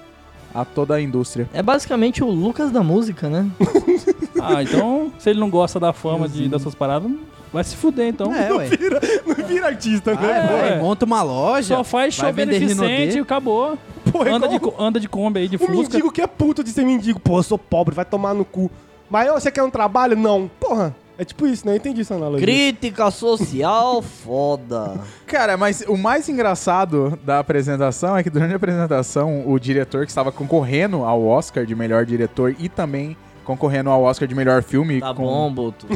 a 0.55 0.65
toda 0.65 0.95
a 0.95 1.01
indústria. 1.01 1.49
É 1.53 1.61
basicamente 1.61 2.23
o 2.23 2.29
Lucas 2.31 2.71
da 2.71 2.83
música, 2.83 3.29
né? 3.29 3.51
Ah, 4.45 4.61
então, 4.61 5.13
se 5.21 5.31
ele 5.31 5.39
não 5.39 5.49
gosta 5.49 5.79
da 5.79 5.93
fama 5.93 6.29
de, 6.29 6.49
das 6.49 6.63
suas 6.63 6.75
paradas, 6.75 7.09
vai 7.53 7.63
se 7.65 7.77
fuder, 7.77 8.09
então. 8.09 8.35
É, 8.35 8.53
ué. 8.53 8.69
Não 9.27 9.47
vira 9.47 9.67
artista, 9.67 10.13
Ah, 10.13 10.15
né? 10.21 10.69
é, 10.71 10.73
é. 10.75 10.79
monta 10.81 11.05
uma 11.05 11.23
loja. 11.23 11.77
Só 11.77 11.85
faz 11.85 12.15
show 12.15 12.33
beneficente 12.33 13.17
e 13.19 13.21
acabou. 13.21 13.77
Pô, 14.11 14.25
é 14.25 14.31
Anda 14.31 14.49
de, 14.49 14.59
anda 14.79 14.99
de 14.99 15.09
Kombi 15.09 15.41
aí, 15.41 15.49
de 15.49 15.57
O 15.57 15.59
Fusca. 15.59 15.73
mendigo 15.75 16.11
que 16.11 16.21
é 16.23 16.27
puto 16.27 16.65
de 16.65 16.71
ser 16.71 16.85
mendigo. 16.85 17.21
Pô, 17.21 17.39
eu 17.39 17.43
sou 17.43 17.59
pobre, 17.59 17.95
vai 17.95 18.05
tomar 18.05 18.35
no 18.35 18.45
cu. 18.45 18.71
Mas 19.11 19.31
você 19.31 19.51
quer 19.51 19.63
um 19.63 19.71
trabalho? 19.71 20.17
Não. 20.17 20.51
Porra, 20.59 20.95
é 21.19 21.25
tipo 21.25 21.47
isso, 21.47 21.67
né? 21.67 21.73
Eu 21.73 21.77
entendi 21.77 22.01
essa 22.01 22.15
analogia. 22.15 22.45
Crítica 22.47 23.11
social 23.11 24.01
foda. 24.25 24.99
Cara, 25.27 25.57
mas 25.57 25.85
o 25.87 25.97
mais 25.97 26.29
engraçado 26.29 27.19
da 27.25 27.39
apresentação 27.39 28.17
é 28.17 28.23
que 28.23 28.31
durante 28.31 28.53
a 28.55 28.57
apresentação, 28.57 29.45
o 29.47 29.59
diretor 29.59 30.05
que 30.05 30.11
estava 30.11 30.33
concorrendo 30.33 31.05
ao 31.05 31.25
Oscar 31.27 31.65
de 31.67 31.75
melhor 31.75 32.05
diretor 32.07 32.57
e 32.59 32.69
também 32.69 33.17
concorrendo 33.45 33.91
ao 33.91 34.03
Oscar 34.03 34.27
de 34.29 34.35
melhor 34.35 34.63
filme 34.63 35.01
Tá 35.01 35.15
com 35.15 35.23
bom, 35.25 35.53
Boto. 35.53 35.87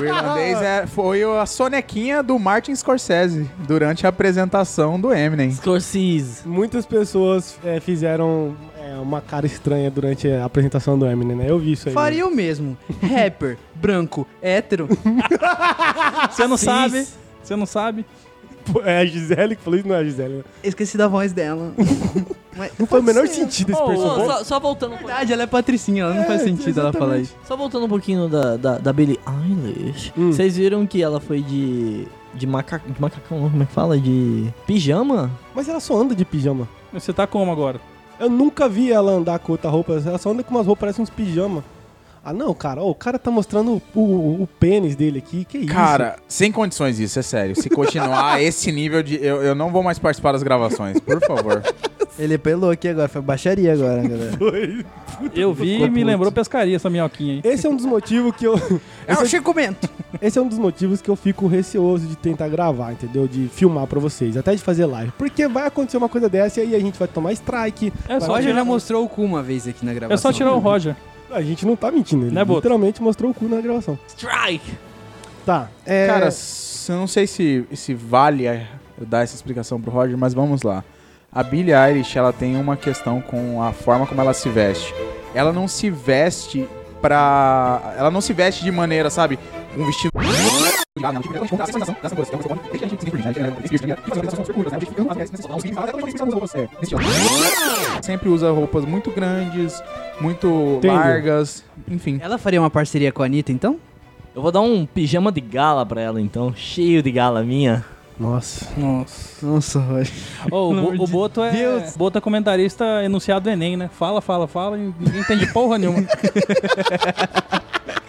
o 0.00 0.04
irlandês 0.04 0.60
é, 0.60 0.86
foi 0.86 1.22
a 1.22 1.46
sonequinha 1.46 2.22
do 2.22 2.38
Martin 2.38 2.74
Scorsese 2.74 3.48
durante 3.66 4.06
a 4.06 4.08
apresentação 4.08 5.00
do 5.00 5.12
Eminem. 5.12 5.50
Scorsese. 5.52 6.46
Muitas 6.46 6.84
pessoas 6.86 7.56
é, 7.64 7.78
fizeram 7.80 8.56
é, 8.80 8.94
uma 8.98 9.20
cara 9.20 9.46
estranha 9.46 9.90
durante 9.90 10.28
a 10.28 10.44
apresentação 10.44 10.98
do 10.98 11.06
Eminem, 11.06 11.36
né? 11.36 11.46
Eu 11.48 11.58
vi 11.58 11.72
isso 11.72 11.88
aí. 11.88 11.94
Faria 11.94 12.26
o 12.26 12.34
mesmo. 12.34 12.76
Rapper, 13.02 13.56
branco, 13.74 14.26
hétero. 14.42 14.88
Você 16.30 16.46
não 16.46 16.56
Cis. 16.56 16.64
sabe. 16.66 17.06
Você 17.42 17.56
não 17.56 17.66
sabe. 17.66 18.04
É 18.84 18.98
a 19.00 19.04
Gisele 19.04 19.56
que 19.56 19.62
falou 19.62 19.78
isso, 19.78 19.86
não 19.86 19.94
é 19.94 19.98
a 19.98 20.04
Gisele. 20.04 20.34
né? 20.38 20.44
Esqueci 20.62 20.96
da 20.96 21.06
voz 21.06 21.32
dela. 21.34 21.74
Mas 22.56 22.72
Não 22.78 22.86
foi 22.86 23.00
o 23.00 23.02
menor 23.02 23.26
ser. 23.26 23.34
sentido 23.34 23.72
esse 23.72 23.80
Oh, 23.82 23.86
personagem. 23.86 24.26
só, 24.26 24.44
só 24.44 24.60
voltando 24.60 24.90
pouquinho. 24.90 25.08
Verdade, 25.08 25.32
ela 25.32 25.42
é 25.42 25.46
patricinha, 25.46 26.02
ela 26.04 26.14
não 26.14 26.24
faz 26.24 26.40
É, 26.42 26.44
sentido 26.44 26.80
ela 26.80 26.92
falar 26.92 27.04
exatamente. 27.18 27.24
isso. 27.26 27.36
Só 27.48 27.56
voltando 27.56 27.86
um 27.86 27.88
pouquinho 27.88 28.28
da, 28.28 28.56
da, 28.56 28.78
da 28.78 28.92
Billie 28.92 29.18
Eilish. 29.26 30.12
Hum. 30.16 30.32
Vocês 30.32 30.56
viram 30.56 30.86
que 30.86 31.02
ela 31.02 31.20
foi 31.20 31.40
de. 31.42 32.06
De, 32.34 32.48
maca, 32.48 32.82
de 32.84 33.00
macacão, 33.00 33.48
como 33.48 33.62
é 33.62 33.66
que 33.66 33.72
fala? 33.72 33.96
De 33.98 34.52
pijama? 34.66 35.30
Mas 35.54 35.68
ela 35.68 35.78
só 35.78 35.96
anda 35.96 36.16
de 36.16 36.24
pijama. 36.24 36.68
Você 36.92 37.12
tá 37.12 37.26
como 37.28 37.52
agora? 37.52 37.80
Eu 38.18 38.28
nunca 38.28 38.68
vi 38.68 38.90
ela 38.90 39.12
andar 39.12 39.38
com 39.38 39.52
outra 39.52 39.70
roupa. 39.70 40.00
Ela 40.04 40.18
só 40.18 40.30
anda 40.30 40.42
com 40.42 40.50
umas 40.52 40.66
roupas, 40.66 40.80
parecem 40.80 41.02
uns 41.02 41.10
pijama. 41.10 41.62
Ah, 42.24 42.32
não, 42.32 42.52
cara. 42.54 42.82
ó, 42.82 42.88
o 42.90 42.94
cara 42.94 43.18
tá 43.18 43.30
mostrando 43.30 43.80
o, 43.94 44.00
o, 44.00 44.42
o 44.42 44.46
pênis 44.58 44.96
dele 44.96 45.18
aqui. 45.18 45.44
Que 45.44 45.58
isso? 45.58 45.68
Cara, 45.68 46.16
sem 46.26 46.50
condições 46.50 46.98
isso, 46.98 47.18
é 47.18 47.22
sério. 47.22 47.54
Se 47.54 47.68
continuar 47.68 48.40
esse 48.42 48.72
nível 48.72 49.02
de. 49.02 49.16
Eu, 49.22 49.42
eu 49.42 49.54
não 49.54 49.70
vou 49.70 49.82
mais 49.82 49.98
participar 49.98 50.32
das 50.32 50.42
gravações, 50.42 50.98
por 50.98 51.20
favor. 51.20 51.62
Ele 52.18 52.38
pelou 52.38 52.70
aqui 52.70 52.86
agora, 52.88 53.08
foi 53.08 53.20
baixaria 53.20 53.72
agora, 53.72 54.00
galera. 54.06 54.32
Foi. 54.38 54.86
Eu 55.34 55.52
vi 55.52 55.74
e 55.76 55.78
me 55.82 55.88
puto. 55.88 56.04
lembrou 56.06 56.30
pescaria 56.32 56.76
essa 56.76 56.88
minhoquinha 56.88 57.34
aí. 57.34 57.40
Esse 57.52 57.66
é 57.66 57.70
um 57.70 57.74
dos 57.76 57.84
motivos 57.84 58.34
que 58.36 58.44
eu. 58.46 58.54
É 59.06 59.14
o 59.14 59.26
Chico 59.26 59.52
Bento. 59.52 59.88
Esse 60.22 60.38
é 60.38 60.42
um 60.42 60.46
dos 60.48 60.58
motivos 60.58 61.02
que 61.02 61.08
eu 61.10 61.16
fico 61.16 61.46
receoso 61.48 62.06
de 62.06 62.14
tentar 62.16 62.48
gravar, 62.48 62.92
entendeu? 62.92 63.26
De 63.26 63.48
filmar 63.48 63.86
pra 63.88 63.98
vocês, 63.98 64.36
até 64.36 64.54
de 64.54 64.62
fazer 64.62 64.86
live. 64.86 65.12
Porque 65.18 65.48
vai 65.48 65.66
acontecer 65.66 65.96
uma 65.96 66.08
coisa 66.08 66.28
dessa 66.28 66.60
e 66.60 66.68
aí 66.68 66.74
a 66.76 66.80
gente 66.80 66.98
vai 66.98 67.08
tomar 67.08 67.32
strike. 67.32 67.92
É 68.08 68.16
O 68.16 68.20
só, 68.20 68.26
Roger 68.28 68.42
tirar, 68.44 68.54
já 68.58 68.64
mostrou 68.64 69.04
o 69.04 69.08
cu 69.08 69.22
uma 69.22 69.42
vez 69.42 69.66
aqui 69.66 69.84
na 69.84 69.92
gravação. 69.92 70.14
é 70.14 70.32
só 70.32 70.36
tirar 70.36 70.52
o 70.52 70.58
Roger. 70.58 70.94
A 71.30 71.42
gente 71.42 71.66
não 71.66 71.74
tá 71.74 71.90
mentindo, 71.90 72.26
ele 72.26 72.34
Né, 72.34 72.44
Boto? 72.44 72.58
literalmente 72.60 73.02
mostrou 73.02 73.32
o 73.32 73.34
cu 73.34 73.46
na 73.46 73.60
gravação. 73.60 73.98
Strike! 74.08 74.72
Tá. 75.44 75.68
É... 75.84 76.06
Cara, 76.06 76.28
eu 76.88 76.94
não 76.96 77.06
sei 77.08 77.26
se, 77.26 77.64
se 77.72 77.92
vale 77.92 78.46
eu 78.46 79.04
dar 79.04 79.22
essa 79.22 79.34
explicação 79.34 79.80
pro 79.80 79.90
Roger, 79.90 80.16
mas 80.16 80.32
vamos 80.32 80.62
lá. 80.62 80.84
A 81.34 81.42
Billie 81.42 81.74
Eilish, 81.74 82.16
ela 82.16 82.32
tem 82.32 82.56
uma 82.56 82.76
questão 82.76 83.20
com 83.20 83.60
a 83.60 83.72
forma 83.72 84.06
como 84.06 84.20
ela 84.20 84.32
se 84.32 84.48
veste. 84.48 84.94
Ela 85.34 85.52
não 85.52 85.66
se 85.66 85.90
veste 85.90 86.68
pra... 87.02 87.94
Ela 87.98 88.08
não 88.08 88.20
se 88.20 88.32
veste 88.32 88.62
de 88.62 88.70
maneira, 88.70 89.10
sabe? 89.10 89.36
Um 89.76 89.84
vestido... 89.84 90.12
Sempre 98.00 98.28
usa 98.28 98.52
roupas 98.52 98.84
muito 98.84 99.10
grandes, 99.10 99.82
muito 100.20 100.76
Entendi. 100.78 100.94
largas, 100.94 101.64
enfim. 101.88 102.20
Ela 102.22 102.38
faria 102.38 102.60
uma 102.60 102.70
parceria 102.70 103.10
com 103.10 103.24
a 103.24 103.26
Anitta, 103.26 103.50
então? 103.50 103.80
Eu 104.36 104.40
vou 104.40 104.52
dar 104.52 104.60
um 104.60 104.86
pijama 104.86 105.32
de 105.32 105.40
gala 105.40 105.84
pra 105.84 106.00
ela 106.00 106.20
então, 106.20 106.54
cheio 106.54 107.02
de 107.02 107.10
gala 107.10 107.42
minha. 107.42 107.84
Nossa. 108.18 108.68
Nossa. 108.76 109.46
Nossa, 109.46 109.78
Roger. 109.80 110.12
Ô, 110.50 110.70
o, 110.70 110.74
Bo- 110.92 111.04
o 111.04 111.06
Boto 111.06 111.42
é. 111.42 111.50
Deus. 111.50 111.96
Boto 111.96 112.18
é 112.18 112.20
comentarista 112.20 112.84
enunciado 113.04 113.44
do 113.44 113.50
Enem, 113.50 113.76
né? 113.76 113.90
Fala, 113.92 114.20
fala, 114.20 114.46
fala 114.46 114.78
e 114.78 114.92
ninguém 114.98 115.20
entende 115.20 115.46
porra 115.52 115.78
nenhuma. 115.78 116.06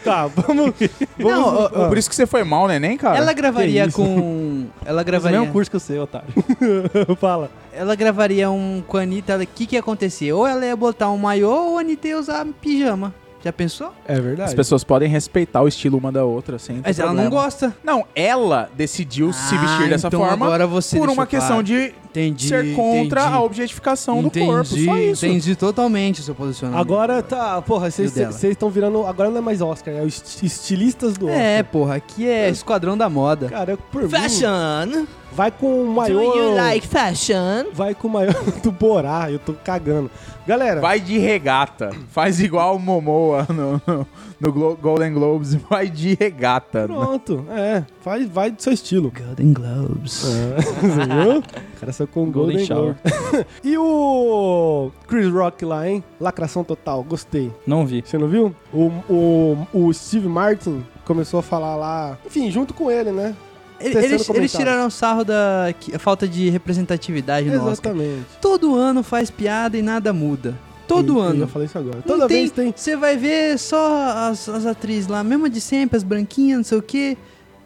Tá, 0.05 0.27
vamos. 0.27 0.71
vamos 1.17 1.31
Não, 1.31 1.55
ó, 1.55 1.87
Por 1.87 1.97
isso 1.97 2.07
que 2.07 2.15
você 2.15 2.27
foi 2.27 2.43
mal, 2.43 2.67
neném, 2.67 2.95
cara? 2.95 3.17
Ela 3.17 3.33
gravaria 3.33 3.91
com... 3.91 4.67
Ela 4.85 5.01
gravaria... 5.01 5.39
mesmo 5.39 5.51
curso 5.51 5.69
que 5.71 5.75
eu 5.75 5.79
sei, 5.79 5.97
otário. 5.97 6.27
Fala. 7.19 7.49
Ela 7.73 7.95
gravaria 7.95 8.51
um 8.51 8.83
com 8.87 8.97
a 8.97 9.01
Anitta, 9.01 9.35
o 9.35 9.47
que 9.47 9.65
que 9.65 9.75
ia 9.75 9.79
acontecer? 9.79 10.31
Ou 10.31 10.45
ela 10.45 10.63
ia 10.63 10.75
botar 10.75 11.09
um 11.09 11.17
maiô 11.17 11.49
ou 11.49 11.77
a 11.79 11.81
Anitta 11.81 12.07
ia 12.07 12.19
usar 12.19 12.45
pijama. 12.61 13.11
Já 13.45 13.53
pensou? 13.53 13.93
É 14.07 14.19
verdade. 14.19 14.49
As 14.49 14.55
pessoas 14.55 14.83
podem 14.83 15.07
respeitar 15.07 15.61
o 15.61 15.67
estilo 15.67 15.99
uma 15.99 16.11
da 16.11 16.25
outra, 16.25 16.57
sem 16.57 16.81
Mas 16.83 16.97
ela 16.97 17.13
não 17.13 17.21
problema. 17.21 17.43
gosta. 17.43 17.75
Não, 17.83 18.03
ela 18.15 18.71
decidiu 18.75 19.31
se 19.31 19.53
Ah, 19.53 19.57
vestir 19.59 19.89
dessa 19.89 20.07
então 20.07 20.19
forma 20.19 20.45
agora 20.47 20.65
você 20.65 20.97
por 20.97 21.05
deixou 21.05 21.21
uma 21.21 21.27
questão 21.27 21.49
claro. 21.57 21.63
de 21.63 21.93
Entendi, 22.19 22.47
ser 22.47 22.73
contra 22.75 23.21
entendi. 23.21 23.35
a 23.35 23.41
objetificação 23.41 24.19
entendi, 24.21 24.39
do 24.39 24.45
corpo, 24.51 24.65
só 24.65 24.97
isso. 24.97 25.25
Entendi 25.25 25.55
totalmente 25.55 26.21
o 26.21 26.23
seu 26.23 26.33
posicionamento. 26.35 26.79
Agora 26.81 27.21
tá, 27.21 27.61
porra, 27.61 27.91
vocês 27.91 28.15
estão 28.43 28.69
virando. 28.69 29.05
Agora 29.05 29.29
não 29.29 29.37
é 29.37 29.41
mais 29.41 29.61
Oscar, 29.61 29.93
é 29.93 30.01
os 30.01 30.15
esti- 30.15 30.45
estilistas 30.45 31.17
do 31.17 31.25
Oscar. 31.27 31.41
É, 31.41 31.63
porra, 31.63 31.95
aqui 31.95 32.27
é 32.27 32.49
Esquadrão 32.49 32.97
da 32.97 33.09
Moda. 33.09 33.49
Cara, 33.49 33.71
eu- 33.73 33.77
por 33.77 34.03
mim, 34.03 34.09
Fashion! 34.09 35.05
vai 35.31 35.51
com 35.51 35.81
o 35.81 35.85
Do 35.85 35.91
maior. 35.91 36.21
you 36.37 36.55
like 36.55 36.87
fashion? 36.87 37.65
Vai 37.73 37.93
com 37.93 38.07
o 38.07 38.11
maior 38.11 38.33
do 38.63 38.71
Borá, 38.71 39.29
eu 39.29 39.37
tô 39.39 39.53
cagando. 39.53 40.09
Galera, 40.47 40.79
Vai 40.79 40.99
de 40.99 41.17
regata. 41.17 41.89
Faz 42.09 42.39
igual 42.39 42.75
o 42.75 42.79
Momoa 42.79 43.45
no, 43.49 43.81
no- 43.85 44.07
no 44.39 44.51
Glo- 44.51 44.75
Golden 44.81 45.13
Globes. 45.13 45.53
Vai 45.69 45.89
de 45.89 46.15
regata. 46.19 46.85
pronto. 46.87 47.45
É, 47.49 47.83
vai, 48.03 48.25
vai 48.25 48.51
do 48.51 48.61
seu 48.61 48.73
estilo. 48.73 49.11
Golden 49.15 49.53
Globes. 49.53 50.23
É, 50.25 50.61
você 50.81 51.05
viu? 51.05 51.39
O 51.39 51.79
cara 51.79 51.91
saiu 51.93 52.07
com 52.07 52.29
Golden 52.31 52.57
Golden, 52.57 52.65
Shower. 52.65 52.95
E 53.63 53.77
o 53.77 54.91
Chris 55.07 55.31
Rock 55.31 55.63
lá, 55.65 55.87
hein? 55.87 56.03
Lacração 56.19 56.63
total, 56.63 57.03
gostei. 57.03 57.51
Não 57.65 57.85
vi. 57.85 58.03
Você 58.05 58.17
não 58.17 58.27
viu? 58.27 58.55
O, 58.73 58.91
o, 59.09 59.67
o 59.73 59.93
Steve 59.93 60.27
Martin 60.27 60.83
começou 61.05 61.39
a 61.39 61.43
falar 61.43 61.75
lá, 61.75 62.17
enfim, 62.25 62.49
junto 62.51 62.73
com 62.73 62.89
ele, 62.91 63.11
né? 63.11 63.35
Ele- 63.79 63.97
Eles, 64.05 64.29
eles 64.29 64.51
tiraram 64.53 64.89
sarro 64.89 65.23
da 65.25 65.73
que- 65.79 65.97
falta 65.99 66.25
de 66.27 66.49
representatividade 66.49 67.49
no 67.49 67.55
Oscar. 67.67 67.91
Exatamente. 67.93 68.25
Todo 68.41 68.73
ano 68.75 69.03
faz 69.03 69.29
piada 69.29 69.77
e 69.77 69.81
nada 69.81 70.13
muda. 70.13 70.55
Todo 70.87 71.13
Eu- 71.13 71.17
Eu 71.17 71.21
ano. 71.21 71.39
ia 71.41 71.47
falar 71.47 71.65
isso 71.65 71.77
agora. 71.77 71.95
Não 71.97 72.03
Toda 72.03 72.27
vez 72.27 72.51
tem. 72.51 72.73
Você 72.75 72.95
vai 72.95 73.17
ver 73.17 73.57
só 73.57 74.29
as, 74.29 74.47
as 74.49 74.65
atrizes 74.65 75.07
lá, 75.07 75.23
mesmo 75.23 75.49
de 75.49 75.59
sempre, 75.61 75.97
as 75.97 76.03
branquinhas, 76.03 76.57
não 76.57 76.63
sei 76.63 76.77
o 76.77 76.81
quê. 76.81 77.17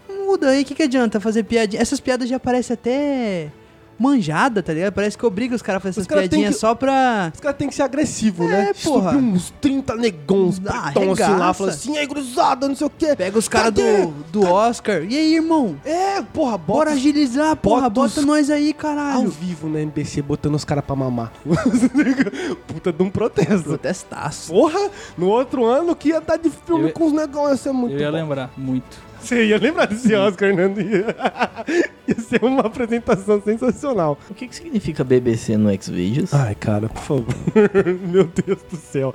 Não 0.07 0.25
Muda 0.27 0.49
aí, 0.49 0.61
o 0.61 0.65
que, 0.65 0.75
que 0.75 0.83
adianta 0.83 1.19
fazer 1.19 1.43
piadinha? 1.43 1.81
Essas 1.81 1.99
piadas 1.99 2.29
já 2.29 2.39
parecem 2.39 2.73
até 2.73 3.51
manjada, 3.99 4.63
tá 4.63 4.73
ligado? 4.73 4.93
Parece 4.93 5.17
que 5.17 5.25
obriga 5.25 5.53
os 5.55 5.61
caras 5.61 5.77
a 5.77 5.81
fazer 5.81 5.91
Os 5.91 5.97
essas 5.97 6.07
caras 6.07 6.21
têm 6.23 6.29
piadinhas 6.29 6.55
que- 6.55 6.61
só 6.61 6.73
pra. 6.73 7.31
Os 7.33 7.39
caras 7.41 7.57
têm 7.57 7.67
que 7.67 7.75
ser 7.75 7.83
agressivos, 7.83 8.47
É, 8.49 8.65
né? 8.65 8.71
porra. 8.83 9.11
Subir 9.11 9.23
uns 9.23 9.53
30 9.61 9.95
negões, 9.95 10.61
Ah, 10.65 10.91
pretão 10.91 11.11
assim 11.11 11.35
lá, 11.37 11.53
falando 11.53 11.73
assim, 11.73 11.97
aí, 11.97 12.07
cruzada, 12.07 12.67
não 12.67 12.75
sei 12.75 12.87
o 12.87 12.89
quê. 12.89 13.15
Pega 13.15 13.37
os 13.37 13.47
caras 13.47 13.73
do, 13.73 14.07
do 14.31 14.45
Oscar. 14.45 15.03
E 15.03 15.17
aí, 15.17 15.35
irmão? 15.35 15.75
É, 15.83 16.21
porra, 16.21 16.57
bota 16.57 16.79
Bora 16.79 16.91
agilizar, 16.91 17.55
porra. 17.57 17.89
bota 17.89 18.07
os- 18.07 18.15
Bota 18.15 18.25
nós 18.25 18.49
aí, 18.49 18.69
ao 18.69 18.73
caralho. 18.75 19.29
vivo 19.29 19.67
na 19.67 19.81
NBC, 19.81 20.21
botando 20.21 20.55
os 20.55 20.63
caras 20.63 20.83
pra 20.85 20.95
mamar. 20.95 21.31
Puta 22.67 22.91
de 22.93 23.03
um 23.03 23.09
protesto. 23.09 23.63
Protestaço. 23.63 24.51
Porra, 24.51 24.89
no 25.17 25.27
outro 25.27 25.65
ano 25.65 25.95
que 25.95 26.09
ia 26.09 26.19
estar 26.19 26.37
de 26.37 26.49
filme 26.49 26.89
Eu- 26.89 26.93
com 26.93 27.05
os 27.07 27.11
negócios, 27.13 27.51
ia 27.51 27.57
ser 27.57 27.71
muito 27.73 27.93
Eu 27.95 27.99
ia 27.99 28.11
bom. 28.11 28.17
lembrar 28.17 28.49
muito. 28.57 29.08
Você 29.21 29.45
ia 29.45 29.57
lembrar 29.57 29.85
desse 29.85 30.13
Oscar, 30.15 30.53
né? 30.55 30.63
Ia, 30.79 31.85
ia 32.07 32.19
ser 32.19 32.43
uma 32.43 32.61
apresentação 32.61 33.41
sensacional. 33.41 34.17
O 34.29 34.33
que, 34.33 34.47
que 34.47 34.55
significa 34.55 35.03
BBC 35.03 35.57
no 35.57 35.69
Xvideos? 35.81 36.33
Ai, 36.33 36.55
cara, 36.55 36.89
por 36.89 37.01
favor. 37.01 37.35
Meu 38.07 38.23
Deus 38.25 38.59
do 38.69 38.77
céu. 38.77 39.13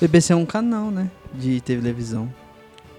BBC 0.00 0.32
é 0.32 0.36
um 0.36 0.46
canal, 0.46 0.90
né? 0.90 1.10
De 1.34 1.60
televisão. 1.60 2.28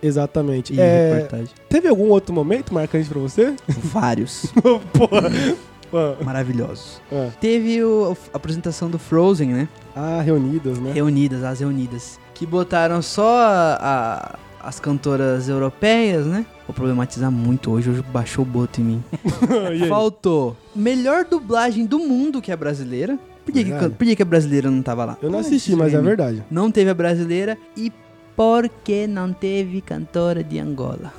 Exatamente. 0.02 0.74
E 0.74 0.80
É, 0.80 1.14
reportagem. 1.16 1.50
teve 1.70 1.88
algum 1.88 2.10
outro 2.10 2.34
momento 2.34 2.74
marcante 2.74 3.08
pra 3.10 3.20
você? 3.20 3.56
Vários. 3.68 4.52
Porra. 4.94 6.18
Maravilhosos. 6.24 7.02
ah. 7.12 7.30
Teve 7.40 7.82
o- 7.84 8.16
a 8.34 8.38
apresentação 8.38 8.90
do 8.90 9.00
Frozen, 9.00 9.50
né? 9.54 9.70
Ah, 9.96 10.22
reunidas, 10.22 10.78
né? 10.80 10.92
Reunidas, 10.92 11.44
as 11.44 11.60
reunidas. 11.62 12.20
Que 12.34 12.46
botaram 12.46 13.02
só 13.02 13.38
a- 13.80 14.38
as 14.68 14.82
cantoras 14.82 15.48
europeias, 15.48 16.26
né? 16.26 16.46
Vou 16.68 16.76
problematizar 16.76 17.32
muito 17.32 17.72
hoje, 17.72 17.90
hoje 17.90 18.04
baixou 18.12 18.44
o 18.44 18.46
boto 18.46 18.82
em 18.82 18.84
mim. 18.84 19.04
Faltou 19.88 20.58
melhor 20.76 21.24
dublagem 21.24 21.86
do 21.86 22.00
mundo 22.00 22.42
que 22.42 22.52
é 22.52 22.56
brasileira. 22.56 23.18
Por 23.46 23.54
que, 23.54 23.64
que, 23.64 23.72
por 23.72 24.06
que, 24.06 24.16
que 24.18 24.22
a 24.22 24.26
brasileira 24.26 24.70
não 24.70 24.82
tava 24.82 25.06
lá? 25.06 25.18
Eu 25.22 25.32
não 25.32 25.40
assisti, 25.40 25.74
mas 25.74 25.94
é 25.94 26.02
verdade. 26.02 26.44
Não 26.52 26.70
teve 26.70 26.90
a 26.90 26.94
brasileira 26.94 27.58
e 27.78 27.94
por 28.36 28.68
que 28.84 29.08
não 29.08 29.32
teve 29.32 29.80
cantora 29.80 30.44
de 30.44 30.60
Angola? 30.60 31.14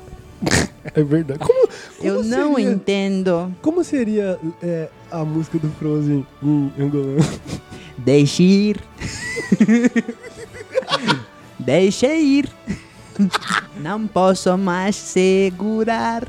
É 0.95 1.03
verdade. 1.03 1.41
Como, 1.41 1.69
como 1.69 2.09
Eu 2.09 2.23
não 2.23 2.55
seria, 2.55 2.71
entendo. 2.71 3.55
Como 3.63 3.83
seria 3.83 4.39
é, 4.63 4.91
a 5.11 5.25
música 5.25 5.59
do 5.59 5.71
Frozen 5.71 6.27
em 6.43 6.73
angolano? 6.79 7.19
Deixe 7.97 8.43
ir. 8.43 8.81
Deixe 11.59 12.07
ir. 12.07 12.51
Não 13.81 14.07
posso 14.07 14.57
mais 14.59 14.97
segurar. 14.97 16.23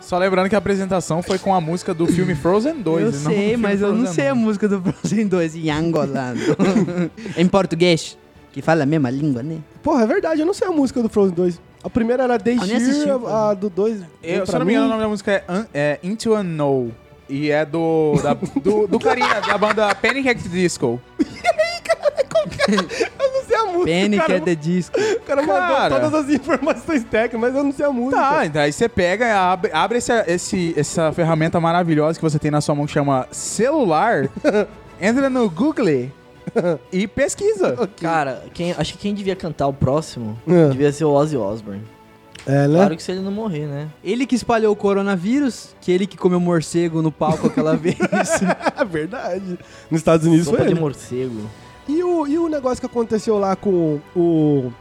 Só 0.00 0.18
lembrando 0.18 0.48
que 0.48 0.54
a 0.54 0.58
apresentação 0.58 1.22
foi 1.22 1.38
com 1.38 1.54
a 1.54 1.60
música 1.60 1.94
do 1.94 2.06
filme 2.06 2.34
Frozen 2.34 2.82
2. 2.82 3.02
eu 3.02 3.10
e 3.10 3.12
sei, 3.12 3.56
mas 3.56 3.80
eu 3.80 3.92
não 3.94 4.06
sei 4.12 4.28
a 4.28 4.32
1. 4.34 4.36
música 4.36 4.68
do 4.68 4.80
Frozen 4.92 5.26
2 5.26 5.56
em 5.56 5.70
angolano. 5.70 6.40
em 7.36 7.46
português. 7.48 8.18
Que 8.52 8.60
fala 8.62 8.82
a 8.84 8.86
mesma 8.86 9.10
língua, 9.10 9.42
né? 9.42 9.58
Porra, 9.82 10.02
é 10.04 10.06
verdade, 10.06 10.40
eu 10.40 10.46
não 10.46 10.54
sei 10.54 10.68
a 10.68 10.70
música 10.70 11.02
do 11.02 11.08
Frozen 11.08 11.34
2. 11.34 11.60
A 11.82 11.90
primeira 11.90 12.22
era 12.24 12.38
Deixir, 12.38 13.08
o 13.10 13.26
a, 13.26 13.50
a 13.50 13.54
do 13.54 13.68
2. 13.68 14.00
Eu, 14.22 14.46
se 14.46 14.54
eu 14.54 14.58
não 14.58 14.66
me 14.66 14.72
engano, 14.72 14.86
o 14.86 14.90
nome 14.90 15.02
da 15.02 15.08
música 15.08 15.32
é, 15.32 15.44
Un- 15.52 15.64
é 15.74 15.98
Into 16.02 16.34
a 16.34 16.42
No. 16.42 16.92
E 17.28 17.50
é 17.50 17.64
do, 17.64 18.12
da, 18.22 18.34
do, 18.34 18.86
do 18.86 19.00
carinha 19.00 19.40
da 19.40 19.56
banda 19.56 19.94
Panic! 19.94 20.28
at 20.28 20.38
the 20.38 20.48
Disco. 20.48 21.00
Eu 21.18 21.26
não 21.26 21.32
sei 22.90 23.06
a 23.06 23.13
música. 23.74 23.90
Panic 23.92 24.16
cara, 24.18 24.36
at 24.36 24.44
the 24.44 24.54
Disco. 24.54 24.98
O 25.00 25.20
cara 25.20 25.42
mandou 25.42 25.54
Cara. 25.76 26.00
todas 26.00 26.14
as 26.24 26.30
informações 26.34 27.04
técnicas, 27.04 27.40
mas 27.40 27.54
eu 27.54 27.64
não 27.64 27.72
sei 27.72 27.84
a 27.86 27.90
música. 27.92 28.20
Tá, 28.22 28.46
então 28.46 28.62
aí 28.62 28.72
você 28.72 28.88
pega, 28.88 29.36
abre, 29.38 29.70
abre 29.72 29.98
esse, 29.98 30.12
esse- 30.26 30.74
essa 30.76 31.12
ferramenta 31.12 31.60
maravilhosa 31.60 32.18
que 32.18 32.22
você 32.24 32.38
tem 32.38 32.50
na 32.50 32.60
sua 32.60 32.74
mão 32.74 32.86
que 32.86 32.92
chama 32.92 33.26
celular, 33.30 34.28
entra 35.00 35.28
no 35.28 35.48
Google 35.50 36.08
e 36.92 37.06
pesquisa. 37.08 37.76
Cara, 38.00 38.44
quem, 38.52 38.72
acho 38.72 38.92
que 38.92 38.98
quem 38.98 39.14
devia 39.14 39.34
cantar 39.34 39.66
o 39.66 39.72
próximo 39.72 40.38
É. 40.46 40.68
devia 40.68 40.92
ser 40.92 41.04
o 41.04 41.10
Ozzy 41.12 41.36
Osbourne. 41.36 41.82
É, 42.46 42.68
né? 42.68 42.74
Claro 42.76 42.94
que 42.96 43.02
se 43.02 43.10
ele 43.10 43.20
não 43.22 43.32
morrer, 43.32 43.64
né? 43.66 43.88
Ele 44.04 44.26
que 44.26 44.34
espalhou 44.34 44.70
o 44.70 44.76
coronavírus, 44.76 45.74
que 45.80 45.90
ele 45.90 46.06
que 46.06 46.14
comeu 46.18 46.38
morcego 46.38 47.00
no 47.00 47.10
palco 47.10 47.46
aquela 47.46 47.74
vez. 47.76 47.96
É 48.78 48.84
verdade. 48.84 49.58
Nos 49.90 50.00
Estados 50.00 50.26
Unidos 50.26 50.44
Sopa 50.44 50.58
foi 50.58 50.66
de 50.66 50.72
ele. 50.74 50.80
morcego. 50.80 51.40
E 51.88 52.02
o, 52.02 52.26
e 52.26 52.38
o 52.38 52.48
negócio 52.48 52.80
que 52.80 52.86
aconteceu 52.86 53.38
lá 53.38 53.54
com 53.54 54.00
o 54.16 54.72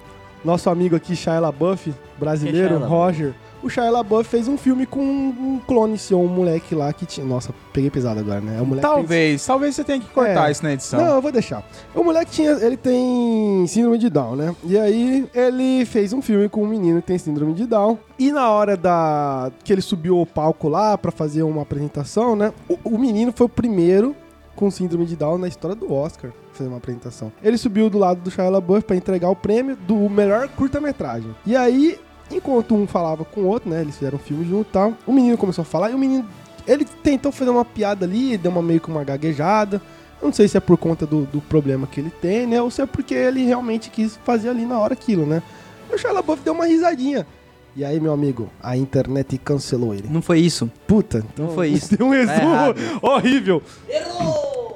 nosso 0.43 0.69
amigo 0.69 0.95
aqui, 0.95 1.15
Shia 1.15 1.39
LaBeouf, 1.39 1.93
brasileiro, 2.17 2.75
é 2.75 2.77
Shia? 2.77 2.87
Roger. 2.87 3.33
O 3.61 3.69
Shia 3.69 3.89
LaBeouf 3.89 4.27
fez 4.29 4.47
um 4.49 4.57
filme 4.57 4.85
com 4.85 4.99
um 5.01 5.59
clone 5.65 5.97
seu, 5.97 6.19
um 6.19 6.27
moleque 6.27 6.75
lá 6.75 6.91
que 6.91 7.05
tinha... 7.05 7.25
Nossa, 7.25 7.53
peguei 7.71 7.89
pesado 7.89 8.19
agora, 8.19 8.41
né? 8.41 8.59
O 8.61 8.65
moleque 8.65 8.85
Talvez, 8.85 9.45
talvez 9.45 9.73
você 9.73 9.85
tenha 9.85 10.01
que 10.01 10.07
cortar 10.09 10.49
É. 10.49 10.51
isso 10.51 10.61
na 10.63 10.73
edição. 10.73 10.99
Não, 11.01 11.15
eu 11.15 11.21
vou 11.21 11.31
deixar. 11.31 11.63
O 11.95 12.03
moleque 12.03 12.31
tinha, 12.31 12.51
ele 12.51 12.75
tem 12.75 13.65
síndrome 13.67 13.97
de 13.97 14.09
Down, 14.09 14.35
né? 14.35 14.53
E 14.65 14.77
aí 14.77 15.25
ele 15.33 15.85
fez 15.85 16.11
um 16.11 16.21
filme 16.21 16.49
com 16.49 16.63
um 16.63 16.67
menino 16.67 16.99
que 17.01 17.07
tem 17.07 17.17
síndrome 17.17 17.53
de 17.53 17.65
Down. 17.65 17.97
E 18.19 18.33
na 18.33 18.49
hora 18.49 18.75
da 18.75 19.49
que 19.63 19.71
ele 19.71 19.81
subiu 19.81 20.17
ao 20.17 20.25
palco 20.25 20.67
lá 20.67 20.97
pra 20.97 21.11
fazer 21.11 21.43
uma 21.43 21.61
apresentação, 21.61 22.35
né? 22.35 22.51
O, 22.67 22.77
o 22.83 22.97
menino 22.97 23.31
foi 23.33 23.45
o 23.45 23.49
primeiro 23.49 24.13
com 24.57 24.69
síndrome 24.69 25.05
de 25.05 25.15
Down 25.15 25.37
na 25.37 25.47
história 25.47 25.75
do 25.75 25.91
Oscar 25.93 26.31
fazer 26.57 26.69
uma 26.69 26.77
apresentação. 26.77 27.31
Ele 27.43 27.57
subiu 27.57 27.89
do 27.89 27.97
lado 27.97 28.21
do 28.21 28.31
Shia 28.31 28.49
LaBeouf 28.49 28.85
pra 28.85 28.95
entregar 28.95 29.29
o 29.29 29.35
prêmio 29.35 29.75
do 29.75 30.09
melhor 30.09 30.47
curta-metragem. 30.49 31.35
E 31.45 31.55
aí, 31.55 31.99
enquanto 32.31 32.75
um 32.75 32.87
falava 32.87 33.25
com 33.25 33.41
o 33.41 33.47
outro, 33.47 33.69
né? 33.69 33.81
Eles 33.81 33.95
fizeram 33.95 34.17
um 34.17 34.21
filme 34.21 34.45
junto 34.45 34.69
e 34.69 34.71
tal. 34.71 34.93
O 35.05 35.13
menino 35.13 35.37
começou 35.37 35.63
a 35.63 35.65
falar 35.65 35.91
e 35.91 35.95
o 35.95 35.99
menino 35.99 36.27
ele 36.67 36.85
tentou 36.85 37.31
fazer 37.31 37.49
uma 37.49 37.65
piada 37.65 38.05
ali, 38.05 38.37
deu 38.37 38.51
uma 38.51 38.61
meio 38.61 38.79
que 38.79 38.89
uma 38.89 39.03
gaguejada. 39.03 39.81
Não 40.21 40.31
sei 40.31 40.47
se 40.47 40.55
é 40.55 40.59
por 40.61 40.77
conta 40.77 41.05
do, 41.05 41.25
do 41.25 41.41
problema 41.41 41.85
que 41.85 41.99
ele 41.99 42.09
tem, 42.09 42.47
né? 42.47 42.61
Ou 42.61 42.71
se 42.71 42.81
é 42.81 42.85
porque 42.85 43.13
ele 43.13 43.43
realmente 43.43 43.89
quis 43.89 44.17
fazer 44.23 44.49
ali 44.49 44.65
na 44.65 44.79
hora 44.79 44.93
aquilo, 44.93 45.25
né? 45.25 45.43
O 45.91 45.97
Shia 45.97 46.11
LaBeouf 46.11 46.41
deu 46.43 46.53
uma 46.53 46.65
risadinha. 46.65 47.27
E 47.75 47.83
aí, 47.83 47.99
meu 47.99 48.13
amigo, 48.13 48.49
a 48.61 48.77
internet 48.77 49.37
cancelou 49.39 49.93
ele. 49.95 50.07
Não 50.09 50.21
foi 50.21 50.39
isso. 50.39 50.69
Puta, 50.87 51.23
então 51.33 51.47
Não 51.47 51.53
foi 51.55 51.69
isso. 51.69 51.93
Deu 51.97 52.05
um 52.05 52.11
resumo 52.11 52.37
errado. 52.53 52.77
horrível. 53.01 53.63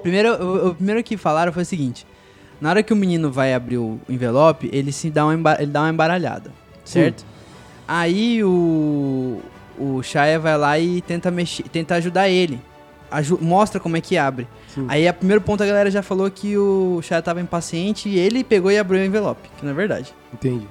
Primeiro, 0.01 0.33
o, 0.43 0.67
o 0.69 0.75
primeiro 0.75 1.03
que 1.03 1.15
falaram 1.17 1.51
foi 1.53 1.63
o 1.63 1.65
seguinte: 1.65 2.07
na 2.59 2.69
hora 2.69 2.81
que 2.83 2.93
o 2.93 2.95
menino 2.95 3.31
vai 3.31 3.53
abrir 3.53 3.77
o 3.77 3.99
envelope, 4.09 4.69
ele 4.73 4.91
se 4.91 5.09
dá 5.09 5.25
uma, 5.25 5.55
ele 5.59 5.71
dá 5.71 5.81
uma 5.81 5.89
embaralhada, 5.89 6.51
certo? 6.83 7.25
Aí 7.87 8.43
o 8.43 9.39
o 9.79 10.01
Shia 10.01 10.39
vai 10.39 10.57
lá 10.57 10.79
e 10.79 11.01
tenta 11.01 11.29
mexer, 11.29 11.63
tenta 11.69 11.95
ajudar 11.95 12.27
ele. 12.29 12.59
Aju- 13.11 13.37
mostra 13.39 13.79
como 13.79 13.95
é 13.95 14.01
que 14.01 14.17
abre. 14.17 14.47
Sim. 14.73 14.85
Aí 14.89 15.07
a 15.07 15.13
primeiro 15.13 15.39
ponto 15.41 15.61
a 15.61 15.65
galera 15.67 15.89
já 15.91 16.01
falou 16.01 16.29
que 16.31 16.57
o 16.57 16.99
Shia 17.03 17.21
tava 17.21 17.39
impaciente 17.39 18.09
e 18.09 18.17
ele 18.17 18.43
pegou 18.43 18.71
e 18.71 18.77
abriu 18.79 18.99
o 19.01 19.05
envelope, 19.05 19.47
que 19.57 19.63
não 19.63 19.71
é 19.71 19.75
verdade. 19.75 20.13
Entendi. 20.33 20.67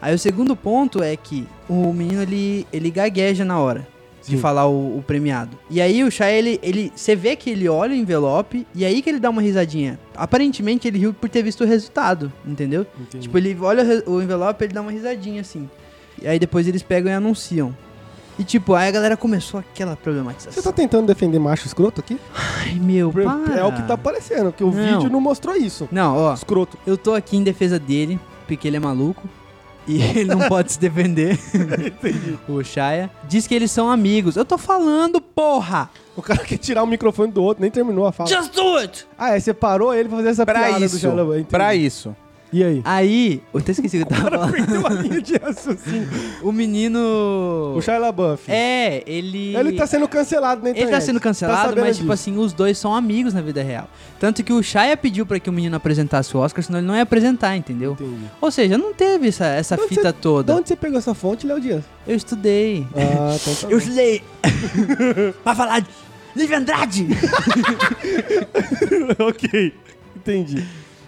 Aí 0.00 0.14
o 0.14 0.18
segundo 0.18 0.54
ponto 0.54 1.02
é 1.02 1.16
que 1.16 1.46
o 1.68 1.92
menino 1.92 2.22
ele, 2.22 2.66
ele 2.72 2.90
gagueja 2.90 3.44
na 3.44 3.58
hora 3.58 3.86
de 4.22 4.36
Sim. 4.36 4.38
falar 4.38 4.66
o, 4.66 4.98
o 4.98 5.02
premiado. 5.06 5.58
E 5.70 5.80
aí 5.80 6.02
o 6.02 6.10
Shia, 6.10 6.30
ele, 6.30 6.58
ele. 6.62 6.92
Você 6.94 7.14
vê 7.14 7.36
que 7.36 7.50
ele 7.50 7.68
olha 7.68 7.92
o 7.92 7.96
envelope 7.96 8.66
e 8.74 8.84
aí 8.84 9.02
que 9.02 9.10
ele 9.10 9.20
dá 9.20 9.30
uma 9.30 9.42
risadinha. 9.42 9.98
Aparentemente 10.16 10.88
ele 10.88 10.98
riu 10.98 11.12
por 11.12 11.28
ter 11.28 11.42
visto 11.42 11.62
o 11.62 11.66
resultado, 11.66 12.32
entendeu? 12.46 12.86
Entendi. 12.98 13.24
Tipo, 13.24 13.38
ele 13.38 13.56
olha 13.60 14.02
o 14.06 14.22
envelope 14.22 14.62
e 14.62 14.66
ele 14.66 14.74
dá 14.74 14.80
uma 14.80 14.92
risadinha 14.92 15.40
assim. 15.40 15.68
E 16.20 16.26
aí 16.26 16.38
depois 16.38 16.66
eles 16.66 16.82
pegam 16.82 17.10
e 17.10 17.14
anunciam. 17.14 17.74
E 18.38 18.42
tipo, 18.42 18.74
aí 18.74 18.88
a 18.88 18.90
galera 18.90 19.16
começou 19.16 19.60
aquela 19.60 19.94
problematização. 19.94 20.52
Você 20.52 20.62
tá 20.62 20.72
tentando 20.72 21.06
defender 21.06 21.38
macho 21.38 21.66
escroto 21.66 22.00
aqui? 22.00 22.18
Ai, 22.34 22.74
meu, 22.74 23.12
para. 23.12 23.60
É 23.60 23.64
o 23.64 23.72
que 23.72 23.82
tá 23.82 23.94
aparecendo, 23.94 24.46
porque 24.46 24.64
o 24.64 24.72
Não. 24.72 24.98
vídeo 24.98 25.10
não 25.10 25.20
mostrou 25.20 25.54
isso. 25.54 25.88
Não, 25.92 26.16
ó. 26.16 26.34
Escroto. 26.34 26.76
Eu 26.86 26.96
tô 26.98 27.14
aqui 27.14 27.36
em 27.36 27.44
defesa 27.44 27.78
dele, 27.78 28.18
porque 28.46 28.66
ele 28.66 28.76
é 28.76 28.80
maluco. 28.80 29.28
E 29.86 30.00
ele 30.18 30.24
não 30.24 30.48
pode 30.48 30.72
se 30.72 30.78
defender. 30.80 31.38
o 32.48 32.62
Shaya. 32.62 33.10
Diz 33.28 33.46
que 33.46 33.54
eles 33.54 33.70
são 33.70 33.90
amigos. 33.90 34.36
Eu 34.36 34.44
tô 34.44 34.56
falando, 34.58 35.20
porra! 35.20 35.90
O 36.16 36.22
cara 36.22 36.44
quer 36.44 36.58
tirar 36.58 36.82
o 36.82 36.86
microfone 36.86 37.32
do 37.32 37.42
outro, 37.42 37.60
nem 37.60 37.70
terminou 37.70 38.06
a 38.06 38.12
fala. 38.12 38.28
Just 38.28 38.54
do 38.54 38.76
it! 38.76 39.06
Ah, 39.18 39.36
é, 39.36 39.40
você 39.40 39.52
parou 39.52 39.92
ele 39.92 40.08
pra 40.08 40.18
fazer 40.18 40.28
essa 40.30 40.46
Pra 40.46 40.60
piada 40.60 40.78
do 40.78 40.84
isso, 40.86 40.98
Shia 40.98 41.08
LaBeouf, 41.10 41.32
entendi. 41.40 41.50
pra 41.50 41.74
isso. 41.74 42.16
E 42.54 42.62
aí? 42.62 42.82
Aí, 42.84 43.42
eu 43.52 43.58
até 43.58 43.72
esqueci 43.72 44.00
o 44.00 44.06
que 44.06 44.12
eu 44.12 44.16
tava 44.16 44.30
falando. 44.30 44.52
Perdeu 44.52 44.86
a 44.86 44.90
linha 44.90 45.20
de 45.20 45.36
raciocínio. 45.36 46.08
O 46.40 46.52
menino. 46.52 47.74
O 47.76 47.82
Shia 47.82 47.98
LaBeouf. 47.98 48.44
É, 48.48 49.02
ele. 49.08 49.56
Ele 49.56 49.72
tá 49.72 49.88
sendo 49.88 50.06
cancelado 50.06 50.62
na 50.62 50.70
internet. 50.70 50.88
Ele 50.88 50.96
tá 50.96 51.00
sendo 51.00 51.18
cancelado, 51.18 51.70
sabendo 51.70 51.84
mas, 51.86 51.96
tipo 51.96 52.02
disso. 52.08 52.12
assim, 52.12 52.38
os 52.38 52.52
dois 52.52 52.78
são 52.78 52.94
amigos 52.94 53.34
na 53.34 53.40
vida 53.40 53.60
real. 53.60 53.88
Tanto 54.20 54.44
que 54.44 54.52
o 54.52 54.62
Shia 54.62 54.96
pediu 54.96 55.26
pra 55.26 55.40
que 55.40 55.50
o 55.50 55.52
menino 55.52 55.74
apresentasse 55.74 56.36
o 56.36 56.38
Oscar, 56.38 56.62
senão 56.62 56.78
ele 56.78 56.86
não 56.86 56.94
ia 56.94 57.02
apresentar, 57.02 57.56
entendeu? 57.56 57.94
Entendi. 57.94 58.26
Ou 58.40 58.50
seja, 58.52 58.78
não 58.78 58.94
teve 58.94 59.28
essa, 59.28 59.46
essa 59.46 59.76
De 59.76 59.88
fita 59.88 60.12
De 60.12 60.18
toda. 60.20 60.54
onde 60.54 60.68
você 60.68 60.76
pegou 60.76 60.98
essa 60.98 61.12
fonte, 61.12 61.48
Léo 61.48 61.60
Dias? 61.60 61.82
Eu 62.06 62.14
estudei. 62.14 62.86
Ah, 62.94 63.34
então 63.34 63.54
tá 63.56 63.66
Eu 63.72 63.78
estudei. 63.78 64.22
pra 65.42 65.56
falar 65.56 65.80
de 65.80 65.88
Livre 66.36 66.54
Andrade! 66.54 67.08
ok, 69.18 69.74
entendi. 70.16 70.64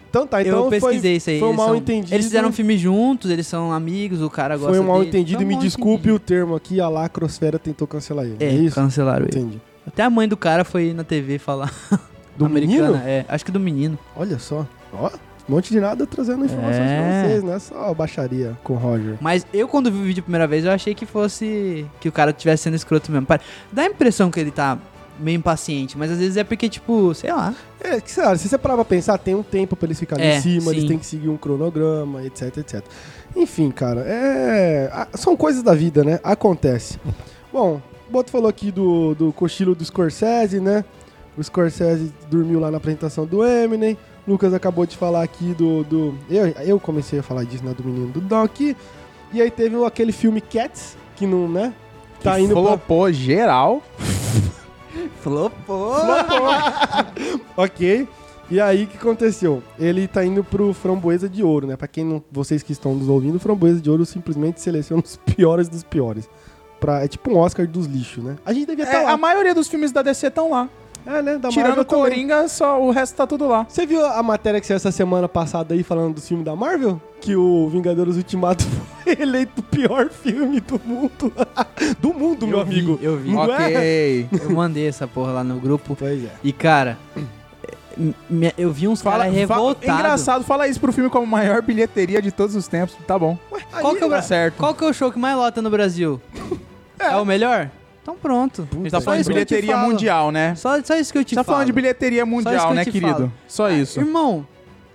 Então 0.09 0.27
tá, 0.27 0.41
então 0.43 0.65
eu 0.65 0.71
pesquisei 0.71 1.01
foi, 1.13 1.17
isso 1.17 1.31
aí. 1.31 1.41
foi 1.41 1.49
um 1.49 1.53
mal 1.53 1.67
são- 1.69 1.77
entendido. 1.77 2.15
Eles 2.15 2.27
fizeram 2.27 2.49
um 2.49 2.53
filme 2.53 2.79
juntos, 2.79 3.31
eles 3.31 3.47
são 3.47 3.73
amigos, 3.73 4.23
o 4.23 4.31
cara 4.31 4.57
gosta 4.57 4.73
Foi 4.73 4.81
um 4.81 4.87
mal 4.87 4.99
dele. 4.99 5.09
entendido 5.11 5.39
Foi 5.43 5.45
e 5.45 5.55
um 5.55 5.59
me 5.59 5.65
desculpe 5.65 5.95
entendido. 6.09 6.15
o 6.17 6.19
termo 6.19 6.55
aqui, 6.55 6.81
a 6.81 6.89
lacrosfera 6.89 7.59
tentou 7.59 7.87
cancelar 7.87 8.25
ele. 8.25 8.37
É, 8.41 8.47
É, 8.47 8.53
isso? 8.53 8.75
cancelaram 8.75 9.27
ele. 9.27 9.39
Entendi. 9.39 9.61
Até 9.87 10.03
a 10.03 10.11
mãe 10.11 10.27
do 10.27 10.37
cara 10.37 10.65
foi 10.65 10.93
na 10.95 11.05
TV 11.05 11.39
falar. 11.39 11.73
Do 12.37 12.45
americana. 12.47 12.89
menino? 12.93 13.03
É, 13.05 13.25
acho 13.29 13.45
que 13.45 13.53
do 13.53 13.61
menino. 13.61 13.99
Olha 14.17 14.39
só. 14.39 14.67
Ó, 14.93 15.11
um 15.49 15.55
monte 15.55 15.71
de 15.73 15.79
nada 15.79 16.07
trazendo 16.07 16.45
informações 16.45 16.77
É. 16.91 16.97
pra 17.23 17.29
vocês, 17.29 17.45
não 17.45 17.53
é 17.53 17.59
só 17.59 17.95
baixaria 17.95 18.57
com 18.65 18.73
o 18.73 18.77
Roger. 18.77 19.17
Mas 19.21 19.47
eu, 19.53 19.69
quando 19.69 19.91
vi 19.93 19.99
o 19.99 20.03
vídeo 20.03 20.21
a 20.21 20.25
primeira 20.25 20.47
vez, 20.47 20.65
eu 20.65 20.71
achei 20.73 20.95
que 20.95 21.07
fosse. 21.07 21.87
que 22.01 22.09
o 22.09 22.13
cara 22.13 22.33
tivesse 22.33 22.65
sendo 22.65 22.75
escroto 22.75 23.13
mesmo. 23.13 23.27
Dá 23.73 23.83
a 23.83 23.87
impressão 23.87 24.31
que 24.31 24.41
ele 24.41 24.51
tá 24.51 24.77
meio 25.19 25.37
impaciente, 25.39 25.97
mas 25.97 26.11
às 26.11 26.19
vezes 26.19 26.37
é 26.37 26.45
porque, 26.45 26.69
tipo, 26.69 27.15
sei 27.15 27.33
lá. 27.33 27.55
É, 27.81 28.01
que, 28.01 28.11
sabe, 28.11 28.39
se 28.39 28.49
você 28.49 28.59
parar 28.59 28.75
pra 28.77 28.85
pensar, 28.85 29.17
tem 29.19 29.35
um 29.35 29.43
tempo 29.43 29.77
pra 29.77 29.87
eles 29.87 29.99
ficarem 29.99 30.25
É, 30.27 30.37
em 30.39 30.41
cima, 30.41 30.71
eles 30.73 30.83
sim. 30.83 30.89
têm 30.89 30.99
que 30.99 31.07
seguir 31.07 31.29
um 31.29 31.37
cronograma, 31.37 32.23
etc, 32.25 32.57
etc. 32.59 32.83
Enfim, 33.35 33.71
cara, 33.71 34.01
é... 34.07 34.91
a- 34.93 35.09
são 35.15 35.37
coisas 35.37 35.63
da 35.63 35.75
vida, 35.75 36.03
né? 36.05 36.19
Acontece. 36.25 36.99
Bom, 37.53 37.81
o 38.09 38.13
Boto 38.13 38.31
falou 38.31 38.49
aqui 38.49 38.71
do, 38.71 39.15
do 39.15 39.33
cochilo 39.33 39.75
do 39.75 39.85
Scorsese, 39.85 40.61
né? 40.61 40.85
O 41.37 41.43
Scorsese 41.45 42.13
dormiu 42.31 42.59
lá 42.61 42.71
na 42.71 42.79
apresentação 42.79 43.27
do 43.27 43.45
Eminem. 43.45 43.97
Lucas 44.27 44.53
acabou 44.55 44.87
de 44.87 44.97
falar 44.97 45.23
aqui 45.23 45.55
do. 45.55 45.85
do 45.85 46.15
eu, 46.31 46.47
eu 46.65 46.81
comecei 46.81 47.19
a 47.19 47.23
falar 47.23 47.45
disso, 47.45 47.65
né? 47.65 47.75
Do 47.77 47.85
menino 47.85 48.09
do 48.09 48.21
Doc. 48.21 48.61
E 48.61 49.43
aí 49.43 49.51
teve 49.51 49.77
aquele 49.85 50.13
filme 50.13 50.41
Cats, 50.41 50.97
que 51.15 51.27
não, 51.27 51.47
né? 51.49 51.73
Tá 52.23 52.37
que 52.37 52.41
indo 52.43 52.55
pra, 52.55 52.63
flopou 52.63 53.13
geral. 53.13 53.83
Flopou. 55.27 55.97
Ok. 57.57 58.07
E 58.49 58.61
aí, 58.61 58.85
o 58.85 58.87
que 58.87 58.97
aconteceu? 58.97 59.61
Ele 59.77 60.07
tá 60.07 60.25
indo 60.25 60.45
pro 60.45 60.73
Framboesa 60.73 61.29
de 61.29 61.43
Ouro, 61.43 61.67
né? 61.67 61.77
Pra 61.77 61.89
quem 61.89 62.05
não, 62.05 62.23
vocês 62.31 62.63
que 62.63 62.71
estão 62.71 62.95
nos 62.95 63.09
ouvindo, 63.09 63.35
o 63.37 63.41
Framboesa 63.41 63.81
de 63.81 63.91
Ouro 63.91 64.07
simplesmente 64.07 64.61
seleciona 64.61 65.03
os 65.05 65.17
piores 65.17 65.69
dos 65.69 65.83
piores. 65.83 66.29
Pra, 66.79 67.03
é 67.03 67.09
tipo 67.09 67.29
um 67.31 67.39
Oscar 67.39 67.67
dos 67.67 67.87
lixos, 67.87 68.23
né? 68.23 68.37
A 68.45 68.53
gente 68.53 68.67
devia 68.67 68.85
estar 68.85 68.99
É, 69.01 69.03
lá. 69.05 69.13
a 69.13 69.17
maioria 69.17 69.53
dos 69.55 69.67
filmes 69.67 69.91
da 69.91 70.01
DC 70.03 70.29
estão 70.29 70.51
lá. 70.51 70.69
É, 71.07 71.23
né? 71.23 71.39
Da 71.39 71.49
Tirando 71.51 71.67
Marvel 71.69 71.83
o 71.83 71.85
também. 71.87 72.05
Coringa, 72.05 72.49
só, 72.49 72.83
o 72.83 72.91
resto 72.91 73.15
tá 73.17 73.27
tudo 73.27 73.47
lá. 73.47 73.65
Você 73.69 73.87
viu 73.87 74.05
a 74.05 74.23
matéria 74.23 74.61
que 74.61 74.67
saiu 74.67 74.77
essa 74.77 74.91
semana 74.91 75.29
passada 75.29 75.73
aí 75.73 75.83
falando 75.85 76.15
do 76.15 76.21
filme 76.21 76.43
da 76.43 76.57
Marvel? 76.57 77.01
Que 77.21 77.37
o 77.37 77.69
Vingadores 77.69 78.17
Ultimato 78.17 78.65
foi 79.05 79.17
eleito 79.21 79.61
o 79.61 79.63
pior 79.63 80.09
filme 80.11 80.61
do 80.61 80.81
mundo. 80.85 81.33
do 82.01 82.13
mundo, 82.13 82.47
meu 82.47 82.59
Eu 82.59 82.65
vi, 82.65 82.73
amigo. 82.81 82.99
eu 83.01 83.17
vi. 83.19 83.31
Não 83.33 83.45
é? 83.45 83.67
ok. 83.69 84.29
Eu 84.43 84.51
mandei 84.51 84.89
essa 84.89 85.07
porra 85.07 85.31
lá 85.33 85.45
no 85.45 85.61
grupo. 85.61 85.95
Pois 85.97 86.25
é. 86.25 86.31
E, 86.43 86.53
cara, 86.53 86.99
eu 88.59 88.71
vi 88.73 88.87
uns 88.89 89.01
Fala, 89.01 89.19
caras 89.25 89.33
fa- 89.33 89.39
revoltados. 89.39 89.89
engraçado, 90.01 90.45
fala 90.45 90.69
isso 90.69 90.79
pro 90.81 90.93
filme 90.93 91.09
como 91.09 91.27
maior 91.27 91.63
bilheteria 91.63 92.21
de 92.21 92.31
todos 92.31 92.55
os 92.55 92.69
tempos. 92.69 92.95
Tá 93.07 93.19
bom. 93.19 93.39
Qual 93.81 93.95
que, 93.95 94.03
é 94.03 94.07
o, 94.07 94.11
Tá 94.11 94.21
certo. 94.23 94.57
qual 94.57 94.75
que 94.75 94.85
é 94.85 94.89
o 94.89 94.93
show 94.93 95.11
que 95.11 95.19
mais 95.19 95.37
lota 95.37 95.63
no 95.63 95.71
Brasil? 95.71 96.21
É, 96.99 97.17
o 97.17 97.25
melhor? 97.25 97.71
Então 98.07 98.15
pronto. 98.15 98.69
A 98.71 98.75
gente 98.77 98.91
tá 98.93 99.01
falando 99.01 99.19
de 99.19 99.25
que 99.25 99.31
bilheteria 99.31 99.77
mundial, 99.77 100.31
né? 100.31 100.55
Só, 100.55 100.81
só 100.81 100.95
isso 100.95 101.13
que 101.13 101.19
eu 101.19 101.25
te 101.25 101.35
tá 101.35 101.43
falo. 101.43 101.57
falando 101.57 101.67
de 101.67 101.73
bilheteria 101.73 102.23
que 102.23 102.31
mundial, 102.31 102.73
né, 102.73 102.85
querido? 102.85 103.13
falo. 103.13 103.33
Só 103.49 103.69
isso. 103.69 103.99
Irmão, 103.99 104.47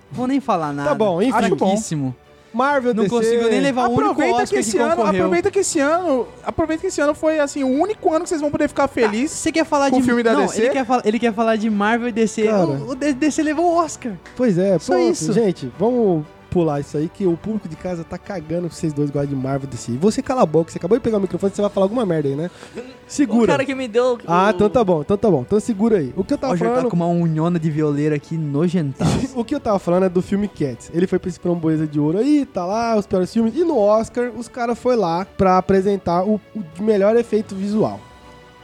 vou 0.09 0.27
nem 0.27 0.39
falar 0.39 0.71
nada. 0.71 0.87
Tá 0.87 0.95
bom, 0.95 1.21
enfim. 1.21 1.33
Fraquíssimo. 1.33 2.15
Marvel 2.53 2.93
Não 2.93 3.03
DC... 3.03 3.15
consigo 3.15 3.49
nem 3.49 3.59
levar 3.59 3.89
o 3.89 3.91
único 3.91 4.11
Aproveita 4.11 4.37
que 4.37 4.43
Oscar 4.43 4.59
esse 4.59 4.71
que 4.71 4.77
ano, 4.77 4.95
concorreu. 4.95 5.21
aproveita 5.21 5.51
que 5.51 5.59
esse 5.59 5.79
ano, 5.79 6.27
aproveita 6.43 6.81
que 6.81 6.87
esse 6.87 7.01
ano 7.01 7.13
foi 7.13 7.39
assim 7.39 7.63
o 7.63 7.67
único 7.67 8.13
ano 8.13 8.23
que 8.23 8.29
vocês 8.29 8.39
vão 8.41 8.51
poder 8.51 8.69
ficar 8.69 8.87
felizes. 8.87 9.31
Você 9.37 9.51
quer 9.51 9.65
falar 9.65 9.89
Com 9.89 9.97
de 9.97 10.03
o 10.03 10.05
filme 10.05 10.23
da 10.23 10.33
não, 10.33 10.45
DC? 10.45 10.61
Ele 10.61 10.69
quer, 10.69 10.85
falar, 10.85 11.01
ele 11.05 11.19
quer 11.19 11.33
falar 11.33 11.55
de 11.57 11.69
Marvel 11.69 12.07
e 12.07 12.11
DC. 12.13 12.43
Cara. 12.43 12.65
O, 12.65 12.91
o 12.91 12.95
DC 12.95 13.43
levou 13.43 13.73
o 13.73 13.75
Oscar. 13.75 14.13
Pois 14.37 14.57
é, 14.57 14.79
Só 14.79 14.93
pronto. 14.93 15.11
isso. 15.11 15.33
Gente, 15.33 15.69
vamos 15.77 16.25
pular 16.51 16.81
isso 16.81 16.97
aí, 16.97 17.09
que 17.09 17.25
o 17.25 17.35
público 17.37 17.67
de 17.69 17.75
casa 17.75 18.03
tá 18.03 18.17
cagando 18.17 18.67
que 18.69 18.75
vocês 18.75 18.91
dois 18.93 19.09
gostam 19.09 19.29
de 19.29 19.35
Marvel 19.35 19.69
DC. 19.69 19.93
Você 19.93 20.21
cala 20.21 20.41
a 20.43 20.45
boca, 20.45 20.69
você 20.69 20.77
acabou 20.77 20.97
de 20.97 21.03
pegar 21.03 21.17
o 21.17 21.21
microfone, 21.21 21.51
você 21.55 21.61
vai 21.61 21.71
falar 21.71 21.85
alguma 21.85 22.05
merda 22.05 22.27
aí, 22.29 22.35
né? 22.35 22.51
O 22.77 22.81
Segura. 23.07 23.47
cara 23.53 23.65
que 23.65 23.73
me 23.73 23.87
deu. 23.87 24.19
Ah, 24.27 24.47
o- 24.47 24.49
então 24.55 24.69
tá 24.69 24.83
bom, 24.83 25.01
então 25.01 25.17
tá 25.17 25.31
bom. 25.31 25.41
Então 25.41 25.59
segura 25.59 25.97
aí. 25.97 26.13
O 26.15 26.23
que 26.23 26.33
eu 26.33 26.37
tava 26.37 26.53
Roger 26.53 26.67
tá 26.67 26.75
falando... 26.75 26.89
com 26.89 26.95
uma 26.97 27.07
unhona 27.07 27.57
de 27.57 27.71
violeira 27.71 28.15
aqui 28.15 28.37
nojentaça. 28.37 29.11
O 29.33 29.45
que 29.45 29.55
eu 29.55 29.59
tava 29.59 29.79
falando 29.79 30.03
é 30.03 30.09
do 30.09 30.21
filme 30.21 30.47
Cats. 30.47 30.91
Ele 30.93 31.07
foi 31.07 31.17
pra 31.17 31.29
esse 31.29 31.39
Framboesa 31.39 31.87
de 31.87 31.99
Ouro 31.99 32.17
aí, 32.17 32.45
tá 32.45 32.65
lá, 32.65 32.95
os 32.97 33.07
piores 33.07 33.31
filmes. 33.33 33.55
E 33.55 33.63
no 33.63 33.77
Oscar, 33.77 34.29
os 34.37 34.47
caras 34.49 34.77
foi 34.77 34.95
lá 34.97 35.25
pra 35.25 35.57
apresentar 35.57 36.23
o, 36.25 36.39
o 36.53 36.83
melhor 36.83 37.15
efeito 37.15 37.55
visual. 37.55 37.99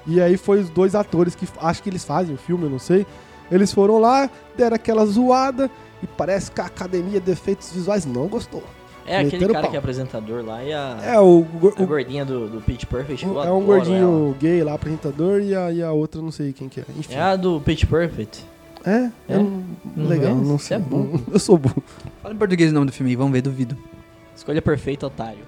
E 0.06 0.21
aí 0.21 0.36
foi 0.38 0.60
os 0.60 0.69
dois 0.69 0.93
atores 0.93 1.36
que 1.36 1.47
acho 1.62 1.82
que 1.82 1.89
eles 1.89 2.04
fazem 2.04 2.36
o 2.36 2.38
filme, 2.38 2.65
eu 2.65 2.69
não 2.69 2.80
sei. 2.80 3.06
Eles 3.50 3.71
foram 3.73 3.97
lá, 3.97 4.30
deram 4.58 4.76
aquela 4.76 5.06
zoada 5.06 5.71
e 6.04 6.08
parece 6.08 6.52
que 6.52 6.62
a 6.62 6.66
Academia 6.66 7.20
de 7.20 7.32
Efeitos 7.32 7.72
Visuais 7.72 8.06
não 8.06 8.28
gostou. 8.28 8.64
É 9.06 9.18
aquele 9.20 9.32
Meteram 9.36 9.54
cara 9.54 9.62
pau. 9.64 9.72
que 9.72 9.76
é 9.78 9.80
apresentador 9.80 10.44
lá 10.46 10.62
e 10.64 10.74
a, 10.74 10.98
É, 11.02 11.18
o, 11.20 11.42
go- 11.42 11.74
a 11.78 11.82
o- 11.82 11.88
gordinha 11.88 12.26
do, 12.26 12.50
do 12.50 12.60
Pitch 12.62 12.84
Perfect. 12.86 13.26
eu 13.26 13.42
é 13.42 13.52
um 13.52 13.64
gordinho 13.64 14.36
gay 14.38 14.62
lá, 14.64 14.74
apresentador, 14.74 15.40
e 15.40 15.56
a, 15.56 15.72
e 15.72 15.82
a 15.82 15.92
outra 15.94 16.22
não 16.22 16.30
sei 16.32 16.52
quem 16.52 16.68
que 16.68 16.82
é. 16.82 16.86
Enfim. 16.98 17.14
ela. 17.14 17.30
É 17.30 17.32
a 17.32 17.36
do 17.38 17.62
Pitch 17.62 17.86
Perfect. 17.86 18.44
É? 18.86 18.92
É? 18.92 19.12
Eu 19.30 19.44
não- 19.44 19.64
Não 19.96 20.08
legal, 20.08 20.32
é? 20.32 20.36
não 20.36 20.58
Você 20.58 20.68
sei. 20.68 20.78
é 20.78 20.80
burro. 20.82 21.24
Eu 21.32 21.40
sou 21.40 21.58
burro. 21.58 21.82
Fala 22.22 22.34
em 22.34 22.38
português 22.38 22.70
o 22.72 22.74
nome 22.74 22.88
do 22.88 22.92
filme 22.92 23.12
aí, 23.12 23.16
vamos 23.16 23.32
ver, 23.32 23.42
duvido. 23.42 23.78
Escolha 24.36 24.62
perfeita, 24.62 25.08
otário. 25.08 25.40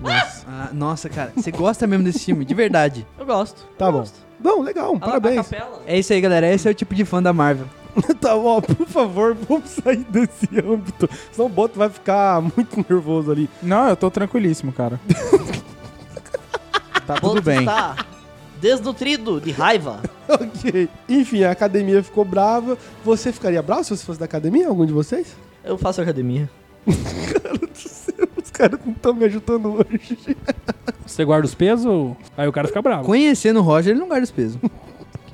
Ah, 0.48 0.70
nossa, 0.74 1.10
cara, 1.10 1.32
você 1.36 1.52
gosta 1.52 1.86
mesmo 1.86 2.04
desse 2.06 2.20
filme, 2.26 2.44
de 2.46 2.54
verdade. 2.54 3.06
Eu 3.20 3.26
gosto. 3.26 3.68
Tá 3.78 3.88
eu 3.88 3.92
bom. 3.92 3.98
gosto. 4.00 4.16
Não, 4.42 4.62
legal, 4.62 4.94
A- 4.94 4.98
A 4.98 5.00
parabéns. 5.00 5.36
capela. 5.48 5.82
É 5.86 6.00
isso 6.00 6.12
aí, 6.14 6.20
galera. 6.22 6.52
Esse 6.52 6.68
é 6.68 6.72
o 6.72 6.74
tipo 6.74 6.96
de 6.96 7.04
fã 7.06 7.22
da 7.22 7.32
Marvel. 7.34 7.68
tá 8.19 8.36
bom, 8.36 8.62
por 8.62 8.88
favor, 8.88 9.36
vamos 9.47 9.69
sair 9.69 10.06
desse 10.10 10.47
âmbito. 10.60 11.10
Senão 11.32 11.47
o 11.47 11.49
Boto 11.49 11.78
vai 11.78 11.89
ficar 11.89 12.41
muito 12.41 12.86
nervoso 12.89 13.32
ali. 13.32 13.49
Não, 13.62 13.89
eu 13.89 13.95
tô 13.95 14.10
tranquilíssimo, 14.12 14.71
cara. 14.71 14.99
tá 17.06 17.15
tudo 17.15 17.36
Boto 17.36 17.41
bem. 17.41 17.60
Está 17.60 18.06
desnutrido 18.60 19.39
de 19.39 19.52
raiva. 19.52 20.02
ok. 20.28 20.89
Enfim, 21.08 21.43
a 21.43 21.52
academia 21.52 22.04
ficou 22.04 22.25
brava. 22.25 22.78
Você 23.04 23.32
ficaria 23.32 23.62
bravo 23.62 23.84
se 23.84 23.97
você 23.97 24.06
fosse 24.06 24.19
da 24.19 24.25
academia, 24.25 24.67
algum 24.67 24.86
de 24.86 24.93
vocês? 24.93 25.36
Eu 25.63 25.78
faço 25.78 26.02
academia. 26.02 26.49
Os 28.41 28.52
caras 28.52 28.80
não 28.86 28.93
estão 28.93 29.13
me 29.13 29.25
ajudando 29.25 29.73
hoje. 29.75 30.38
Você 31.06 31.23
guarda 31.25 31.45
os 31.45 31.56
pesos, 31.56 32.15
aí 32.38 32.47
o 32.47 32.52
cara 32.52 32.67
fica 32.67 32.82
bravo. 32.82 33.06
Conhecendo 33.06 33.60
o 33.60 33.63
Roger, 33.63 33.91
ele 33.91 33.99
não 33.99 34.08
guarda 34.08 34.23
os 34.23 34.32
pesos. 34.32 34.60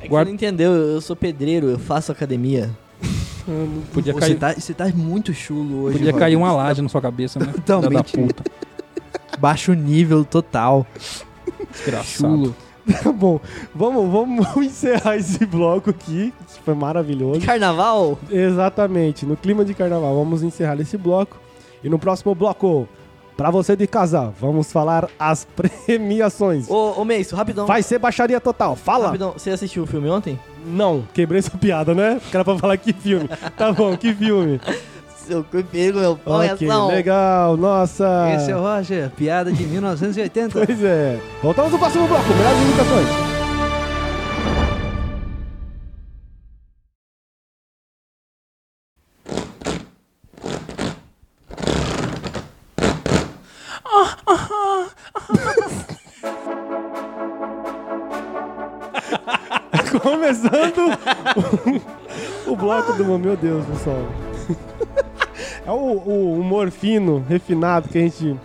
É 0.05 0.07
que 0.07 0.09
Guarda- 0.09 0.25
você 0.29 0.31
não 0.31 0.35
entendeu, 0.35 0.71
eu 0.71 1.01
sou 1.01 1.15
pedreiro, 1.15 1.67
eu 1.67 1.79
faço 1.79 2.11
academia. 2.11 2.69
Podia 3.93 4.13
Você 4.13 4.19
cair, 4.19 4.35
tá, 4.37 4.53
você 4.53 4.73
tá 4.73 4.87
muito 4.89 5.33
chulo 5.33 5.83
hoje. 5.83 5.97
podia 5.97 6.13
cair 6.13 6.35
uma 6.35 6.51
laje 6.51 6.81
na 6.81 6.89
sua 6.89 7.01
cabeça, 7.01 7.39
né? 7.39 7.53
Totalmente. 7.65 8.11
Filha 8.11 8.27
da 8.27 8.33
puta. 8.33 8.43
Baixo 9.39 9.73
nível 9.73 10.23
total. 10.25 10.85
Desgraçado. 11.71 12.35
Chulo. 12.35 12.55
Tá 13.03 13.11
bom, 13.13 13.39
vamos, 13.73 14.11
vamos 14.11 14.57
encerrar 14.57 15.15
esse 15.17 15.43
bloco 15.45 15.89
aqui, 15.89 16.31
que 16.47 16.59
foi 16.63 16.73
maravilhoso. 16.75 17.41
Carnaval? 17.41 18.17
Exatamente, 18.31 19.25
no 19.25 19.35
clima 19.35 19.65
de 19.65 19.73
carnaval. 19.73 20.15
Vamos 20.15 20.43
encerrar 20.43 20.79
esse 20.79 20.97
bloco. 20.97 21.37
E 21.83 21.89
no 21.89 21.99
próximo 21.99 22.33
bloco, 22.33 22.87
pra 23.35 23.49
você 23.51 23.75
de 23.75 23.87
casa, 23.87 24.33
vamos 24.39 24.71
falar 24.71 25.07
as 25.19 25.45
premiações. 25.85 26.69
Ô, 26.69 27.01
ô 27.01 27.05
Meisso, 27.05 27.35
rapidão. 27.35 27.65
Vai 27.65 27.83
ser 27.83 27.99
baixaria 27.99 28.39
total, 28.39 28.75
fala! 28.75 29.07
Rapidão, 29.07 29.33
você 29.33 29.49
assistiu 29.51 29.83
o 29.83 29.87
filme 29.87 30.09
ontem? 30.09 30.39
Não, 30.65 31.03
quebrei 31.13 31.39
essa 31.39 31.51
piada, 31.57 31.93
né? 31.93 32.19
O 32.27 32.31
cara 32.31 32.43
pra 32.43 32.57
falar 32.57 32.77
que 32.77 32.93
filme. 32.93 33.29
Tá 33.55 33.71
bom, 33.71 33.95
que 33.95 34.13
filme. 34.13 34.59
Seu 35.25 35.43
pego, 35.43 35.99
meu 35.99 36.15
pão 36.15 36.45
ok, 36.45 36.67
legal, 36.87 37.57
nossa. 37.57 38.31
Esse 38.35 38.51
é 38.51 38.55
o 38.55 38.61
Roger, 38.61 39.09
piada 39.11 39.51
de 39.51 39.63
1980. 39.63 40.65
Pois 40.65 40.83
é. 40.83 41.19
Voltamos 41.41 41.71
no 41.71 41.79
próximo 41.79 42.07
bloco, 42.07 42.27
melhores 42.29 42.61
imitações. 42.61 43.34
Bloco 62.65 62.93
do 62.93 63.05
meu 63.19 63.37
Deus, 63.37 63.63
pessoal. 63.65 64.03
É 65.67 65.71
o, 65.71 65.73
o 65.73 66.43
refinado 67.27 67.89
que 67.89 67.97
a 67.97 68.01
gente 68.01 68.39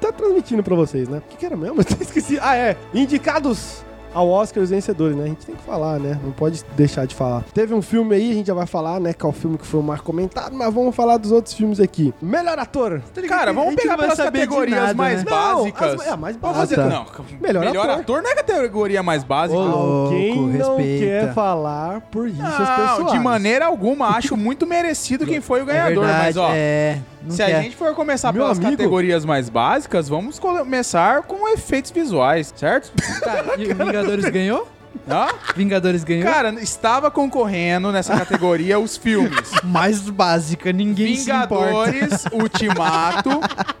tá 0.00 0.10
transmitindo 0.10 0.62
pra 0.62 0.74
vocês, 0.74 1.06
né? 1.10 1.18
O 1.18 1.20
que, 1.20 1.36
que 1.36 1.44
era 1.44 1.54
mesmo? 1.54 1.82
Eu 1.84 2.00
esqueci. 2.00 2.38
Ah, 2.40 2.56
é. 2.56 2.74
Indicados 2.94 3.83
ao 4.14 4.28
Oscar 4.30 4.62
os 4.62 4.70
vencedores, 4.70 5.16
né? 5.16 5.24
A 5.24 5.26
gente 5.26 5.44
tem 5.44 5.54
que 5.54 5.62
falar, 5.62 5.98
né? 5.98 6.18
Não 6.22 6.30
pode 6.32 6.64
deixar 6.76 7.06
de 7.06 7.14
falar. 7.14 7.42
Teve 7.52 7.74
um 7.74 7.82
filme 7.82 8.14
aí, 8.14 8.30
a 8.30 8.34
gente 8.34 8.46
já 8.46 8.54
vai 8.54 8.66
falar, 8.66 9.00
né? 9.00 9.12
Que 9.12 9.26
é 9.26 9.28
o 9.28 9.32
filme 9.32 9.58
que 9.58 9.66
foi 9.66 9.80
o 9.80 9.82
mais 9.82 10.00
comentado, 10.00 10.54
mas 10.54 10.72
vamos 10.72 10.94
falar 10.94 11.16
dos 11.16 11.32
outros 11.32 11.54
filmes 11.54 11.80
aqui. 11.80 12.14
Melhor 12.22 12.58
ator. 12.58 13.02
Cara, 13.28 13.50
A 13.50 13.54
vamos 13.54 13.74
pegar 13.74 13.96
não 13.96 14.04
pelas 14.04 14.16
categorias 14.16 14.80
nada, 14.80 14.94
mais 14.94 15.24
né? 15.24 15.30
Não, 15.30 15.56
básicas. 15.58 15.94
as- 16.00 16.06
é, 16.06 16.16
mais 16.16 16.36
básica. 16.36 16.60
fazer- 16.60 16.76
tá. 16.76 16.86
Não, 16.86 17.06
Melhor 17.40 17.64
melhor, 17.64 17.88
ator. 17.90 18.00
ator. 18.00 18.22
não 18.22 18.30
é 18.30 18.32
a 18.32 18.36
categoria 18.36 19.02
mais 19.02 19.24
básica. 19.24 19.58
Ô, 19.58 19.64
louco, 19.64 20.14
não 20.14 20.76
respeita. 20.76 21.04
quer 21.26 21.34
falar 21.34 22.00
por 22.12 22.26
rixas 22.28 22.42
Não, 22.68 22.76
pessoais. 22.96 23.12
de 23.12 23.18
maneira 23.18 23.66
alguma. 23.66 24.08
Acho 24.16 24.36
muito 24.36 24.66
merecido 24.66 25.26
quem 25.26 25.40
foi 25.40 25.62
o 25.62 25.64
ganhador. 25.66 26.04
mas, 26.06 26.36
ó, 26.36 26.50
é. 26.52 26.98
Não 27.24 27.30
se 27.30 27.44
quer. 27.44 27.56
a 27.56 27.62
gente 27.62 27.74
for 27.76 27.94
começar 27.94 28.32
Meu 28.32 28.42
pelas 28.42 28.58
amigo- 28.58 28.72
categorias 28.72 29.24
mais 29.24 29.48
básicas, 29.48 30.08
vamos 30.08 30.38
começar 30.38 31.22
com 31.22 31.48
efeitos 31.48 31.90
visuais, 31.90 32.52
certo? 32.54 32.92
Tá, 33.20 33.54
e 33.58 33.64
o 33.72 33.74
Vingadores 33.74 34.28
ganhou? 34.28 34.68
Hã? 35.08 35.26
Vingadores 35.56 36.04
ganhou? 36.04 36.24
Cara, 36.30 36.50
estava 36.62 37.10
concorrendo 37.10 37.90
nessa 37.90 38.14
categoria 38.16 38.78
os 38.78 38.96
filmes. 38.96 39.50
mais 39.64 40.00
básica, 40.08 40.72
ninguém 40.72 41.16
se 41.16 41.30
importa. 41.32 41.90
Vingadores, 41.90 42.24
Ultimato, 42.32 43.30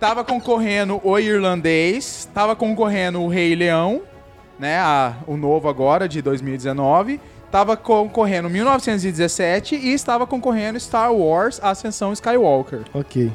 tava 0.00 0.24
concorrendo 0.24 1.00
o 1.04 1.18
Irlandês, 1.18 2.28
tava 2.34 2.56
concorrendo 2.56 3.20
o 3.20 3.28
Rei 3.28 3.54
Leão, 3.54 4.02
né, 4.58 4.78
a- 4.78 5.14
o 5.26 5.36
novo 5.36 5.68
agora, 5.68 6.08
de 6.08 6.20
2019, 6.20 7.20
tava 7.54 7.76
concorrendo 7.76 8.50
1917 8.50 9.76
e 9.76 9.92
estava 9.92 10.26
concorrendo 10.26 10.78
Star 10.80 11.14
Wars 11.14 11.60
Ascensão 11.62 12.12
Skywalker. 12.12 12.80
Ok. 12.92 13.30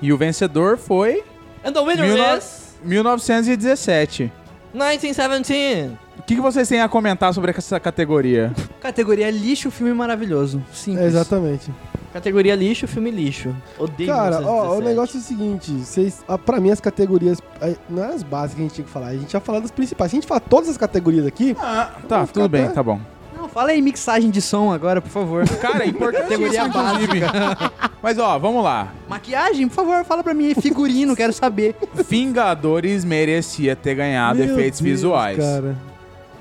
E 0.00 0.12
o 0.12 0.16
vencedor 0.16 0.78
foi 0.78 1.24
And 1.64 1.72
the 1.72 1.80
winner 1.80 2.06
Mil 2.06 2.16
no- 2.16 2.36
is 2.38 2.76
1917. 2.84 4.30
1917. 4.72 5.90
O 6.20 6.22
que, 6.22 6.36
que 6.36 6.40
vocês 6.40 6.68
têm 6.68 6.80
a 6.80 6.88
comentar 6.88 7.34
sobre 7.34 7.50
essa 7.50 7.80
categoria? 7.80 8.52
Categoria 8.80 9.28
lixo, 9.28 9.72
filme 9.72 9.92
maravilhoso. 9.92 10.62
Simples. 10.72 11.02
É, 11.06 11.08
exatamente. 11.08 11.72
Categoria 12.12 12.54
lixo, 12.54 12.86
filme 12.86 13.10
lixo. 13.10 13.52
Odeio 13.76 14.08
Cara, 14.08 14.36
ó, 14.36 14.76
o 14.76 14.80
1917. 14.80 14.88
negócio 14.88 15.16
é 15.16 15.20
o 15.20 15.22
seguinte, 15.24 15.72
vocês, 15.72 16.22
ah, 16.28 16.38
pra 16.38 16.60
mim 16.60 16.70
as 16.70 16.80
categorias, 16.80 17.38
não 17.90 18.04
é 18.04 18.14
as 18.14 18.22
básicas 18.22 18.54
que 18.54 18.60
a 18.60 18.64
gente 18.66 18.74
tinha 18.74 18.84
que 18.84 18.90
falar, 18.92 19.08
a 19.08 19.16
gente 19.16 19.34
ia 19.34 19.40
falar 19.40 19.58
das 19.58 19.72
principais. 19.72 20.12
Se 20.12 20.16
a 20.16 20.20
gente 20.20 20.28
falar 20.28 20.40
todas 20.40 20.68
as 20.68 20.76
categorias 20.76 21.26
aqui, 21.26 21.54
Tá, 21.54 21.92
Vamos 22.08 22.30
tudo 22.30 22.48
bem, 22.48 22.64
até- 22.66 22.74
tá 22.74 22.82
bom. 22.84 23.00
Não, 23.48 23.54
fala 23.54 23.70
aí 23.70 23.80
mixagem 23.80 24.30
de 24.30 24.42
som 24.42 24.70
agora, 24.70 25.00
por 25.00 25.10
favor. 25.10 25.48
Cara, 25.60 25.84
é 25.84 25.88
importante 25.88 26.22
Categoria 26.24 26.60
isso, 26.60 26.68
inclusive. 26.68 27.20
Mas 28.02 28.18
ó, 28.18 28.38
vamos 28.38 28.62
lá. 28.62 28.92
Maquiagem, 29.08 29.66
por 29.68 29.74
favor, 29.74 30.04
fala 30.04 30.22
pra 30.22 30.34
mim. 30.34 30.54
Figurino, 30.54 31.16
quero 31.16 31.32
saber. 31.32 31.74
Vingadores 32.08 33.04
merecia 33.04 33.74
ter 33.74 33.94
ganhado 33.94 34.38
meu 34.38 34.52
efeitos 34.54 34.80
Deus, 34.80 34.92
visuais. 34.96 35.38
Cara. 35.38 35.76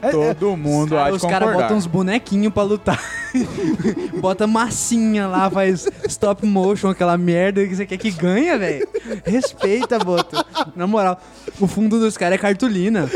É- 0.02 0.10
é- 0.10 0.12
Todo 0.12 0.56
mundo 0.56 0.96
há 0.98 1.10
de 1.10 1.15
Os 1.15 1.24
caras 1.24 1.52
botam 1.54 1.76
uns 1.78 1.88
bonequinhos 1.88 2.54
pra 2.54 2.62
lutar. 2.62 3.02
Bota 4.22 4.46
massinha 4.46 5.28
lá, 5.28 5.50
faz 5.50 5.88
stop 6.08 6.46
motion, 6.46 6.89
aquela 6.89 7.17
merda 7.17 7.65
que 7.65 7.76
você 7.76 7.86
quer 7.86 7.98
que 7.98 8.12
ganha, 8.12 8.58
velho. 8.60 8.88
Respeita, 9.26 9.98
Boto. 9.98 10.36
Na 10.76 10.86
moral, 10.86 11.20
o 11.60 11.65
fundo 11.67 12.00
dos 12.00 12.15
caras 12.15 12.36
é 12.36 12.38
cartolina. 12.38 13.10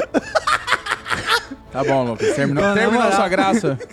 Tá 1.71 1.83
bom, 1.83 2.03
Lucas. 2.03 2.35
Terminou, 2.35 2.73
terminou 2.73 3.03
a 3.03 3.11
sua 3.11 3.27
graça? 3.29 3.77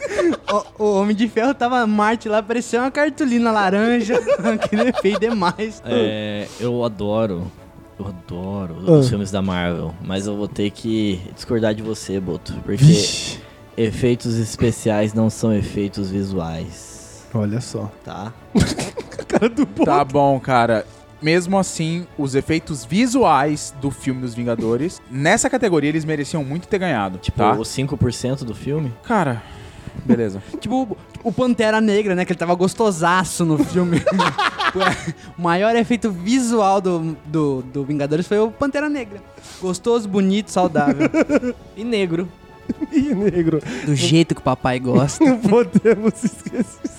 O, 0.78 0.82
o 0.84 1.00
Homem 1.02 1.14
de 1.14 1.28
Ferro 1.28 1.52
tava 1.52 1.86
Marte 1.86 2.26
lá, 2.26 2.42
parecia 2.42 2.80
uma 2.80 2.90
cartolina 2.90 3.50
laranja. 3.52 4.18
Aquele 4.54 4.94
feio 4.94 5.20
demais. 5.20 5.82
É, 5.84 6.48
eu 6.58 6.82
adoro. 6.82 7.52
Eu 8.00 8.06
adoro 8.06 8.76
Ah. 8.86 8.92
os 8.92 9.08
filmes 9.10 9.30
da 9.30 9.42
Marvel, 9.42 9.94
mas 10.00 10.26
eu 10.26 10.34
vou 10.38 10.48
ter 10.48 10.70
que 10.70 11.20
discordar 11.34 11.74
de 11.74 11.82
você, 11.82 12.18
Boto, 12.18 12.54
porque 12.64 12.82
Vixe. 12.82 13.40
efeitos 13.76 14.38
especiais 14.38 15.12
não 15.12 15.28
são 15.28 15.52
efeitos 15.54 16.08
visuais, 16.10 17.26
Olha 17.34 17.60
só. 17.60 17.90
tá? 18.02 18.32
Cara 19.28 19.50
do 19.50 19.66
Boto. 19.66 19.84
Tá 19.84 20.02
bom, 20.02 20.40
cara. 20.40 20.86
Mesmo 21.20 21.58
assim, 21.58 22.06
os 22.16 22.34
efeitos 22.34 22.84
visuais 22.84 23.74
do 23.80 23.90
filme 23.90 24.20
dos 24.20 24.34
Vingadores, 24.34 25.00
nessa 25.10 25.50
categoria 25.50 25.90
eles 25.90 26.04
mereciam 26.04 26.44
muito 26.44 26.68
ter 26.68 26.78
ganhado, 26.78 27.18
Tipo, 27.18 27.38
tá? 27.38 27.52
os 27.52 27.68
5% 27.68 28.44
do 28.44 28.54
filme. 28.54 28.92
Cara, 29.02 29.42
beleza. 30.04 30.40
Tipo, 30.60 30.96
o 31.24 31.32
Pantera 31.32 31.80
Negra, 31.80 32.14
né? 32.14 32.24
Que 32.24 32.32
ele 32.32 32.38
tava 32.38 32.54
gostosaço 32.54 33.44
no 33.44 33.58
filme. 33.58 34.00
o 35.36 35.42
maior 35.42 35.74
efeito 35.74 36.10
visual 36.10 36.80
do, 36.80 37.16
do, 37.26 37.62
do 37.62 37.84
Vingadores 37.84 38.26
foi 38.28 38.38
o 38.38 38.50
Pantera 38.50 38.88
Negra. 38.88 39.20
Gostoso, 39.60 40.08
bonito, 40.08 40.50
saudável. 40.50 41.08
E 41.76 41.82
negro. 41.82 42.28
Ih, 42.92 43.14
negro. 43.14 43.60
Do 43.84 43.94
jeito 43.96 44.34
que 44.34 44.40
o 44.40 44.44
papai 44.44 44.78
gosta. 44.78 45.24
Não 45.24 45.38
podemos 45.38 46.22
esquecer. 46.22 46.90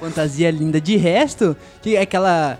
Fantasia 0.00 0.50
linda. 0.50 0.80
De 0.80 0.96
resto, 0.96 1.56
que 1.80 1.96
é 1.96 2.02
aquela, 2.02 2.58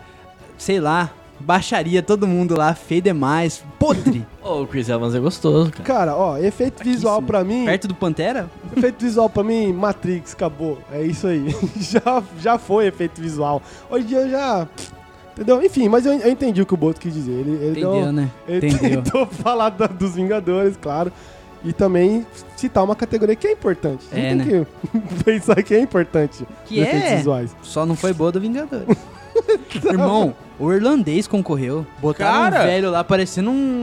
sei 0.59 0.81
lá, 0.81 1.11
baixaria 1.41 2.03
todo 2.03 2.27
mundo 2.27 2.57
lá, 2.57 2.75
feio 2.75 3.01
demais, 3.01 3.65
podre. 3.79 4.27
Ô, 4.43 4.63
o 4.63 4.67
Chris 4.67 4.89
Evans 4.89 5.15
é 5.15 5.21
gostoso, 5.21 5.71
cara. 5.71 5.85
Cara, 5.85 6.17
ó, 6.17 6.37
efeito 6.37 6.83
visual 6.83 7.23
pra 7.23 7.45
mim. 7.45 7.65
Perto 7.65 7.89
do 7.89 7.95
Pantera? 7.95 8.51
Efeito 8.77 9.05
visual 9.05 9.31
pra 9.31 9.45
mim, 9.45 9.73
Matrix, 9.73 10.33
acabou. 10.35 10.79
É 10.93 11.03
isso 11.03 11.27
aí. 11.27 11.55
já, 11.79 12.23
já 12.41 12.59
foi 12.59 12.87
efeito 12.87 13.21
visual. 13.21 13.63
Hoje 13.89 14.05
em 14.05 14.09
dia 14.09 14.29
já. 14.29 14.69
Entendeu? 15.33 15.63
Enfim, 15.63 15.89
mas 15.89 16.05
eu, 16.05 16.15
eu 16.15 16.31
entendi 16.31 16.61
o 16.61 16.67
que 16.67 16.75
o 16.75 16.77
Boto 16.77 17.01
quis 17.01 17.15
dizer. 17.15 17.31
Ele, 17.31 17.51
ele 17.65 17.81
deu- 17.81 17.93
Entendeu, 17.95 18.13
né? 18.13 18.31
Ele 18.49 18.67
Entendeu. 18.69 19.03
tentou 19.07 19.27
falar 19.27 19.69
da- 19.71 19.87
dos 19.87 20.17
Vingadores, 20.17 20.77
claro. 20.77 21.13
E 21.65 21.73
também 21.73 22.27
citar 22.57 22.83
uma 22.83 22.97
categoria 22.97 23.37
que 23.37 23.47
é 23.47 23.53
importante. 23.53 24.05
É, 24.11 24.15
tem 24.15 24.35
né? 24.35 24.45
que 24.45 25.25
pensar 25.25 25.63
que 25.63 25.75
é 25.75 25.81
importante. 25.81 26.45
Que 26.67 26.81
é. 26.81 27.17
visuais. 27.17 27.55
Só 27.63 27.87
não 27.87 27.95
foi 27.95 28.13
boa 28.13 28.33
do 28.33 28.41
Vingadores. 28.41 28.97
Irmão, 29.91 30.35
o 30.59 30.73
irlandês 30.73 31.27
concorreu. 31.27 31.87
Botaram 32.01 32.51
Cara! 32.51 32.63
um 32.63 32.67
velho 32.67 32.91
lá 32.91 33.05
parecendo 33.05 33.51
um. 33.51 33.83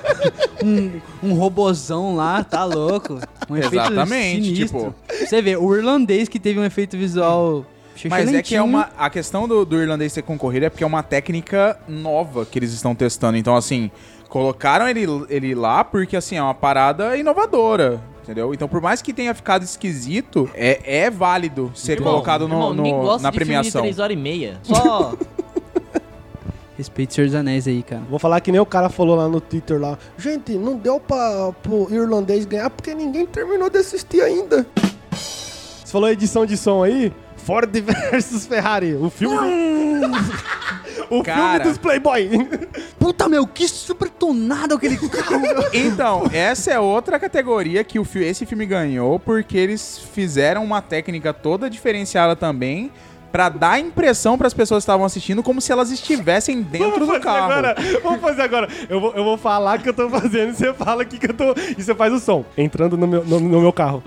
um, 0.64 1.00
um 1.22 1.34
robozão 1.34 2.16
lá, 2.16 2.42
tá 2.42 2.64
louco. 2.64 3.20
Um 3.48 3.56
efeito 3.56 3.74
Exatamente, 3.74 4.54
sinistro. 4.54 4.94
Você 5.08 5.42
vê, 5.42 5.56
o 5.56 5.74
irlandês 5.74 6.28
que 6.28 6.38
teve 6.38 6.58
um 6.58 6.64
efeito 6.64 6.96
visual. 6.96 7.66
Mas 8.08 8.32
é 8.32 8.42
que 8.42 8.54
é 8.56 8.62
uma. 8.62 8.90
A 8.96 9.10
questão 9.10 9.46
do, 9.46 9.64
do 9.64 9.80
irlandês 9.80 10.12
ter 10.12 10.22
concorrido 10.22 10.66
é 10.66 10.70
porque 10.70 10.82
é 10.82 10.86
uma 10.86 11.02
técnica 11.02 11.78
nova 11.86 12.46
que 12.46 12.58
eles 12.58 12.72
estão 12.72 12.94
testando. 12.94 13.36
Então, 13.36 13.54
assim, 13.54 13.90
colocaram 14.28 14.88
ele, 14.88 15.06
ele 15.28 15.54
lá 15.54 15.84
porque, 15.84 16.16
assim, 16.16 16.36
é 16.36 16.42
uma 16.42 16.54
parada 16.54 17.16
inovadora. 17.16 18.11
Entendeu? 18.22 18.54
Então, 18.54 18.68
por 18.68 18.80
mais 18.80 19.02
que 19.02 19.12
tenha 19.12 19.34
ficado 19.34 19.62
esquisito, 19.64 20.48
é, 20.54 21.04
é 21.04 21.10
válido 21.10 21.72
ser 21.74 21.94
Irmão, 21.98 22.12
colocado 22.12 22.46
no, 22.46 22.54
irmão, 22.54 22.74
no- 22.74 22.82
gosta 23.02 23.22
na 23.24 23.30
de 23.30 23.38
filme 23.38 23.52
premiação. 23.52 23.82
de 23.82 23.88
3 23.88 23.98
horas 23.98 24.16
e 24.16 24.20
meia. 24.20 24.60
Só. 24.62 25.14
Respeito 26.78 27.14
Senhor 27.14 27.26
dos 27.26 27.34
Anéis 27.34 27.66
aí, 27.68 27.82
cara. 27.82 28.02
Vou 28.08 28.18
falar 28.18 28.40
que 28.40 28.50
nem 28.50 28.60
o 28.60 28.66
cara 28.66 28.88
falou 28.88 29.14
lá 29.16 29.28
no 29.28 29.40
Twitter 29.40 29.80
lá. 29.80 29.98
Gente, 30.16 30.52
não 30.54 30.76
deu 30.76 30.98
pra, 30.98 31.52
pro 31.62 31.92
irlandês 31.92 32.44
ganhar 32.46 32.70
porque 32.70 32.94
ninguém 32.94 33.26
terminou 33.26 33.68
de 33.68 33.78
assistir 33.78 34.20
ainda. 34.22 34.66
Você 35.12 35.92
falou 35.92 36.08
edição 36.08 36.46
de 36.46 36.56
som 36.56 36.82
aí? 36.82 37.12
Ford 37.36 37.70
versus 37.82 38.46
Ferrari. 38.46 38.94
O 38.94 39.10
filme. 39.10 39.36
o 41.10 41.22
Cara. 41.22 41.50
filme 41.64 41.70
dos 41.70 41.78
Playboy. 41.78 42.28
Puta, 42.98 43.28
meu, 43.28 43.46
que 43.46 43.66
super 43.68 44.08
tonado 44.08 44.74
aquele 44.74 44.96
carro, 44.96 45.38
meu. 45.42 45.64
Então, 45.72 46.24
essa 46.32 46.70
é 46.72 46.78
outra 46.80 47.18
categoria 47.18 47.82
que 47.84 47.98
o, 47.98 48.04
fi- 48.04 48.24
esse 48.24 48.46
filme 48.46 48.64
ganhou, 48.66 49.18
porque 49.18 49.56
eles 49.56 49.98
fizeram 50.12 50.64
uma 50.64 50.80
técnica 50.82 51.32
toda 51.32 51.68
diferenciada 51.70 52.34
também, 52.36 52.90
pra 53.30 53.48
dar 53.48 53.72
a 53.72 53.80
impressão 53.80 54.36
pras 54.36 54.52
pessoas 54.52 54.82
que 54.82 54.90
estavam 54.90 55.06
assistindo 55.06 55.42
como 55.42 55.58
se 55.60 55.72
elas 55.72 55.90
estivessem 55.90 56.60
dentro 56.60 57.00
do 57.00 57.06
fazer 57.06 57.20
carro. 57.20 57.50
agora. 57.52 57.76
Vamos 58.02 58.20
fazer 58.20 58.42
agora. 58.42 58.68
Eu 58.90 59.00
vou, 59.00 59.12
eu 59.14 59.24
vou 59.24 59.38
falar 59.38 59.78
o 59.78 59.82
que 59.82 59.88
eu 59.88 59.94
tô 59.94 60.08
fazendo 60.10 60.50
e 60.50 60.54
você 60.54 60.72
fala 60.74 61.00
aqui 61.02 61.18
que 61.18 61.26
eu 61.30 61.34
tô. 61.34 61.54
E 61.78 61.82
você 61.82 61.94
faz 61.94 62.12
o 62.12 62.18
som. 62.20 62.44
Entrando 62.58 62.94
no 62.96 63.06
meu, 63.06 63.24
no, 63.24 63.40
no 63.40 63.60
meu 63.62 63.72
carro. 63.72 64.02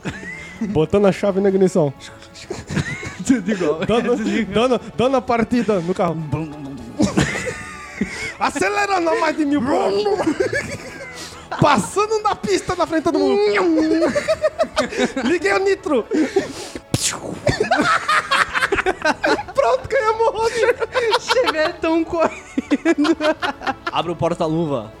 Botando 0.70 1.06
a 1.06 1.12
chave 1.12 1.38
na 1.40 1.48
ignição. 1.50 1.92
Tudo 3.26 3.50
igual. 3.50 3.80
Dando, 3.86 4.16
dando, 4.52 4.80
dando 4.96 5.16
a 5.16 5.22
partida 5.22 5.80
no 5.80 5.94
carro. 5.94 6.16
Acelerando 8.38 9.10
a 9.10 9.20
mais 9.20 9.36
de 9.36 9.44
mil 9.44 9.60
por. 9.60 9.92
Passando 11.60 12.22
na 12.22 12.34
pista 12.34 12.74
na 12.74 12.86
frente 12.86 13.04
todo 13.04 13.18
mundo. 13.18 13.42
Liguei 15.24 15.52
o 15.52 15.58
nitro. 15.58 16.06
Pronto, 19.54 19.88
ganhamos 19.88 20.20
o 20.20 20.30
Roger. 20.30 20.76
Chevetão 21.20 22.02
correndo. 22.04 23.16
Abre 23.92 24.12
o 24.12 24.16
porta-luva. 24.16 24.92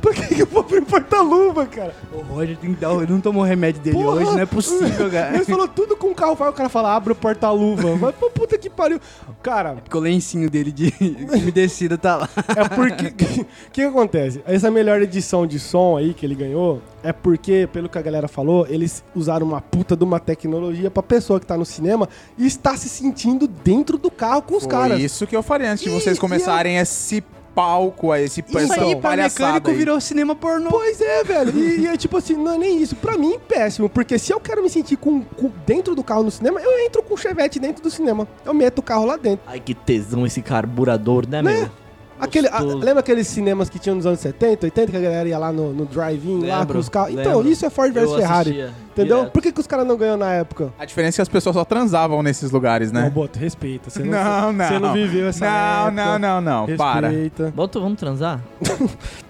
Por 0.00 0.14
que, 0.14 0.34
que 0.34 0.42
eu 0.42 0.46
vou 0.46 0.60
abrir 0.62 0.78
o 0.78 0.86
porta-luva, 0.86 1.66
cara? 1.66 1.94
O 2.12 2.20
Roger 2.22 2.56
tem 2.56 2.72
que 2.74 2.80
dar. 2.80 2.92
Ele 2.94 3.12
não 3.12 3.20
tomou 3.20 3.42
o 3.42 3.46
remédio 3.46 3.80
dele 3.82 3.96
Porra. 3.96 4.16
hoje, 4.16 4.24
não 4.24 4.38
é 4.38 4.46
possível, 4.46 5.10
cara. 5.12 5.34
Ele 5.36 5.44
falou 5.44 5.68
tudo 5.68 5.96
com 5.96 6.08
o 6.08 6.14
carro, 6.14 6.34
vai 6.34 6.48
o 6.48 6.52
cara 6.52 6.68
fala, 6.68 6.94
abre 6.94 7.12
o 7.12 7.16
porta-luva. 7.16 7.94
Vai 8.00 8.12
pra 8.12 8.30
puta 8.30 8.56
que 8.58 8.70
pariu. 8.70 8.98
Cara, 9.42 9.74
Porque 9.76 9.96
o 9.96 10.00
lencinho 10.00 10.48
dele 10.50 10.72
de 10.72 10.92
umedecida 11.32 11.98
tá 11.98 12.16
lá. 12.16 12.28
é 12.56 12.68
porque. 12.68 13.06
O 13.08 13.12
que, 13.14 13.46
que 13.72 13.82
acontece? 13.82 14.42
Essa 14.46 14.70
melhor 14.70 15.00
edição 15.02 15.46
de 15.46 15.58
som 15.58 15.96
aí 15.96 16.14
que 16.14 16.24
ele 16.24 16.34
ganhou 16.34 16.80
é 17.02 17.12
porque, 17.12 17.68
pelo 17.72 17.88
que 17.88 17.98
a 17.98 18.02
galera 18.02 18.28
falou, 18.28 18.66
eles 18.68 19.02
usaram 19.14 19.46
uma 19.46 19.60
puta 19.60 19.96
de 19.96 20.04
uma 20.04 20.18
tecnologia 20.20 20.90
pra 20.90 21.02
pessoa 21.02 21.38
que 21.40 21.46
tá 21.46 21.56
no 21.56 21.64
cinema 21.64 22.08
e 22.38 22.46
está 22.46 22.76
se 22.76 22.88
sentindo 22.88 23.46
dentro 23.46 23.96
do 23.98 24.10
carro 24.10 24.42
com 24.42 24.54
os 24.56 24.62
Foi 24.64 24.70
caras. 24.72 25.00
isso 25.00 25.26
que 25.26 25.34
eu 25.36 25.42
falei 25.42 25.68
antes 25.68 25.84
de 25.84 25.90
E- 25.90 25.92
vocês 25.92 26.18
começarem 26.18 26.76
esse 26.78 27.22
palco, 27.54 28.12
a 28.12 28.20
esse 28.20 28.44
Isso 28.46 28.72
aí 28.72 28.96
pra 28.96 29.16
mecânico 29.16 29.70
aí. 29.70 29.76
virou 29.76 30.00
cinema 30.00 30.34
pornô. 30.34 30.70
Pois 30.70 31.00
é, 31.00 31.24
velho. 31.24 31.56
E, 31.58 31.80
e 31.80 31.86
é 31.86 31.96
tipo 31.96 32.16
assim, 32.16 32.34
não 32.36 32.54
é 32.54 32.58
nem 32.58 32.80
isso. 32.82 32.96
Pra 32.96 33.16
mim, 33.18 33.38
péssimo. 33.48 33.88
Porque 33.88 34.18
se 34.18 34.32
eu 34.32 34.40
quero 34.40 34.62
me 34.62 34.70
sentir 34.70 34.96
com, 34.96 35.22
com- 35.22 35.50
dentro 35.66 35.94
do 35.94 36.02
carro 36.02 36.22
no 36.22 36.30
cinema, 36.30 36.60
eu 36.60 36.78
entro 36.86 37.02
com 37.02 37.14
o 37.14 37.16
chevette 37.16 37.58
dentro 37.58 37.82
do 37.82 37.90
cinema. 37.90 38.26
Eu 38.44 38.54
meto 38.54 38.78
o 38.78 38.82
carro 38.82 39.04
lá 39.04 39.16
dentro. 39.16 39.40
Ai, 39.46 39.60
que 39.60 39.74
tesão 39.74 40.24
esse 40.26 40.42
carburador, 40.42 41.26
né, 41.28 41.42
Né? 41.42 41.52
meu? 41.54 41.70
Aquele, 42.20 42.48
a- 42.48 42.60
lembra 42.60 43.00
aqueles 43.00 43.26
cinemas 43.26 43.68
que 43.68 43.78
tinham 43.78 43.96
nos 43.96 44.06
anos 44.06 44.20
70, 44.20 44.66
80, 44.66 44.90
que 44.90 44.96
a 44.96 45.00
galera 45.00 45.28
ia 45.28 45.38
lá 45.38 45.50
no, 45.52 45.72
no 45.72 45.86
drive-in, 45.86 46.46
lá 46.46 46.64
com 46.66 46.78
os 46.78 46.88
carros? 46.88 47.12
Então, 47.12 47.36
lembro. 47.38 47.48
isso 47.50 47.64
é 47.66 47.70
Ford 47.70 47.92
versus 47.92 48.16
Ferrari. 48.16 48.50
assistia 48.50 48.74
Entendeu? 48.92 49.16
direto. 49.18 49.32
Por 49.32 49.42
que, 49.42 49.52
que 49.52 49.60
os 49.60 49.66
caras 49.66 49.86
não 49.86 49.96
ganham 49.96 50.16
na 50.16 50.32
época? 50.32 50.72
A 50.78 50.84
diferença 50.84 51.16
é 51.16 51.18
que 51.18 51.22
as 51.22 51.28
pessoas 51.28 51.54
só 51.56 51.64
transavam 51.64 52.22
nesses 52.22 52.50
lugares, 52.50 52.92
Não, 52.92 53.00
né? 53.02 53.10
Boto, 53.10 53.38
respeita. 53.38 53.88
Você 53.90 54.00
não, 54.02 54.12
Não, 54.12 54.52
não. 54.52 54.66
Você 54.68 54.78
não 54.78 54.92
viveu 54.92 55.28
essa 55.28 55.44
Não, 55.46 55.86
época. 55.88 55.90
não, 56.18 56.18
não, 56.18 56.40
não. 56.66 56.76
Para. 56.76 57.08
Respeita. 57.08 57.52
Boto, 57.56 57.80
vamos 57.80 57.98
transar? 57.98 58.40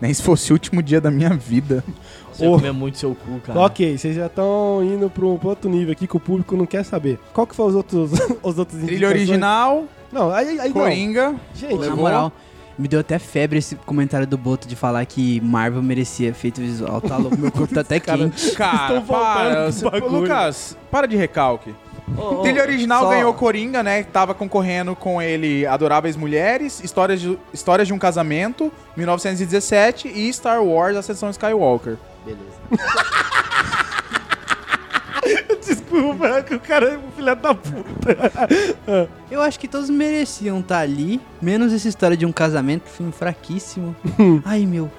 Nem 0.00 0.12
se 0.12 0.22
fosse 0.22 0.50
o 0.52 0.54
último 0.54 0.82
dia 0.82 1.00
da 1.00 1.10
minha 1.10 1.30
vida. 1.30 1.84
Você 2.32 2.46
Oh. 2.46 2.52
comer 2.52 2.72
muito 2.72 2.96
seu 2.96 3.14
cu, 3.14 3.38
cara. 3.44 3.58
Ok, 3.60 3.98
vocês 3.98 4.16
já 4.16 4.26
estão 4.26 4.80
indo 4.82 5.10
para 5.10 5.24
um 5.26 5.38
outro 5.42 5.68
nível 5.68 5.92
aqui 5.92 6.06
que 6.06 6.16
o 6.16 6.20
público 6.20 6.56
não 6.56 6.64
quer 6.64 6.84
saber. 6.84 7.18
Qual 7.34 7.46
que 7.46 7.54
foram 7.54 7.68
os 7.70 7.74
outros, 7.76 8.10
os 8.42 8.58
outros 8.58 8.78
Trilha 8.80 8.94
indicações? 9.08 9.28
original, 9.28 9.84
Não, 10.10 10.30
aí, 10.30 10.58
aí 10.58 10.68
não. 10.68 10.72
Coringa. 10.80 11.34
Gente, 11.54 11.86
Na 11.86 11.94
moral, 11.94 12.32
me 12.80 12.88
deu 12.88 13.00
até 13.00 13.18
febre 13.18 13.58
esse 13.58 13.76
comentário 13.76 14.26
do 14.26 14.38
Boto 14.38 14.66
de 14.66 14.74
falar 14.74 15.04
que 15.04 15.40
Marvel 15.40 15.82
merecia 15.82 16.28
efeito 16.30 16.60
visual. 16.60 17.00
Tá 17.00 17.16
louco, 17.16 17.36
meu 17.36 17.52
corpo 17.52 17.74
tá 17.74 17.82
até 17.82 18.00
Cara, 18.00 18.18
quente. 18.18 18.50
Cara, 18.56 19.00
para. 19.02 19.70
Você-. 19.70 19.84
Lucas, 19.86 20.76
para 20.90 21.06
de 21.06 21.16
recalque. 21.16 21.74
Ô, 22.16 22.36
Trilha 22.42 22.62
original 22.62 23.02
só- 23.04 23.10
ganhou 23.10 23.32
Coringa, 23.34 23.82
né? 23.82 24.02
Tava 24.02 24.34
concorrendo 24.34 24.96
com 24.96 25.22
ele 25.22 25.64
Adoráveis 25.66 26.16
Mulheres, 26.16 26.82
Histórias 26.82 27.20
de, 27.20 27.38
Histórias 27.52 27.86
de 27.86 27.94
um 27.94 27.98
Casamento, 27.98 28.72
1917 28.96 30.08
e 30.08 30.32
Star 30.32 30.62
Wars, 30.62 30.96
Ascensão 30.96 31.30
Skywalker. 31.30 31.96
Beleza. 32.24 32.40
Desculpa, 35.64 36.26
é 36.26 36.42
que 36.42 36.54
o 36.54 36.60
cara 36.60 36.86
é 36.90 36.98
um 36.98 37.10
filho 37.10 37.36
da 37.36 37.54
puta. 37.54 39.08
Eu 39.30 39.42
acho 39.42 39.60
que 39.60 39.68
todos 39.68 39.88
mereciam 39.88 40.60
estar 40.60 40.80
ali, 40.80 41.20
menos 41.40 41.72
essa 41.72 41.88
história 41.88 42.16
de 42.16 42.26
um 42.26 42.32
casamento, 42.32 42.88
filme 42.88 43.12
fraquíssimo. 43.12 43.94
Ai, 44.44 44.66
meu, 44.66 44.90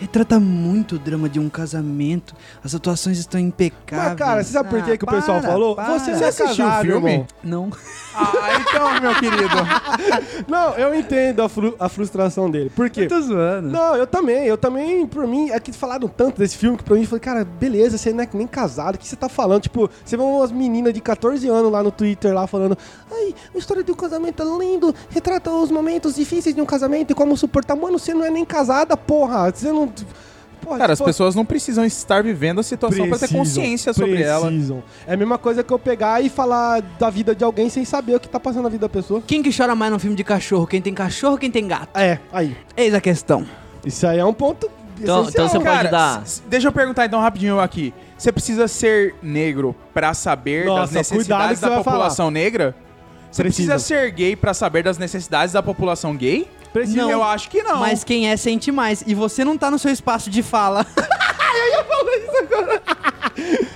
retrata 0.00 0.40
muito 0.40 0.96
o 0.96 0.98
drama 0.98 1.28
de 1.28 1.38
um 1.38 1.48
casamento. 1.48 2.34
As 2.64 2.74
atuações 2.74 3.18
estão 3.18 3.38
impecáveis. 3.40 4.08
Mas, 4.10 4.18
cara, 4.18 4.42
você 4.42 4.52
sabe 4.52 4.70
por 4.70 4.82
que, 4.82 4.92
Ah, 4.92 4.96
que 4.96 5.04
o 5.04 5.06
pessoal 5.06 5.40
para, 5.40 5.50
falou? 5.50 5.76
para. 5.76 5.98
Você 5.98 6.10
é 6.12 6.28
assistiu 6.28 6.66
o 6.66 6.80
filme? 6.80 7.10
irmão. 7.12 7.26
Não. 7.44 7.70
Ah, 8.14 8.58
então, 8.60 9.00
meu 9.00 9.14
querido. 9.16 9.54
Não, 10.48 10.74
eu 10.74 10.94
entendo 10.94 11.42
a, 11.42 11.48
fru- 11.48 11.76
a 11.78 11.88
frustração 11.88 12.50
dele. 12.50 12.70
Por 12.70 12.88
quê? 12.90 13.02
Eu 13.02 13.08
tô 13.08 13.20
zoando. 13.20 13.68
Não, 13.68 13.94
eu 13.94 14.06
também, 14.06 14.46
eu 14.46 14.56
também, 14.58 15.06
por 15.06 15.26
mim, 15.26 15.50
é 15.50 15.60
que 15.60 15.72
falaram 15.72 16.08
tanto 16.08 16.38
desse 16.38 16.56
filme 16.56 16.76
que 16.76 16.82
pra 16.84 16.94
mim, 16.94 17.02
eu 17.02 17.06
falei, 17.06 17.20
cara, 17.20 17.44
beleza, 17.44 17.96
você 17.98 18.12
não 18.12 18.24
é 18.24 18.28
nem 18.32 18.46
casado, 18.46 18.94
o 18.94 18.98
que 18.98 19.06
você 19.06 19.16
tá 19.16 19.28
falando? 19.28 19.62
Tipo, 19.62 19.88
você 20.04 20.16
vê 20.16 20.22
umas 20.22 20.50
meninas 20.50 20.92
de 20.94 21.00
14 21.00 21.46
anos 21.48 21.70
lá 21.70 21.82
no 21.82 21.90
Twitter, 21.90 22.32
lá 22.34 22.46
falando, 22.46 22.76
ai, 23.32 23.34
a 23.54 23.58
história 23.58 23.82
de 23.82 23.90
um 23.90 23.94
casamento 23.94 24.42
é 24.42 24.64
lindo, 24.64 24.94
retrata 25.10 25.50
os 25.50 25.70
momentos 25.70 26.14
difíceis 26.14 26.54
de 26.54 26.60
um 26.60 26.66
casamento 26.66 27.10
e 27.10 27.14
como 27.14 27.36
suportar. 27.36 27.76
Mano, 27.76 27.98
você 27.98 28.12
não 28.14 28.24
é 28.24 28.30
nem 28.30 28.44
casada, 28.44 28.96
porra, 28.96 29.50
você 29.50 29.70
não... 29.72 29.92
Porra, 30.60 30.76
Cara, 30.76 30.92
as 30.92 30.98
tipo, 30.98 31.06
pessoas 31.08 31.34
não 31.34 31.42
precisam 31.44 31.86
estar 31.86 32.22
vivendo 32.22 32.60
a 32.60 32.62
situação 32.62 33.08
pra 33.08 33.18
ter 33.18 33.28
consciência 33.32 33.94
sobre 33.94 34.20
ela. 34.20 34.46
precisam. 34.48 34.82
É 35.06 35.14
a 35.14 35.16
mesma 35.16 35.38
coisa 35.38 35.62
que 35.64 35.72
eu 35.72 35.78
pegar 35.78 36.20
e 36.22 36.28
falar 36.28 36.82
da 36.98 37.08
vida 37.08 37.34
de 37.34 37.42
alguém 37.42 37.70
sem 37.70 37.82
saber 37.82 38.16
o 38.16 38.20
que 38.20 38.28
tá 38.28 38.38
passando 38.38 38.64
na 38.64 38.68
vida 38.68 38.82
da 38.86 38.88
pessoa. 38.88 39.22
Quem 39.26 39.42
que 39.42 39.56
chora 39.56 39.74
mais 39.74 39.90
num 39.90 39.98
filme 39.98 40.14
de 40.14 40.22
cachorro? 40.22 40.66
Quem 40.66 40.82
tem 40.82 40.92
cachorro 40.92 41.32
ou 41.32 41.38
quem 41.38 41.50
tem 41.50 41.66
gato? 41.66 41.96
É, 41.96 42.18
aí. 42.30 42.54
Eis 42.76 42.92
a 42.92 43.00
questão. 43.00 43.46
Isso 43.86 44.06
aí 44.06 44.18
é 44.18 44.24
um 44.24 44.34
ponto 44.34 44.70
Então- 45.00 45.22
essencial. 45.22 45.46
então 45.46 45.48
você 45.48 45.64
pode 45.66 45.76
Cara, 45.76 45.88
dar- 45.90 46.22
s- 46.24 46.42
deixa 46.46 46.68
eu 46.68 46.72
perguntar 46.72 47.06
então 47.06 47.18
rapidinho 47.20 47.58
aqui. 47.58 47.94
Você 48.18 48.30
precisa 48.30 48.68
ser 48.68 49.14
negro 49.22 49.74
pra 49.94 50.12
saber 50.12 50.66
Nossa, 50.66 50.80
das 50.82 50.90
necessidades 50.92 51.58
da 51.58 51.70
população 51.78 52.30
negra? 52.30 52.76
Você 53.30 53.42
precisa. 53.42 53.72
Precisa. 53.72 53.78
ser 53.78 54.10
gay 54.10 54.34
pra 54.36 54.52
saber 54.52 54.82
das 54.82 54.98
necessidades 54.98 55.52
da 55.52 55.62
população 55.62 56.16
gay? 56.16 56.48
Precisa. 56.72 57.02
Não. 57.02 57.10
Eu 57.10 57.22
acho 57.22 57.48
que 57.50 57.62
não. 57.62 57.80
Mas 57.80 58.04
quem 58.04 58.28
é 58.28 58.36
sente 58.36 58.70
mais. 58.70 59.02
E 59.06 59.14
você 59.14 59.44
não 59.44 59.56
tá 59.56 59.70
no 59.70 59.78
seu 59.78 59.90
espaço 59.90 60.30
de 60.30 60.42
fala. 60.42 60.86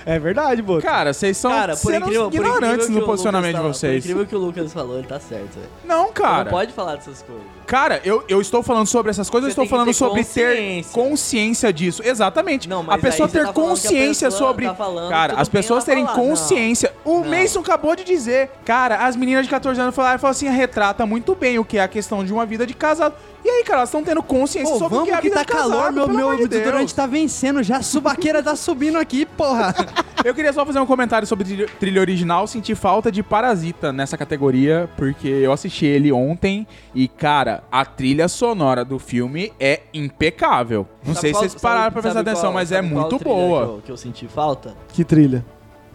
É 0.05 0.19
verdade, 0.19 0.61
Boto. 0.61 0.85
Cara, 0.85 1.13
vocês 1.13 1.35
são 1.35 1.49
Cara, 1.49 1.75
por 1.75 1.91
incrível, 1.93 2.29
por 2.29 2.35
ignorantes 2.35 2.85
incrível 2.85 2.87
que 2.87 2.99
no 2.99 3.05
posicionamento 3.05 3.55
Lucas 3.57 3.71
de 3.71 3.79
vocês. 3.79 4.03
Por 4.03 4.09
incrível 4.11 4.25
que 4.27 4.35
o 4.35 4.39
Lucas 4.39 4.71
falou, 4.73 4.99
ele 4.99 5.07
tá 5.07 5.19
certo. 5.19 5.55
velho. 5.55 5.69
Não, 5.83 6.05
Você 6.07 6.13
cara. 6.13 6.43
Não 6.43 6.51
pode 6.51 6.73
falar 6.73 6.95
dessas 6.97 7.23
coisas. 7.23 7.43
Cara, 7.65 7.99
eu, 8.03 8.23
eu 8.29 8.39
estou 8.41 8.61
falando 8.61 8.87
sobre 8.87 9.09
essas 9.09 9.29
coisas, 9.29 9.47
eu 9.47 9.49
estou 9.51 9.65
falando 9.67 9.87
ter 9.87 9.93
sobre 9.93 10.23
ter 10.23 10.55
consciência. 10.55 10.93
consciência 10.93 11.73
disso. 11.73 12.01
Exatamente. 12.05 12.69
Não, 12.69 12.81
a 12.81 12.83
mas 12.83 13.01
pessoa 13.01 13.27
aí 13.27 13.31
você 13.31 13.37
ter 13.39 13.43
tá 13.45 13.49
a 13.49 13.53
consciência 13.53 14.29
pessoa 14.29 14.49
sobre. 14.49 14.65
tá 14.67 14.75
falando, 14.75 15.09
cara, 15.09 15.33
as 15.35 15.49
pessoas 15.49 15.83
terem 15.83 16.05
falar. 16.05 16.17
Não. 16.17 16.25
consciência. 16.25 16.93
O 17.03 17.19
Não. 17.19 17.25
Mason 17.29 17.59
acabou 17.59 17.95
de 17.95 18.03
dizer. 18.03 18.49
Cara, 18.63 19.05
as 19.05 19.15
meninas 19.15 19.45
de 19.45 19.49
14 19.49 19.79
anos 19.79 19.95
falaram, 19.95 20.19
falaram 20.19 20.31
assim: 20.37 20.49
retrata 20.49 21.05
muito 21.05 21.33
bem 21.35 21.57
o 21.59 21.65
que 21.65 21.77
é 21.77 21.83
a 21.83 21.87
questão 21.87 22.23
de 22.23 22.31
uma 22.31 22.45
vida 22.45 22.65
de 22.65 22.73
casado. 22.73 23.15
E 23.43 23.49
aí, 23.49 23.63
cara, 23.63 23.79
elas 23.79 23.89
estão 23.89 24.03
tendo 24.03 24.23
consciência 24.23 24.73
Pô, 24.73 24.79
sobre 24.79 24.95
o 24.95 24.97
vamos 25.01 25.05
que 25.07 25.11
é 25.11 25.17
a 25.17 25.21
que 25.21 25.29
vida 25.29 25.35
tá 25.35 25.41
de 25.43 25.47
casado. 25.47 25.71
calor, 25.71 25.91
meu, 25.91 26.07
meu 26.07 26.35
de 26.35 26.47
desodorante 26.47 26.95
tá 26.95 27.05
vencendo 27.05 27.61
já. 27.61 27.77
A 27.77 27.83
subaqueira 27.83 28.41
tá 28.41 28.55
subindo 28.55 28.97
aqui, 28.97 29.23
porra. 29.25 29.73
Eu 30.25 30.33
queria 30.33 30.51
só 30.51 30.65
fazer 30.65 30.79
um 30.79 30.87
comentário 30.87 31.27
sobre 31.27 31.45
trilha, 31.45 31.67
trilha 31.79 32.01
original. 32.01 32.47
Senti 32.47 32.73
falta 32.73 33.11
de 33.11 33.21
Parasita 33.21 33.93
nessa 33.93 34.17
categoria, 34.17 34.89
porque 34.97 35.27
eu 35.27 35.51
assisti 35.51 35.85
ele 35.85 36.11
ontem 36.11 36.65
e, 36.95 37.07
cara, 37.07 37.54
a 37.71 37.85
trilha 37.85 38.27
sonora 38.27 38.83
do 38.85 38.97
filme 38.99 39.51
é 39.59 39.81
impecável. 39.93 40.87
Não 41.05 41.13
Sabe 41.13 41.21
sei 41.21 41.31
qual- 41.31 41.43
se 41.43 41.49
vocês 41.49 41.61
pararam 41.61 41.83
sabe- 41.83 41.93
pra 41.93 42.01
prestar 42.01 42.19
sabe 42.19 42.29
atenção, 42.29 42.49
qual- 42.49 42.53
mas 42.53 42.71
é 42.71 42.75
sabe 42.77 42.89
qual 42.89 43.01
muito 43.01 43.17
trilha 43.19 43.35
boa. 43.35 43.65
Que 43.65 43.71
eu, 43.71 43.81
que 43.85 43.91
eu 43.91 43.97
senti 43.97 44.27
falta? 44.27 44.75
Que 44.89 45.03
trilha. 45.03 45.45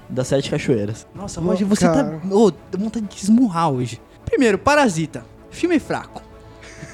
Das 0.08 0.26
Sete 0.28 0.50
Cachoeiras. 0.50 1.06
Nossa, 1.14 1.40
Roger, 1.40 1.66
Roger, 1.66 1.68
você 1.68 1.86
cara. 1.86 2.20
tá... 2.28 2.34
Ô, 2.34 2.50
dá 2.50 2.78
vontade 2.78 3.06
de 3.06 3.16
esmurrar 3.22 3.70
hoje. 3.70 4.00
Primeiro, 4.24 4.58
Parasita. 4.58 5.24
Filme 5.50 5.78
fraco. 5.78 6.22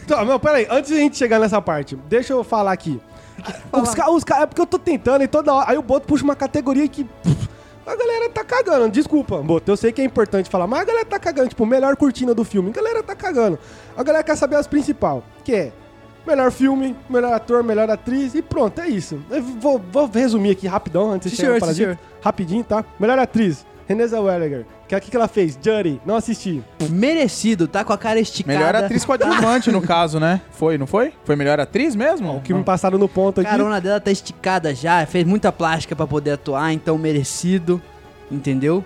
Tá, 0.07 0.25
não, 0.25 0.39
peraí, 0.39 0.69
antes 0.71 0.91
de 0.93 0.97
a 0.97 1.01
gente 1.01 1.17
chegar 1.17 1.41
nessa 1.41 1.61
parte, 1.61 1.97
deixa 2.09 2.33
eu 2.33 2.45
falar 2.45 2.71
aqui. 2.71 3.01
Os 3.73 3.93
caras, 4.23 4.43
é 4.43 4.47
porque 4.47 4.61
eu 4.61 4.67
tô 4.67 4.79
tentando 4.79 5.25
e 5.25 5.27
toda 5.29 5.53
hora. 5.53 5.69
Aí 5.71 5.77
o 5.77 5.83
Boto 5.83 6.07
puxa 6.07 6.23
uma 6.23 6.37
categoria 6.37 6.87
que. 6.87 7.03
pff, 7.03 7.45
a 7.87 7.97
galera 7.97 8.28
tá 8.30 8.45
cagando. 8.45 8.91
Desculpa, 8.91 9.39
Boto. 9.39 9.70
Eu 9.70 9.76
sei 9.76 9.93
que 9.93 10.01
é 10.01 10.05
importante 10.05 10.51
falar, 10.51 10.66
mas 10.66 10.80
a 10.80 10.84
galera 10.84 11.05
tá 11.05 11.18
cagando. 11.18 11.49
Tipo, 11.49 11.64
melhor 11.64 11.97
cortina 11.97 12.34
do 12.34 12.45
filme. 12.45 12.70
A 12.70 12.72
galera 12.72 13.03
tá 13.03 13.14
cagando. 13.14 13.59
A 13.97 14.03
galera 14.03 14.24
quer 14.24 14.37
saber 14.37 14.57
as 14.57 14.66
principais. 14.66 15.22
Que 15.45 15.55
é 15.55 15.72
melhor 16.26 16.51
filme, 16.51 16.97
melhor 17.09 17.32
ator, 17.32 17.62
melhor 17.62 17.89
atriz. 17.89 18.34
E 18.34 18.43
pronto, 18.43 18.80
é 18.80 18.89
isso. 18.89 19.22
Eu 19.30 19.43
vou, 19.43 19.78
vou 19.78 20.07
resumir 20.09 20.51
aqui 20.51 20.66
rapidão 20.66 21.12
antes 21.12 21.30
de 21.30 21.37
chegar 21.37 21.61
no. 21.61 21.99
Rapidinho, 22.20 22.64
tá? 22.64 22.84
Melhor 22.99 23.18
atriz. 23.18 23.64
Renée 23.87 24.09
Zellweger. 24.09 24.66
Que 24.89 24.95
é 24.95 24.99
o 24.99 25.01
que 25.01 25.11
que 25.11 25.16
ela 25.16 25.26
fez? 25.26 25.59
Judy. 25.61 26.01
Não 26.07 26.14
assisti. 26.14 26.62
Merecido, 26.89 27.66
tá 27.66 27.84
com 27.84 27.93
a 27.93 27.99
cara 27.99 28.20
esticada. 28.20 28.57
Melhor 28.57 28.76
atriz 28.76 29.05
coadjuvante, 29.05 29.72
no 29.72 29.82
caso, 29.82 30.20
né? 30.20 30.41
Foi, 30.53 30.78
não 30.78 30.87
foi? 30.87 31.12
Foi 31.24 31.34
melhor 31.34 31.59
atriz 31.59 31.97
mesmo? 31.97 32.37
O 32.37 32.41
que 32.41 32.55
me 32.55 32.62
passaram 32.62 32.97
no 32.99 33.09
ponto 33.09 33.39
A 33.39 33.43
aqui. 33.43 33.51
carona 33.51 33.80
dela 33.80 34.01
tá 34.01 34.11
esticada 34.12 34.74
já, 34.74 35.05
fez 35.07 35.24
muita 35.26 35.51
plástica 35.51 35.97
pra 35.97 36.07
poder 36.07 36.32
atuar, 36.32 36.72
então 36.72 36.97
merecido, 36.97 37.82
entendeu? 38.30 38.84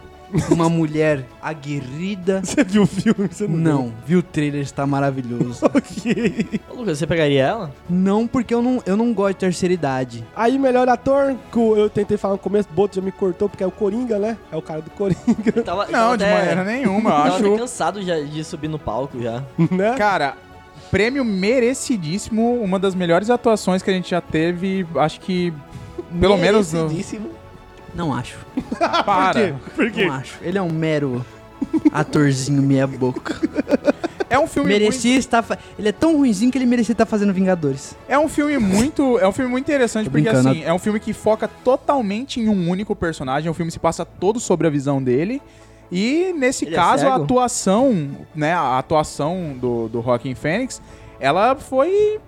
Uma 0.50 0.68
mulher 0.68 1.24
aguerrida. 1.42 2.40
Você 2.44 2.62
viu 2.64 2.82
o 2.82 2.86
filme? 2.86 3.28
Você 3.30 3.46
não, 3.48 3.56
Não, 3.58 3.92
viu 4.06 4.20
o 4.20 4.22
trailer, 4.22 4.60
está 4.62 4.86
maravilhoso. 4.86 5.60
viu? 5.60 5.70
Ok. 5.74 6.60
Ô, 6.70 6.74
Lucas, 6.80 6.98
você 6.98 7.06
pegaria 7.06 7.42
ela? 7.44 7.72
Não, 7.88 8.26
porque 8.26 8.54
eu 8.54 8.62
não, 8.62 8.82
eu 8.86 8.96
não 8.96 9.12
gosto 9.12 9.34
de 9.34 9.40
terceira 9.40 9.72
idade. 9.74 10.24
Aí, 10.36 10.58
melhor 10.58 10.88
ator, 10.88 11.34
que 11.52 11.58
eu 11.58 11.88
tentei 11.90 12.16
falar 12.16 12.34
no 12.34 12.38
começo, 12.38 12.68
o 12.70 12.74
Boto 12.74 12.96
já 12.96 13.02
me 13.02 13.12
cortou, 13.12 13.48
porque 13.48 13.62
é 13.62 13.66
o 13.66 13.70
Coringa, 13.70 14.18
né? 14.18 14.36
É 14.52 14.56
o 14.56 14.62
cara 14.62 14.80
do 14.80 14.90
Coringa, 14.90 15.18
Eu 15.54 15.62
tava, 15.64 15.84
eu 15.84 15.92
Não, 15.92 15.98
tava 15.98 16.18
de 16.18 16.24
até- 16.24 16.34
maneira 16.38 16.64
nenhuma, 16.64 17.10
eu 17.10 17.16
eu 17.16 17.22
Tava 17.32 17.34
acho. 17.48 17.56
cansado 17.56 18.02
já 18.02 18.18
de 18.20 18.44
subir 18.44 18.68
no 18.68 18.78
palco 18.78 19.20
já. 19.20 19.42
né? 19.70 19.94
Cara, 19.96 20.36
prêmio 20.90 21.24
merecidíssimo, 21.24 22.60
uma 22.62 22.78
das 22.78 22.94
melhores 22.94 23.30
atuações 23.30 23.82
que 23.82 23.90
a 23.90 23.92
gente 23.92 24.10
já 24.10 24.20
teve, 24.20 24.86
acho 24.96 25.20
que 25.20 25.52
pelo 26.20 26.36
menos 26.36 26.72
no... 26.72 26.88
Não 27.94 28.12
acho. 28.14 28.38
para. 29.04 29.54
Por 29.74 29.90
quê? 29.90 30.06
Não 30.06 30.14
acho. 30.14 30.38
Ele 30.42 30.56
é 30.58 30.62
um 30.62 30.70
mero 30.72 31.24
atorzinho 31.92 32.62
meia 32.62 32.86
boca. 32.86 33.36
É 34.28 34.38
um 34.38 34.46
filme 34.46 34.70
muito, 34.70 34.80
Merecia 34.82 35.16
estar. 35.18 35.42
fa- 35.42 35.58
Ele 35.78 35.88
é 35.88 35.92
tão 35.92 36.16
ruimzinho 36.16 36.52
que 36.52 36.58
ele 36.58 36.66
merecia 36.66 36.92
estar 36.92 37.04
fazendo 37.04 37.32
Vingadores. 37.32 37.96
é 38.08 38.16
um 38.18 38.28
filme 38.28 38.58
muito, 38.58 39.18
é 39.18 39.26
um 39.26 39.32
filme 39.32 39.50
muito 39.50 39.64
interessante 39.64 40.04
Tô 40.04 40.10
porque 40.12 40.22
brincando. 40.22 40.48
assim, 40.50 40.62
é 40.62 40.72
um 40.72 40.78
filme 40.78 41.00
que 41.00 41.12
foca 41.12 41.48
totalmente 41.48 42.38
em 42.40 42.48
um 42.48 42.68
único 42.70 42.94
personagem, 42.94 43.50
o 43.50 43.54
filme 43.54 43.72
se 43.72 43.78
passa 43.80 44.04
todo 44.04 44.38
sobre 44.38 44.68
a 44.68 44.70
visão 44.70 45.02
dele. 45.02 45.42
E 45.90 46.32
nesse 46.38 46.64
Ele 46.64 46.76
é 46.76 46.78
caso 46.78 47.06
a 47.08 47.10
cego? 47.12 47.24
atuação, 47.24 48.10
né, 48.32 48.52
a 48.52 48.78
atuação 48.78 49.56
do 49.60 49.88
do 49.88 50.00
Joaquin 50.00 50.36
Phoenix, 50.36 50.80
ela 51.18 51.56
foi 51.56 52.20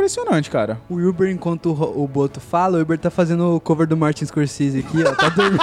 impressionante, 0.00 0.50
cara. 0.50 0.80
O 0.88 0.94
Wilber, 0.94 1.30
enquanto 1.30 1.66
o, 1.66 2.04
o 2.04 2.08
Boto 2.08 2.40
fala, 2.40 2.74
o 2.74 2.76
Wilber 2.78 2.98
tá 2.98 3.10
fazendo 3.10 3.56
o 3.56 3.60
cover 3.60 3.86
do 3.86 3.96
Martin 3.96 4.24
Scorsese 4.24 4.80
aqui, 4.80 5.04
ó. 5.04 5.14
Tá 5.14 5.28
dormindo. 5.28 5.60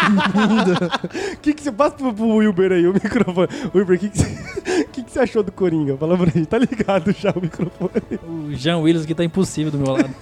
O 1.33 1.37
que, 1.41 1.53
que 1.53 1.63
você 1.63 1.71
passa 1.71 1.95
pro, 1.95 2.13
pro 2.13 2.35
Wilber 2.35 2.71
aí, 2.71 2.87
o 2.87 2.93
microfone? 2.93 3.47
Wilber, 3.73 3.97
o 3.97 3.99
que, 3.99 4.09
que, 4.09 4.17
você, 4.17 4.85
que, 4.91 5.03
que 5.03 5.11
você 5.11 5.19
achou 5.19 5.43
do 5.43 5.51
Coringa? 5.51 5.97
Fala 5.97 6.17
pra 6.17 6.27
gente, 6.27 6.45
tá 6.45 6.59
ligado 6.59 7.11
já 7.11 7.31
o 7.31 7.41
microfone? 7.41 7.91
O 8.27 8.53
Jean 8.53 8.77
Willis 8.77 9.03
aqui 9.03 9.15
tá 9.15 9.23
impossível 9.23 9.71
do 9.71 9.79
meu 9.79 9.93
lado. 9.93 10.09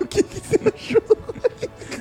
o 0.00 0.06
que, 0.06 0.22
que 0.22 0.40
você 0.40 0.60
achou? 0.74 1.02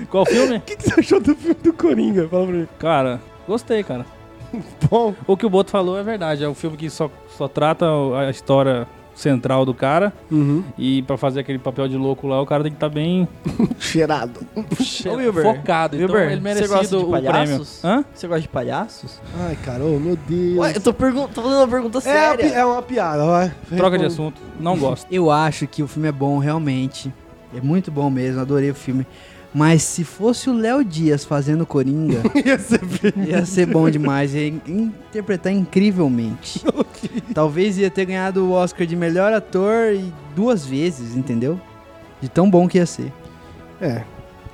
Qual 0.09 0.25
filme? 0.25 0.57
O 0.57 0.61
que, 0.61 0.75
que 0.75 0.83
você 0.83 0.99
achou 0.99 1.19
do 1.19 1.35
filme 1.35 1.57
do 1.63 1.73
Coringa? 1.73 2.27
Fala 2.29 2.45
pra 2.45 2.55
mim. 2.55 2.67
Cara, 2.77 3.21
gostei, 3.47 3.83
cara. 3.83 4.05
Bom, 4.89 5.15
O 5.25 5.35
que 5.35 5.45
o 5.45 5.49
Boto 5.49 5.71
falou 5.71 5.97
é 5.97 6.03
verdade. 6.03 6.43
É 6.43 6.49
um 6.49 6.53
filme 6.53 6.77
que 6.77 6.89
só, 6.89 7.09
só 7.35 7.47
trata 7.47 7.85
a 8.19 8.29
história 8.29 8.87
central 9.15 9.65
do 9.65 9.73
cara. 9.73 10.11
uhum. 10.31 10.63
E 10.77 11.01
pra 11.03 11.17
fazer 11.17 11.39
aquele 11.41 11.59
papel 11.59 11.87
de 11.87 11.95
louco 11.97 12.27
lá, 12.27 12.41
o 12.41 12.45
cara 12.45 12.63
tem 12.63 12.71
que 12.71 12.77
estar 12.77 12.89
bem 12.89 13.27
cheirado. 13.79 14.39
Ô, 14.55 15.15
Wilber, 15.15 15.43
focado. 15.43 15.95
Então 15.95 16.07
Wilber, 16.07 16.31
ele 16.31 16.35
você 16.37 16.41
merecido 16.41 16.69
gosta 16.73 16.97
de 16.97 17.03
o 17.03 17.07
prêmio. 17.09 17.31
palhaços? 17.31 17.83
Hã? 17.83 18.05
Você 18.13 18.27
gosta 18.27 18.41
de 18.41 18.47
palhaços? 18.47 19.21
Ai, 19.39 19.57
cara, 19.63 19.83
ô, 19.83 19.99
meu 19.99 20.15
Deus. 20.15 20.57
Ué, 20.57 20.73
eu 20.75 20.81
tô, 20.81 20.93
pergun 20.93 21.27
tô 21.27 21.41
fazendo 21.41 21.57
uma 21.59 21.67
pergunta 21.67 21.97
é, 21.99 22.01
séria. 22.01 22.37
pi- 22.49 22.53
é 22.53 22.65
uma 22.65 22.81
piada, 22.81 23.25
vai. 23.25 23.51
Troca 23.75 23.97
de 23.97 24.05
assunto. 24.05 24.41
Não 24.59 24.77
gosto. 24.77 25.07
Eu 25.11 25.29
acho 25.31 25.67
que 25.67 25.83
o 25.83 25.87
filme 25.87 26.07
é 26.07 26.11
bom, 26.11 26.37
realmente. 26.39 27.13
É 27.55 27.61
muito 27.61 27.91
bom 27.91 28.09
mesmo, 28.09 28.41
adorei 28.41 28.71
o 28.71 28.75
filme. 28.75 29.05
Mas 29.53 29.83
se 29.83 30.03
fosse 30.03 30.49
o 30.49 30.53
Léo 30.53 30.83
Dias 30.83 31.23
fazendo 31.23 31.65
Coringa, 31.65 32.21
Ia 32.43 32.57
ser 32.57 32.81
ia 33.27 33.45
ser 33.45 33.67
bom 33.67 33.87
demais. 33.89 34.33
Ia 34.33 34.47
in- 34.47 34.61
interpretar 34.67 35.53
incrivelmente. 35.53 36.63
Talvez 37.35 37.77
ia 37.77 37.91
ter 37.91 38.05
ganhado 38.05 38.43
o 38.45 38.51
Oscar 38.51 38.87
de 38.87 38.95
melhor 38.95 39.31
ator 39.31 39.93
e 39.93 40.11
duas 40.35 40.65
vezes, 40.65 41.15
entendeu? 41.15 41.59
De 42.19 42.27
tão 42.29 42.49
bom 42.49 42.67
que 42.67 42.77
ia 42.79 42.85
ser. 42.85 43.11
É. 43.79 44.01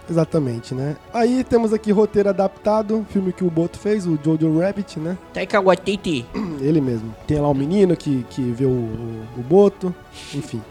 Exatamente, 0.09 0.73
né? 0.73 0.97
Aí 1.13 1.43
temos 1.43 1.71
aqui 1.71 1.91
roteiro 1.91 2.29
adaptado, 2.29 3.05
filme 3.11 3.31
que 3.31 3.43
o 3.43 3.49
Boto 3.49 3.77
fez, 3.77 4.07
o 4.07 4.17
Jojo 4.23 4.59
Rabbit, 4.59 4.99
né? 4.99 5.15
Taika 5.31 5.61
Waititi. 5.61 6.25
Ele 6.59 6.81
mesmo. 6.81 7.13
Tem 7.27 7.39
lá 7.39 7.47
o 7.47 7.53
menino 7.53 7.95
que, 7.95 8.25
que 8.31 8.41
vê 8.41 8.65
o, 8.65 8.69
o, 8.69 9.23
o 9.37 9.41
Boto, 9.43 9.93
enfim. 10.33 10.61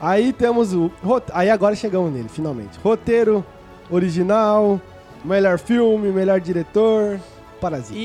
Aí 0.00 0.32
temos 0.32 0.72
o. 0.72 0.90
Aí 1.32 1.50
agora 1.50 1.76
chegamos 1.76 2.10
nele, 2.10 2.28
finalmente. 2.30 2.78
Roteiro 2.82 3.44
original, 3.90 4.80
melhor 5.24 5.58
filme, 5.58 6.10
melhor 6.10 6.40
diretor, 6.40 7.18
Parasita. 7.60 7.98
E, 7.98 8.04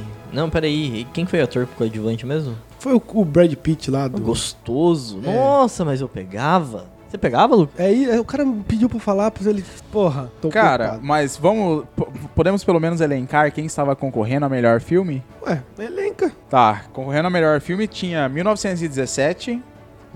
e... 0.00 0.02
Não, 0.32 0.48
peraí. 0.48 1.00
E 1.00 1.04
quem 1.12 1.26
foi 1.26 1.40
o 1.40 1.44
ator 1.44 1.66
coadjuvante 1.76 2.24
mesmo? 2.24 2.56
Foi 2.78 2.94
o, 2.94 3.02
o 3.14 3.24
Brad 3.24 3.52
Pitt 3.54 3.90
lá 3.90 4.08
do. 4.08 4.20
Gostoso. 4.22 5.20
É. 5.24 5.34
Nossa, 5.34 5.84
mas 5.84 6.00
eu 6.00 6.08
pegava. 6.08 6.86
Você 7.08 7.18
pegava, 7.18 7.54
Lucas? 7.54 7.78
É, 7.78 7.92
e- 7.94 8.18
o 8.18 8.24
cara 8.24 8.44
me 8.44 8.62
pediu 8.64 8.88
pra 8.88 8.98
falar, 8.98 9.30
pois 9.30 9.46
ele. 9.46 9.64
Porra, 9.92 10.32
tô 10.40 10.48
Cara, 10.48 10.76
preocupado. 10.78 11.06
mas 11.06 11.36
vamos. 11.36 11.84
po- 11.94 12.10
Podemos 12.34 12.64
pelo 12.64 12.80
menos 12.80 13.00
elencar 13.00 13.52
quem 13.52 13.66
estava 13.66 13.94
concorrendo 13.94 14.46
a 14.46 14.48
melhor 14.48 14.80
filme? 14.80 15.22
Ué, 15.46 15.62
elenca. 15.78 16.32
Tá, 16.50 16.84
concorrendo 16.92 17.28
a 17.28 17.30
melhor 17.30 17.60
filme 17.60 17.86
tinha 17.86 18.28
1917, 18.28 19.62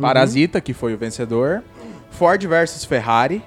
Parasita, 0.00 0.60
que 0.60 0.72
foi 0.74 0.94
o 0.94 0.98
vencedor, 0.98 1.62
Ford 2.10 2.42
vs 2.44 2.84
Ferrari, 2.84 3.42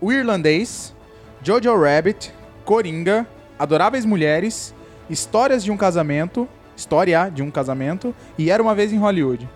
O 0.00 0.12
Irlandês, 0.12 0.94
Jojo 1.42 1.74
Rabbit, 1.76 2.32
Coringa, 2.64 3.26
Adoráveis 3.58 4.04
Mulheres, 4.04 4.74
Histórias 5.08 5.62
de 5.64 5.70
um 5.70 5.76
Casamento, 5.76 6.48
História 6.76 7.30
de 7.32 7.42
um 7.42 7.50
Casamento 7.50 8.14
e 8.38 8.50
Era 8.50 8.62
uma 8.62 8.74
Vez 8.74 8.92
em 8.92 8.98
Hollywood. 8.98 9.48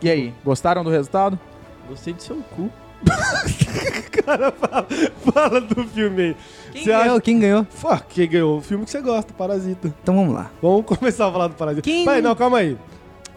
E 0.00 0.08
aí, 0.10 0.34
gostaram 0.44 0.82
do 0.84 0.90
resultado? 0.90 1.38
Gostei 1.88 2.14
do 2.14 2.22
seu 2.22 2.36
cu. 2.56 2.70
Cara, 4.24 4.50
fala, 4.52 4.86
fala 5.32 5.60
do 5.60 5.84
filme 5.88 6.22
aí. 6.22 6.36
Quem 6.72 6.82
Você 6.84 6.90
ganhou? 6.90 7.12
acha- 7.12 7.20
Quem 7.20 7.38
ganhou? 7.38 7.66
Fuck, 7.68 8.04
quem 8.08 8.28
ganhou? 8.28 8.58
O 8.58 8.60
filme 8.62 8.84
que 8.86 8.90
você 8.90 9.00
gosta, 9.02 9.32
Parasita. 9.34 9.92
Então 10.02 10.16
vamos 10.16 10.34
lá. 10.34 10.50
Vamos 10.62 10.86
começar 10.86 11.28
a 11.28 11.32
falar 11.32 11.48
do 11.48 11.54
Parasita. 11.54 11.82
Quem- 11.82 12.04
Peraí, 12.06 12.22
não, 12.22 12.34
calma 12.34 12.58
aí. 12.58 12.78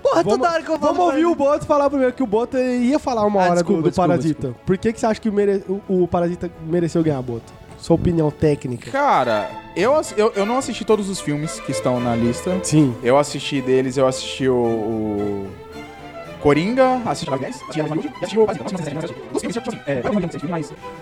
Porra, 0.10 0.24
Vamos- 0.24 0.38
toda 0.39 0.51
hora 0.53 0.64
que 0.64 0.70
eu 0.70 0.80
falo. 0.80 0.93
Vamos 0.93 1.10
ouvir 1.14 1.26
o 1.26 1.36
Boto 1.36 1.66
falar 1.66 1.89
primeiro, 1.89 2.14
que 2.14 2.24
o 2.24 2.28
Boto 2.28 2.58
ia 2.58 2.99
falar 2.99 3.26
uma 3.26 3.41
Ah, 3.41 3.45
hora 3.45 3.53
desculpa, 3.55 3.82
do, 3.82 3.84
do 3.84 3.89
desculpa, 3.89 4.08
Parasita. 4.10 4.55
Por 4.66 4.78
que, 4.78 4.93
que 4.93 4.99
você 4.99 5.05
acha 5.05 5.20
que 5.22 5.30
o, 5.30 5.34
mere- 5.34 5.64
o- 5.68 6.03
o 6.03 6.08
Parasita 6.08 6.49
mereceu 6.66 7.03
ganhar, 7.03 7.22
Boto? 7.22 7.53
Sua 7.78 7.95
opinião 7.95 8.32
técnica. 8.32 8.89
Cara, 8.89 9.49
eu, 9.76 9.93
eu, 10.18 10.34
eu 10.36 10.45
não 10.47 10.58
assisti 10.58 10.84
todos 10.84 11.10
os 11.10 11.20
filmes 11.22 11.60
que 11.60 11.72
estão 11.72 11.99
na 11.99 12.16
lista. 12.16 12.58
Sim. 12.64 12.95
Eu 13.03 13.18
assisti 13.20 13.62
deles, 13.62 13.97
eu 13.97 14.08
assisti 14.08 14.49
o. 14.49 14.55
o 14.55 15.47
Coringa, 16.41 17.01
assisti 17.05 17.29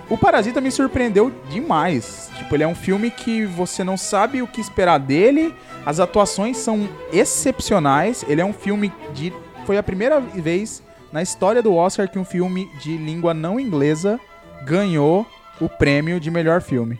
o 0.10 0.18
Parasita 0.18 0.62
me 0.62 0.72
surpreendeu 0.72 1.32
demais. 1.50 2.30
Tipo, 2.38 2.56
ele 2.56 2.64
é 2.64 2.68
um 2.68 2.76
filme 2.76 3.12
que 3.12 3.46
você 3.46 3.84
não 3.84 3.98
sabe 3.98 4.42
o 4.42 4.48
que 4.48 4.62
esperar 4.62 4.98
dele. 4.98 5.54
As 5.86 6.00
atuações 6.00 6.58
são 6.58 6.88
excepcionais. 7.12 8.26
Ele 8.28 8.42
é 8.42 8.46
um 8.46 8.54
filme 8.54 8.92
de. 9.14 9.34
Foi 9.66 9.78
a 9.78 9.84
primeira 9.84 10.20
vez 10.20 10.82
na 11.12 11.22
história 11.22 11.62
do 11.62 11.74
Oscar 11.74 12.10
que 12.10 12.20
um 12.20 12.26
filme 12.26 12.70
de 12.82 12.98
língua 12.98 13.34
não 13.34 13.60
inglesa 13.60 14.20
ganhou 14.64 15.26
o 15.60 15.68
prêmio 15.68 16.20
de 16.20 16.32
melhor 16.32 16.62
filme. 16.62 17.00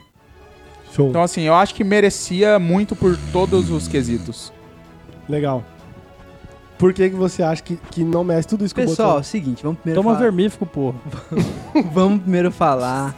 Show. 0.92 1.08
Então, 1.08 1.22
assim, 1.22 1.42
eu 1.42 1.54
acho 1.54 1.74
que 1.74 1.84
merecia 1.84 2.58
muito 2.58 2.96
por 2.96 3.16
todos 3.32 3.70
os 3.70 3.88
quesitos. 3.88 4.52
Legal. 5.28 5.62
Por 6.78 6.92
que, 6.92 7.08
que 7.08 7.16
você 7.16 7.42
acha 7.42 7.62
que, 7.62 7.76
que 7.90 8.04
não 8.04 8.22
merece 8.22 8.48
tudo 8.48 8.64
isso 8.64 8.74
que 8.74 8.82
Pessoal, 8.82 9.12
é 9.12 9.16
o 9.16 9.20
o 9.20 9.24
seguinte, 9.24 9.62
vamos 9.62 9.78
primeiro 9.80 10.02
Toma 10.02 10.14
falar, 10.14 10.24
vermífugo, 10.24 10.66
porra. 10.66 10.98
vamos 11.92 12.20
primeiro 12.20 12.50
falar 12.50 13.14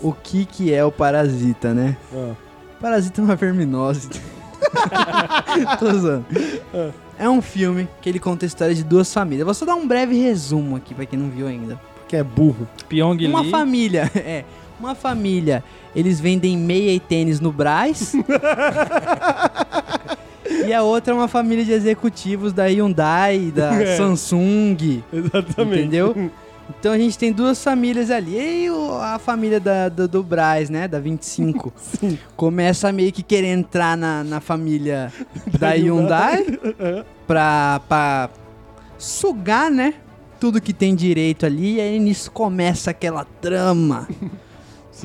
o 0.00 0.12
que 0.12 0.44
que 0.44 0.72
é 0.72 0.84
o 0.84 0.92
parasita, 0.92 1.74
né? 1.74 1.96
Boto... 2.12 2.36
Parasita 2.80 3.20
é 3.20 3.24
uma 3.24 3.36
verminose. 3.36 4.08
Tô 5.78 5.90
usando. 5.90 6.24
É 7.18 7.28
um 7.28 7.42
filme 7.42 7.86
que 8.00 8.08
ele 8.08 8.18
conta 8.18 8.46
a 8.46 8.48
história 8.48 8.74
de 8.74 8.82
duas 8.82 9.12
famílias. 9.12 9.44
Vou 9.44 9.52
só 9.52 9.66
dar 9.66 9.74
um 9.74 9.86
breve 9.86 10.18
resumo 10.18 10.76
aqui 10.76 10.94
pra 10.94 11.04
quem 11.04 11.18
não 11.18 11.28
viu 11.28 11.46
ainda. 11.46 11.78
que 12.08 12.16
é 12.16 12.22
burro. 12.22 12.66
Pyong 12.88 13.26
Uma 13.26 13.42
Lee. 13.42 13.50
família, 13.50 14.10
é, 14.16 14.44
uma 14.78 14.94
família, 14.94 15.62
eles 15.94 16.18
vendem 16.18 16.56
meia 16.56 16.92
e 16.92 17.00
tênis 17.00 17.40
no 17.40 17.52
Brás. 17.52 18.14
E 20.66 20.72
a 20.72 20.82
outra 20.82 21.12
é 21.12 21.16
uma 21.16 21.28
família 21.28 21.64
de 21.64 21.72
executivos 21.72 22.52
da 22.52 22.64
Hyundai, 22.66 23.52
da 23.54 23.74
É. 23.80 23.96
Samsung, 23.96 25.02
Exatamente. 25.12 25.78
entendeu? 25.80 26.30
Então 26.78 26.92
a 26.92 26.98
gente 26.98 27.18
tem 27.18 27.32
duas 27.32 27.60
famílias 27.64 28.12
ali. 28.12 28.36
E 28.66 28.68
a 29.02 29.18
família 29.18 29.58
da, 29.58 29.88
do, 29.88 30.06
do 30.06 30.22
Braz, 30.22 30.70
né? 30.70 30.86
Da 30.86 31.00
25. 31.00 31.72
Sim. 31.98 32.16
Começa 32.36 32.92
meio 32.92 33.10
que 33.10 33.24
querer 33.24 33.48
entrar 33.48 33.96
na, 33.96 34.22
na 34.22 34.38
família 34.40 35.12
da 35.58 35.70
Hyundai 35.72 36.46
pra, 37.26 37.80
pra 37.88 38.30
sugar, 38.96 39.68
né? 39.68 39.94
Tudo 40.38 40.60
que 40.60 40.72
tem 40.72 40.94
direito 40.94 41.44
ali. 41.44 41.74
E 41.74 41.80
aí 41.80 41.98
nisso 41.98 42.30
começa 42.30 42.92
aquela 42.92 43.24
trama. 43.24 44.06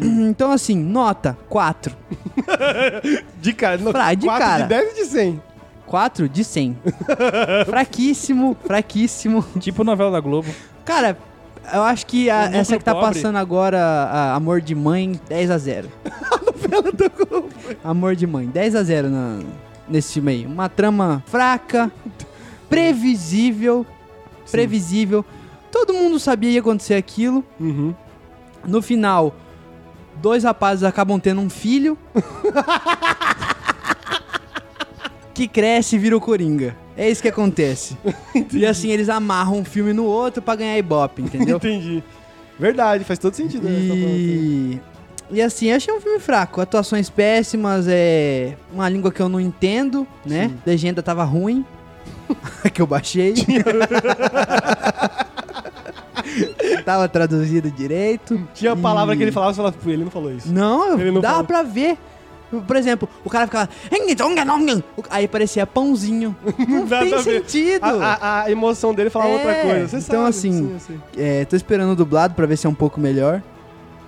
Então, 0.01 0.51
assim, 0.51 0.75
nota 0.75 1.37
4. 1.49 1.95
De 3.41 3.53
cara. 3.53 3.77
Não, 3.77 3.91
Fra- 3.91 4.13
de 4.13 4.25
4 4.25 4.45
cara. 4.45 4.63
de 4.63 4.69
10 4.69 4.91
e 4.91 4.95
de 4.95 5.05
100. 5.09 5.41
4 5.85 6.27
de 6.29 6.43
100. 6.43 6.77
fraquíssimo, 7.65 8.57
fraquíssimo. 8.65 9.45
Tipo 9.59 9.83
novela 9.83 10.11
da 10.11 10.19
Globo. 10.19 10.49
Cara, 10.83 11.17
eu 11.73 11.83
acho 11.83 12.05
que 12.07 12.29
a- 12.29 12.43
núcleo 12.45 12.59
essa 12.61 12.77
que 12.77 12.83
tá 12.83 12.93
pobre. 12.93 13.07
passando 13.15 13.37
agora, 13.37 13.79
a 13.79 14.35
Amor 14.35 14.61
de 14.61 14.73
Mãe, 14.75 15.19
10 15.29 15.51
a 15.51 15.57
0 15.57 15.89
Amor 17.83 18.15
de 18.15 18.25
Mãe, 18.27 18.47
10 18.47 18.75
a 18.75 18.83
0 18.83 19.09
na, 19.09 19.39
nesse 19.87 20.13
filme 20.13 20.31
aí. 20.31 20.45
Uma 20.45 20.67
trama 20.69 21.23
fraca, 21.27 21.91
previsível, 22.69 23.85
previsível. 24.51 25.23
Todo 25.71 25.93
mundo 25.93 26.19
sabia 26.19 26.49
que 26.49 26.55
ia 26.55 26.61
acontecer 26.61 26.95
aquilo. 26.95 27.43
Uhum. 27.59 27.93
No 28.65 28.81
final, 28.81 29.35
dois 30.21 30.43
rapazes 30.43 30.83
acabam 30.83 31.19
tendo 31.19 31.41
um 31.41 31.49
filho. 31.49 31.97
que 35.33 35.47
cresce 35.47 35.95
e 35.95 35.99
vira 35.99 36.15
o 36.15 36.21
Coringa. 36.21 36.75
É 36.97 37.09
isso 37.09 37.21
que 37.21 37.27
acontece. 37.27 37.97
e 38.53 38.65
assim, 38.65 38.89
eles 38.89 39.09
amarram 39.09 39.57
um 39.57 39.65
filme 39.65 39.91
no 39.91 40.05
outro 40.05 40.41
pra 40.41 40.55
ganhar 40.55 40.77
ibope, 40.77 41.21
entendeu? 41.21 41.57
Entendi. 41.57 42.01
Verdade, 42.57 43.03
faz 43.03 43.19
todo 43.19 43.33
sentido. 43.33 43.67
né. 43.67 43.71
E... 43.77 44.79
e 45.29 45.41
assim, 45.41 45.67
eu 45.67 45.75
achei 45.75 45.93
um 45.93 45.99
filme 45.99 46.19
fraco. 46.19 46.61
Atuações 46.61 47.09
péssimas, 47.09 47.85
é 47.89 48.55
uma 48.71 48.87
língua 48.87 49.11
que 49.11 49.21
eu 49.21 49.27
não 49.27 49.41
entendo, 49.41 50.07
né? 50.25 50.47
Sim. 50.47 50.57
Legenda 50.65 51.03
tava 51.03 51.25
ruim. 51.25 51.65
que 52.73 52.81
eu 52.81 52.87
baixei. 52.87 53.33
tava 56.83 57.07
traduzido 57.07 57.69
direito. 57.71 58.39
Tinha 58.53 58.73
a 58.73 58.75
palavra 58.75 59.13
E- 59.13 59.17
que 59.17 59.23
ele 59.23 59.31
falava, 59.31 59.53
você 59.53 59.57
falava, 59.57 59.75
"Pô, 59.81 59.89
ele 59.89 60.03
não 60.03 60.11
falou 60.11 60.31
isso. 60.31 60.51
Não, 60.51 60.99
Ele 60.99 61.11
não 61.11 61.21
dá 61.21 61.31
fala. 61.31 61.43
pra 61.43 61.63
ver. 61.63 61.97
Por 62.67 62.75
exemplo, 62.75 63.09
o 63.25 63.29
cara 63.29 63.47
ficava. 63.47 63.67
Aí 65.09 65.27
parecia 65.27 65.65
pãozinho. 65.65 66.33
Não 66.69 66.87
tem 66.87 67.21
sentido. 67.21 67.83
A, 67.83 68.13
a- 68.13 68.41
a 68.43 68.51
emoção 68.51 68.93
dele 68.93 69.09
falava 69.09 69.31
É, 69.31 69.35
outra 69.35 69.55
coisa. 69.61 69.87
Você 69.87 69.97
então, 69.97 70.15
sabe, 70.23 70.29
assim, 70.29 70.79
sim. 70.79 71.01
É, 71.17 71.43
tô 71.45 71.55
esperando 71.55 71.91
o 71.91 71.95
dublado 71.95 72.33
pra 72.35 72.45
ver 72.45 72.55
se 72.55 72.65
é 72.65 72.69
um 72.69 72.73
pouco 72.73 72.99
melhor. 72.99 73.41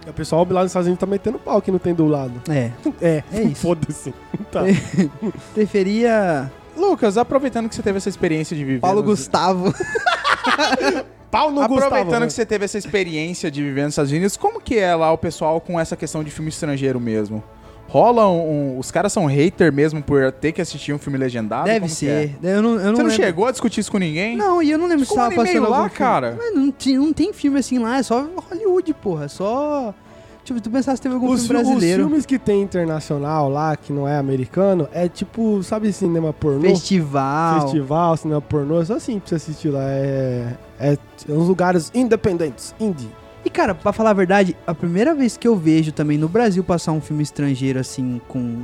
O 0.07 0.13
pessoal 0.13 0.47
lá 0.49 0.61
nos 0.61 0.69
Estados 0.69 0.86
Unidos 0.88 0.99
tá 1.01 1.05
metendo 1.07 1.38
pau 1.39 1.61
que 1.61 1.71
não 1.71 1.80
tem 1.80 1.93
do 1.93 2.05
lado. 2.07 2.32
É, 2.47 2.71
É, 3.01 3.23
É 3.34 3.41
isso. 3.51 3.61
Foda-se. 3.61 4.13
Tá. 4.51 4.61
preferia 5.53 6.49
Lucas, 6.78 7.17
aproveitando 7.17 7.67
que 7.67 7.75
você 7.75 7.82
teve 7.82 7.97
essa 7.97 8.07
experiência 8.07 8.55
de 8.55 8.63
viver. 8.63 8.80
Paulo 8.80 9.01
nos- 9.01 9.09
Gustavo. 9.19 9.73
Pau 11.30 11.51
no 11.51 11.61
Aproveitando 11.61 11.91
Gustavo. 12.05 12.19
né? 12.21 12.28
que 12.28 12.34
você 12.34 12.45
teve 12.45 12.65
essa 12.65 12.78
experiência 12.78 13.51
de 13.51 13.61
viver 13.61 13.84
nos 13.84 13.91
Estados 13.93 14.11
Unidos, 14.11 14.38
como 14.38 14.61
que 14.61 14.78
é 14.78 14.95
lá 14.95 15.11
o 15.11 15.17
pessoal 15.17 15.59
com 15.59 15.80
essa 15.80 15.95
questão 15.95 16.23
de 16.23 16.32
filme 16.32 16.49
estrangeiro 16.49 16.99
mesmo? 16.99 17.43
Rola 17.89 18.28
um. 18.28 18.73
um- 18.75 18.80
os 18.80 18.91
caras 18.91 19.13
são 19.13 19.25
hater 19.28 19.71
mesmo 19.71 20.01
por 20.03 20.30
ter 20.32 20.51
que 20.51 20.61
assistir 20.61 20.91
um 20.93 20.97
filme 20.97 21.17
legendado? 21.17 21.65
Deve 21.65 21.88
ser. 21.88 22.36
é? 22.43 22.57
Eu 22.57 22.61
não, 22.61 22.71
eu 22.71 22.75
não 22.75 22.82
Você 22.82 22.86
não 23.03 23.09
lembro. 23.09 23.11
chegou 23.11 23.45
a 23.47 23.51
discutir 23.51 23.80
isso 23.80 23.91
com 23.91 23.97
ninguém? 23.97 24.36
Não, 24.36 24.61
e 24.61 24.69
eu 24.71 24.78
não 24.78 24.88
lembro 24.88 25.05
se 25.05 25.09
Ficou 25.11 25.23
um 25.25 25.30
tava 25.30 25.43
passando 25.43 25.69
lá, 25.69 25.89
cara. 25.89 26.38
Não, 26.53 26.73
não 26.99 27.13
tem 27.13 27.32
filme 27.32 27.59
assim 27.59 27.80
lá, 27.80 27.97
é 27.97 28.03
só 28.03 28.28
Hollywood, 28.49 28.93
porra. 28.95 29.25
é 29.25 29.28
Só. 29.30 29.93
Tipo, 30.47 30.61
tu 30.61 30.69
pensasse 30.69 30.95
se 30.95 31.01
teve 31.01 31.13
algum 31.15 31.29
Os, 31.29 31.45
filme 31.45 31.61
brasileiro. 31.61 32.03
os 32.03 32.07
filmes 32.07 32.25
que 32.25 32.39
tem 32.39 32.61
internacional 32.61 33.49
lá, 33.49 33.75
que 33.75 33.91
não 33.91 34.07
é 34.07 34.17
americano, 34.17 34.87
é 34.93 35.09
tipo, 35.09 35.61
sabe 35.61 35.91
cinema 35.91 36.31
pornô? 36.31 36.61
Festival. 36.61 37.63
Festival, 37.63 38.15
cinema 38.15 38.39
pornô, 38.39 38.81
é 38.81 38.85
só 38.85 38.93
assim 38.93 39.19
pra 39.19 39.27
você 39.27 39.35
assistir 39.35 39.67
lá. 39.67 39.83
É, 39.83 40.53
é 40.79 40.97
uns 41.27 41.49
lugares 41.49 41.91
independentes, 41.93 42.73
indie. 42.79 43.09
E, 43.43 43.49
cara, 43.49 43.75
pra 43.75 43.91
falar 43.91 44.11
a 44.11 44.13
verdade, 44.13 44.55
a 44.65 44.73
primeira 44.73 45.13
vez 45.13 45.35
que 45.35 45.45
eu 45.45 45.53
vejo 45.53 45.91
também 45.91 46.17
no 46.17 46.29
Brasil 46.29 46.63
passar 46.63 46.93
um 46.93 47.01
filme 47.01 47.23
estrangeiro 47.23 47.77
assim, 47.77 48.21
com 48.29 48.61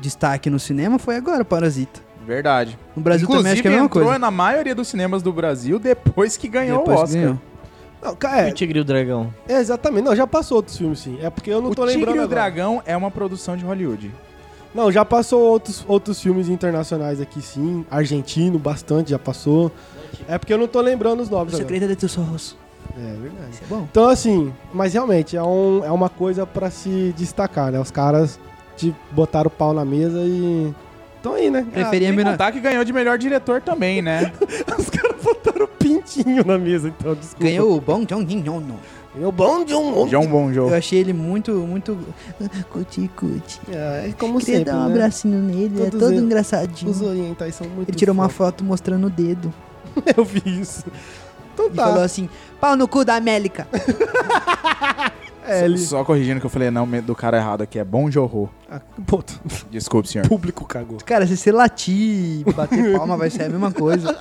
destaque 0.00 0.48
no 0.48 0.60
cinema, 0.60 0.96
foi 0.96 1.16
agora, 1.16 1.44
Parasita. 1.44 1.98
Verdade. 2.24 2.78
No 2.94 3.02
Brasil 3.02 3.24
Inclusive, 3.24 3.42
também 3.42 3.52
acho 3.52 3.62
que 3.62 3.66
é 3.68 3.70
a 3.72 3.74
mesma 3.74 3.86
entrou 3.86 4.04
coisa. 4.04 4.18
na 4.20 4.30
maioria 4.30 4.76
dos 4.76 4.86
cinemas 4.86 5.22
do 5.24 5.32
Brasil 5.32 5.80
depois 5.80 6.36
que 6.36 6.46
ganhou 6.46 6.78
Depois 6.78 7.00
o 7.00 7.02
Oscar. 7.02 7.20
ganhou. 7.20 7.40
Não, 8.06 8.30
é, 8.30 8.48
o 8.48 8.52
Tigre 8.54 8.78
e 8.78 8.82
o 8.82 8.84
Dragão? 8.84 9.32
é, 9.48 9.58
exatamente. 9.58 10.04
Não, 10.04 10.14
já 10.16 10.26
passou 10.26 10.56
outros 10.58 10.76
filmes, 10.76 10.98
sim. 11.00 11.18
É 11.22 11.28
porque 11.30 11.50
eu 11.50 11.60
não 11.60 11.70
O 11.70 11.74
tô 11.74 11.82
Tigre 11.82 11.98
lembrando 11.98 12.16
e 12.16 12.20
o 12.20 12.22
agora. 12.24 12.40
Dragão 12.40 12.82
é 12.86 12.96
uma 12.96 13.10
produção 13.10 13.56
de 13.56 13.64
Hollywood. 13.64 14.10
Não, 14.74 14.92
já 14.92 15.04
passou 15.04 15.40
outros, 15.40 15.84
outros 15.88 16.20
filmes 16.20 16.48
internacionais 16.48 17.20
aqui, 17.20 17.40
sim. 17.40 17.84
Argentino, 17.90 18.58
bastante, 18.58 19.10
já 19.10 19.18
passou. 19.18 19.72
É 20.28 20.36
porque 20.38 20.52
eu 20.52 20.58
não 20.58 20.68
tô 20.68 20.80
lembrando 20.80 21.20
os 21.20 21.28
O 21.28 21.32
nomes 21.32 21.54
agora. 21.54 21.66
segredo 21.66 21.84
é 21.86 21.88
de 21.88 21.96
teus 21.96 22.16
olhos. 22.18 22.56
É 22.96 23.12
verdade. 23.20 23.50
Isso 23.52 23.62
é 23.64 23.66
bom. 23.68 23.86
Então, 23.90 24.08
assim, 24.08 24.52
mas 24.72 24.92
realmente 24.92 25.36
é, 25.36 25.42
um, 25.42 25.82
é 25.84 25.90
uma 25.90 26.08
coisa 26.08 26.46
pra 26.46 26.70
se 26.70 27.14
destacar, 27.16 27.72
né? 27.72 27.80
Os 27.80 27.90
caras 27.90 28.38
te 28.76 28.94
botaram 29.12 29.48
o 29.48 29.50
pau 29.50 29.72
na 29.72 29.84
mesa 29.84 30.20
e. 30.20 30.72
Então 31.20 31.34
aí, 31.34 31.50
né? 31.50 31.66
Preferia 31.72 32.08
Sem 32.08 32.16
menor. 32.16 32.32
contar 32.32 32.52
que 32.52 32.60
ganhou 32.60 32.84
de 32.84 32.92
melhor 32.92 33.18
diretor 33.18 33.60
também, 33.60 34.00
né? 34.00 34.32
Ah, 34.70 34.76
os 34.78 34.88
caras 34.90 35.05
botaram 35.34 35.64
o 35.64 35.68
pintinho 35.68 36.44
na 36.44 36.56
mesa, 36.58 36.88
então, 36.88 37.14
desculpa. 37.14 37.44
Ganhou 37.44 37.76
o 37.76 37.80
Bom 37.80 38.04
John 38.04 38.24
John. 38.24 38.62
Ganhou 39.14 39.32
bom 39.32 39.64
de 39.64 39.74
um. 39.74 40.06
John 40.06 40.26
Bon 40.26 40.50
Eu 40.52 40.74
achei 40.74 40.98
ele 40.98 41.14
muito, 41.14 41.50
muito. 41.52 41.98
Cuti, 42.70 43.10
cuti. 43.16 43.58
É, 43.70 44.08
é 44.10 44.14
como 44.18 44.38
Queria 44.38 44.58
sempre, 44.58 44.72
dar 44.72 44.78
um 44.78 44.84
né? 44.88 44.92
abracinho 44.92 45.38
nele, 45.38 45.80
é 45.80 45.84
Todos 45.86 46.00
todo 46.00 46.12
eles- 46.12 46.22
engraçadinho. 46.22 46.90
Os 46.90 47.00
orientais 47.00 47.54
são 47.54 47.66
muito 47.66 47.88
Ele 47.88 47.96
tirou 47.96 48.12
uma 48.12 48.28
foto 48.28 48.62
mostrando 48.62 49.06
o 49.06 49.10
dedo. 49.10 49.50
Eu 50.14 50.22
vi 50.22 50.42
isso. 50.60 50.84
Então 51.54 51.70
E 51.72 51.74
falou 51.74 51.94
tá. 51.96 52.04
assim: 52.04 52.28
pau 52.60 52.76
no 52.76 52.86
cu 52.86 53.04
da 53.06 53.16
Amélica. 53.16 53.66
É, 55.48 55.64
ele... 55.64 55.78
Só 55.78 56.02
corrigindo 56.02 56.40
que 56.40 56.46
eu 56.46 56.50
falei, 56.50 56.72
não, 56.72 56.84
do 57.00 57.14
cara 57.14 57.36
errado 57.36 57.62
aqui, 57.62 57.78
é 57.78 57.84
Bon 57.84 58.10
Jorro. 58.10 58.50
Ah, 58.68 58.80
pô, 59.06 59.22
Desculpe, 59.70 60.08
senhor. 60.08 60.26
o 60.26 60.28
público 60.28 60.64
cagou. 60.64 60.98
Cara, 61.06 61.24
se 61.24 61.36
você 61.36 61.52
latir 61.52 62.40
e 62.40 62.44
bater 62.52 62.94
palma, 62.98 63.16
vai 63.16 63.30
ser 63.30 63.44
a 63.44 63.48
mesma 63.48 63.70
coisa. 63.70 64.12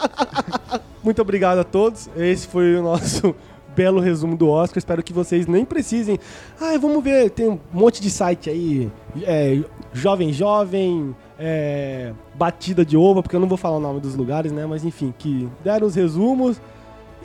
Muito 1.05 1.21
obrigado 1.21 1.59
a 1.59 1.63
todos. 1.63 2.09
Esse 2.17 2.47
foi 2.47 2.75
o 2.75 2.81
nosso 2.81 3.35
belo 3.77 3.99
resumo 3.99 4.35
do 4.35 4.49
Oscar. 4.49 4.79
Espero 4.79 5.03
que 5.03 5.13
vocês 5.13 5.45
nem 5.45 5.63
precisem. 5.63 6.17
Ah, 6.59 6.75
vamos 6.79 7.03
ver. 7.03 7.29
Tem 7.29 7.47
um 7.47 7.59
monte 7.71 8.01
de 8.01 8.09
site 8.09 8.49
aí. 8.49 8.91
É, 9.21 9.59
jovem 9.93 10.33
Jovem. 10.33 11.15
é, 11.37 12.11
Batida 12.33 12.83
de 12.83 12.97
Ova, 12.97 13.21
porque 13.21 13.35
eu 13.35 13.39
não 13.39 13.47
vou 13.47 13.57
falar 13.57 13.77
o 13.77 13.79
nome 13.79 13.99
dos 13.99 14.15
lugares, 14.15 14.51
né? 14.51 14.65
Mas 14.65 14.83
enfim, 14.83 15.13
que 15.17 15.47
deram 15.63 15.85
os 15.85 15.93
resumos. 15.93 16.59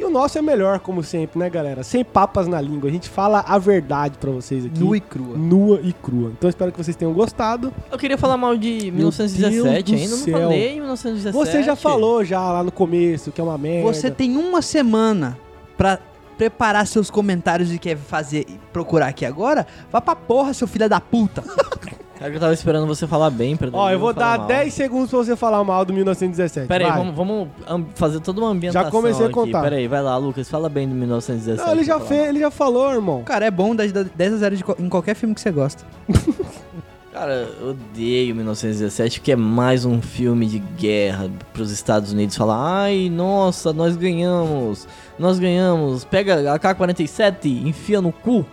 E 0.00 0.04
o 0.04 0.08
nosso 0.08 0.38
é 0.38 0.40
melhor, 0.40 0.80
como 0.80 1.02
sempre, 1.02 1.38
né, 1.38 1.50
galera? 1.50 1.82
Sem 1.82 2.02
papas 2.02 2.48
na 2.48 2.58
língua. 2.58 2.88
A 2.88 2.92
gente 2.92 3.06
fala 3.06 3.44
a 3.46 3.58
verdade 3.58 4.16
pra 4.16 4.30
vocês 4.30 4.64
aqui. 4.64 4.80
Nua 4.80 4.96
e 4.96 5.00
crua. 5.00 5.36
Nua 5.36 5.80
e 5.82 5.92
crua. 5.92 6.32
Então 6.38 6.48
espero 6.48 6.72
que 6.72 6.82
vocês 6.82 6.96
tenham 6.96 7.12
gostado. 7.12 7.70
Eu 7.92 7.98
queria 7.98 8.16
falar 8.16 8.38
mal 8.38 8.56
de 8.56 8.90
Deus 8.90 9.18
1917 9.18 9.92
do 9.92 9.98
ainda, 9.98 10.16
não 10.16 10.40
falei 10.40 10.68
em 10.68 10.80
1917. 10.80 11.32
Você 11.32 11.62
já 11.62 11.76
falou 11.76 12.24
já 12.24 12.40
lá 12.40 12.64
no 12.64 12.72
começo 12.72 13.30
que 13.30 13.42
é 13.42 13.44
uma 13.44 13.58
merda. 13.58 13.92
Você 13.92 14.10
tem 14.10 14.38
uma 14.38 14.62
semana 14.62 15.38
pra 15.76 15.98
preparar 16.38 16.86
seus 16.86 17.10
comentários 17.10 17.70
e 17.70 17.78
quer 17.78 17.98
fazer 17.98 18.46
procurar 18.72 19.08
aqui 19.08 19.26
agora, 19.26 19.66
vá 19.92 20.00
pra 20.00 20.16
porra, 20.16 20.54
seu 20.54 20.66
filho 20.66 20.88
da 20.88 20.98
puta. 20.98 21.44
Cara, 22.20 22.30
que 22.30 22.36
eu 22.36 22.40
tava 22.40 22.52
esperando 22.52 22.86
você 22.86 23.06
falar 23.06 23.30
bem 23.30 23.56
pra 23.56 23.70
Ó, 23.72 23.90
eu 23.90 23.98
vou 23.98 24.12
dar 24.12 24.36
mal. 24.38 24.46
10 24.46 24.74
segundos 24.74 25.08
pra 25.08 25.18
você 25.20 25.34
falar 25.34 25.64
mal 25.64 25.84
do 25.86 25.92
1917. 25.94 26.68
Pera 26.68 26.84
aí, 26.84 26.92
vamos, 26.92 27.16
vamos 27.16 27.48
am- 27.66 27.86
fazer 27.94 28.20
toda 28.20 28.40
uma 28.42 28.50
ambientação 28.50 28.84
Já 28.84 28.90
comecei 28.90 29.22
a 29.24 29.28
aqui. 29.28 29.34
contar. 29.34 29.62
Pera 29.62 29.76
aí, 29.76 29.88
vai 29.88 30.02
lá, 30.02 30.16
Lucas, 30.18 30.46
fala 30.48 30.68
bem 30.68 30.86
do 30.86 30.94
1917. 30.94 31.66
Não, 31.66 31.72
ele 31.74 31.82
já 31.82 31.98
fez, 31.98 32.28
ele 32.28 32.38
já 32.40 32.50
falou, 32.50 32.92
irmão. 32.92 33.22
Cara, 33.24 33.46
é 33.46 33.50
bom 33.50 33.74
dar 33.74 33.86
10 33.88 34.34
a 34.34 34.36
0 34.36 34.54
de 34.56 34.62
co- 34.62 34.76
em 34.78 34.88
qualquer 34.90 35.14
filme 35.14 35.34
que 35.34 35.40
você 35.40 35.50
gosta. 35.50 35.82
Cara, 37.12 37.48
eu 37.60 37.70
odeio 37.70 38.36
1917, 38.36 39.18
porque 39.18 39.32
é 39.32 39.36
mais 39.36 39.84
um 39.84 40.00
filme 40.00 40.46
de 40.46 40.58
guerra 40.60 41.28
pros 41.52 41.70
Estados 41.72 42.12
Unidos 42.12 42.36
falar, 42.36 42.82
ai, 42.82 43.08
nossa, 43.10 43.72
nós 43.72 43.96
ganhamos, 43.96 44.86
nós 45.18 45.38
ganhamos, 45.38 46.04
pega 46.04 46.52
a 46.52 46.54
AK-47, 46.54 47.66
enfia 47.66 48.00
no 48.00 48.12
cu, 48.12 48.46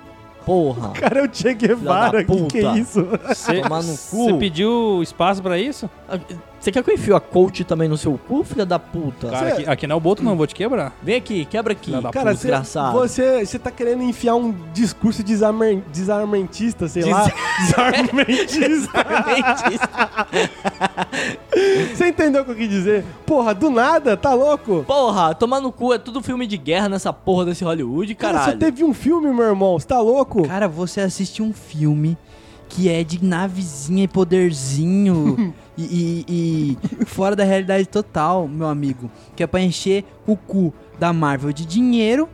porra. 0.48 0.92
Cara, 0.92 1.20
é 1.20 1.24
o 1.24 1.30
Che 1.32 1.54
Guevara, 1.54 2.24
que 2.24 2.46
que 2.46 2.60
é 2.60 2.78
isso? 2.78 3.06
Você 3.28 4.34
pediu 4.40 5.04
espaço 5.04 5.44
pra 5.44 5.60
isso? 5.60 5.90
Você 6.60 6.72
quer 6.72 6.84
que 6.84 6.90
eu 6.90 6.96
enfio 6.96 7.16
a 7.16 7.22
coach 7.22 7.64
também 7.64 7.88
no 7.88 7.96
seu 7.98 8.18
cu, 8.28 8.44
filha 8.44 8.66
da 8.66 8.80
puta? 8.80 9.30
Cara, 9.30 9.50
aqui, 9.50 9.70
aqui 9.70 9.88
não 9.88 9.94
é 9.94 9.98
o 9.98 10.02
Boto, 10.02 10.24
não, 10.24 10.36
vou 10.36 10.48
te 10.48 10.56
quebrar. 10.56 10.92
Vem 11.04 11.16
aqui, 11.16 11.46
quebra 11.46 11.74
aqui, 11.74 11.92
Filha 11.92 12.12
Cara, 12.12 12.32
você, 12.32 12.48
desgraçado. 12.48 12.98
você, 12.98 13.46
você 13.46 13.60
tá 13.60 13.70
querendo 13.72 14.02
enfiar 14.04 14.36
um 14.36 14.54
discurso 14.74 15.24
desarmen- 15.24 15.84
desarmentista, 15.94 16.88
sei 16.88 17.06
lá. 17.06 17.32
Desarmentista. 17.60 18.90
você 21.96 22.08
entendeu 22.08 22.42
o 22.42 22.46
que 22.46 22.52
eu 22.52 22.56
quis 22.56 22.70
dizer? 22.70 23.06
Porra, 23.26 23.54
do 23.54 23.70
nada, 23.70 24.16
tá 24.18 24.34
louco? 24.34 24.84
Porra, 24.86 25.34
tomar 25.36 25.62
no 25.62 25.72
cu, 25.72 25.94
é 25.94 25.98
tudo 25.98 26.22
filme 26.22 26.46
de 26.48 26.58
guerra 26.58 26.90
nessa 26.90 27.14
porra 27.14 27.46
desse 27.46 27.64
Hollywood, 27.64 28.14
Cara, 28.16 28.40
caralho. 28.40 28.52
só 28.54 28.58
teve 28.58 28.84
um 28.84 28.94
filme, 28.94 29.32
meu 29.32 29.46
irmão. 29.46 29.80
Você 29.80 29.88
tá 29.88 30.00
louco? 30.00 30.48
Cara, 30.48 30.68
você 30.68 31.02
assiste 31.02 31.42
um 31.42 31.54
filme 31.54 32.18
que 32.70 32.90
é 32.90 33.04
de 33.04 33.24
navezinha 33.24 34.04
e 34.04 34.08
poderzinho 34.08 35.54
e, 35.78 36.26
e- 36.28 36.78
e 37.02 37.06
fora 37.06 37.36
da 37.36 37.44
realidade 37.44 37.86
total, 37.88 38.48
meu 38.48 38.68
amigo. 38.68 39.10
Que 39.36 39.44
é 39.44 39.48
pra 39.48 39.62
encher 39.62 40.04
o 40.26 40.36
cu 40.36 40.74
da 41.00 41.14
Marvel 41.14 41.52
de 41.54 41.66
dinheiro 41.66 42.28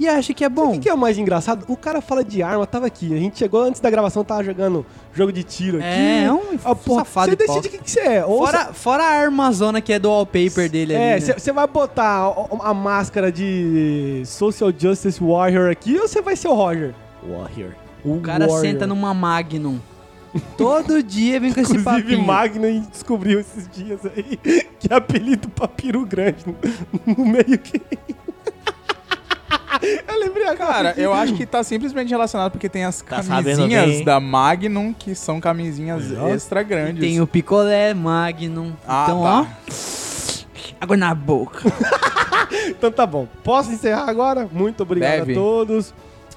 e 0.00 0.08
acha 0.08 0.34
que 0.34 0.42
é 0.42 0.48
O 0.48 0.50
bom. 0.50 0.72
que, 0.72 0.78
que 0.80 0.88
é 0.88 0.94
o 0.94 0.98
mais 0.98 1.16
engraçado? 1.16 1.64
O 1.68 1.76
cara 1.76 2.00
fala 2.00 2.24
de 2.24 2.42
arma, 2.42 2.66
tava 2.66 2.86
aqui. 2.86 3.14
A 3.14 3.16
gente 3.16 3.38
chegou 3.38 3.62
antes 3.62 3.80
da 3.80 3.88
gravação, 3.88 4.24
tava 4.24 4.42
jogando 4.42 4.84
jogo 5.12 5.32
de 5.32 5.44
tiro 5.44 5.78
aqui. 5.78 5.86
É, 5.86 6.24
é 6.24 6.32
um 6.32 6.40
Ah, 6.64 6.74
porra, 6.74 7.04
safado 7.04 7.30
Você 7.30 7.36
decide 7.36 7.68
o 7.68 7.70
que, 7.70 7.78
que 7.78 7.90
você 7.90 8.00
é. 8.00 8.24
Ou 8.24 8.38
Fora, 8.44 8.72
fora 8.72 9.04
a 9.04 9.20
armazona 9.20 9.80
que 9.80 9.92
é 9.92 9.98
do 10.00 10.08
wallpaper 10.10 10.68
dele 10.68 10.94
É, 10.94 11.14
ali. 11.14 11.24
né? 11.24 11.34
você 11.38 11.52
vai 11.52 11.66
botar 11.68 12.26
a, 12.26 12.70
a 12.70 12.74
máscara 12.74 13.30
de 13.30 14.22
Social 14.26 14.72
Justice 14.76 15.22
Warrior 15.22 15.70
aqui 15.70 15.96
ou 15.96 16.08
você 16.08 16.20
vai 16.20 16.34
ser 16.34 16.48
o 16.48 16.54
Roger? 16.54 16.92
Warrior. 17.22 17.70
O 18.04 18.20
cara 18.20 18.48
senta 18.58 18.86
numa 18.88 19.14
Magnum. 19.14 19.78
Todo 20.56 21.02
dia 21.02 21.38
vem 21.40 21.52
com 21.52 21.60
esse 21.60 21.76
Inclusive, 21.76 22.02
papinho. 22.02 22.22
Magnum 22.26 22.80
descobriu 22.90 23.40
esses 23.40 23.68
dias 23.68 24.00
aí 24.04 24.36
que 24.80 24.92
é 24.92 24.96
apelido 24.96 25.48
pra 25.48 25.68
peru 25.68 26.04
grande 26.04 26.44
no, 26.46 26.56
no 27.14 27.24
meio 27.26 27.58
que. 27.58 27.80
eu 30.08 30.18
lembrei 30.20 30.46
agora. 30.48 30.72
Cara, 30.72 30.94
eu 30.96 31.12
acho 31.12 31.34
que 31.34 31.44
tá 31.46 31.62
simplesmente 31.62 32.08
relacionado 32.10 32.52
porque 32.52 32.68
tem 32.68 32.84
as 32.84 33.00
Tá 33.02 33.22
sabendo 33.22 33.56
camisinhas 33.58 33.86
bem. 33.86 34.04
da 34.04 34.20
Magnum 34.20 34.92
que 34.92 35.14
são 35.14 35.40
camisinhas 35.40 36.04
ó. 36.18 36.28
extra 36.28 36.62
grandes. 36.62 37.00
Tem 37.00 37.20
o 37.20 37.26
picolé 37.26 37.92
Magnum. 37.94 38.72
Ah, 38.86 39.04
então, 39.06 39.22
tá. 39.22 39.40
ó. 39.40 39.46
Água 40.80 40.96
na 40.96 41.14
boca. 41.14 41.60
Então 42.68 42.92
tá 42.92 43.04
bom. 43.04 43.26
Posso 43.42 43.72
encerrar 43.72 44.08
agora? 44.08 44.48
Muito 44.52 44.82
obrigado 44.84 45.20
Deve. 45.20 45.32
a 45.32 45.34
todos. 45.34 45.92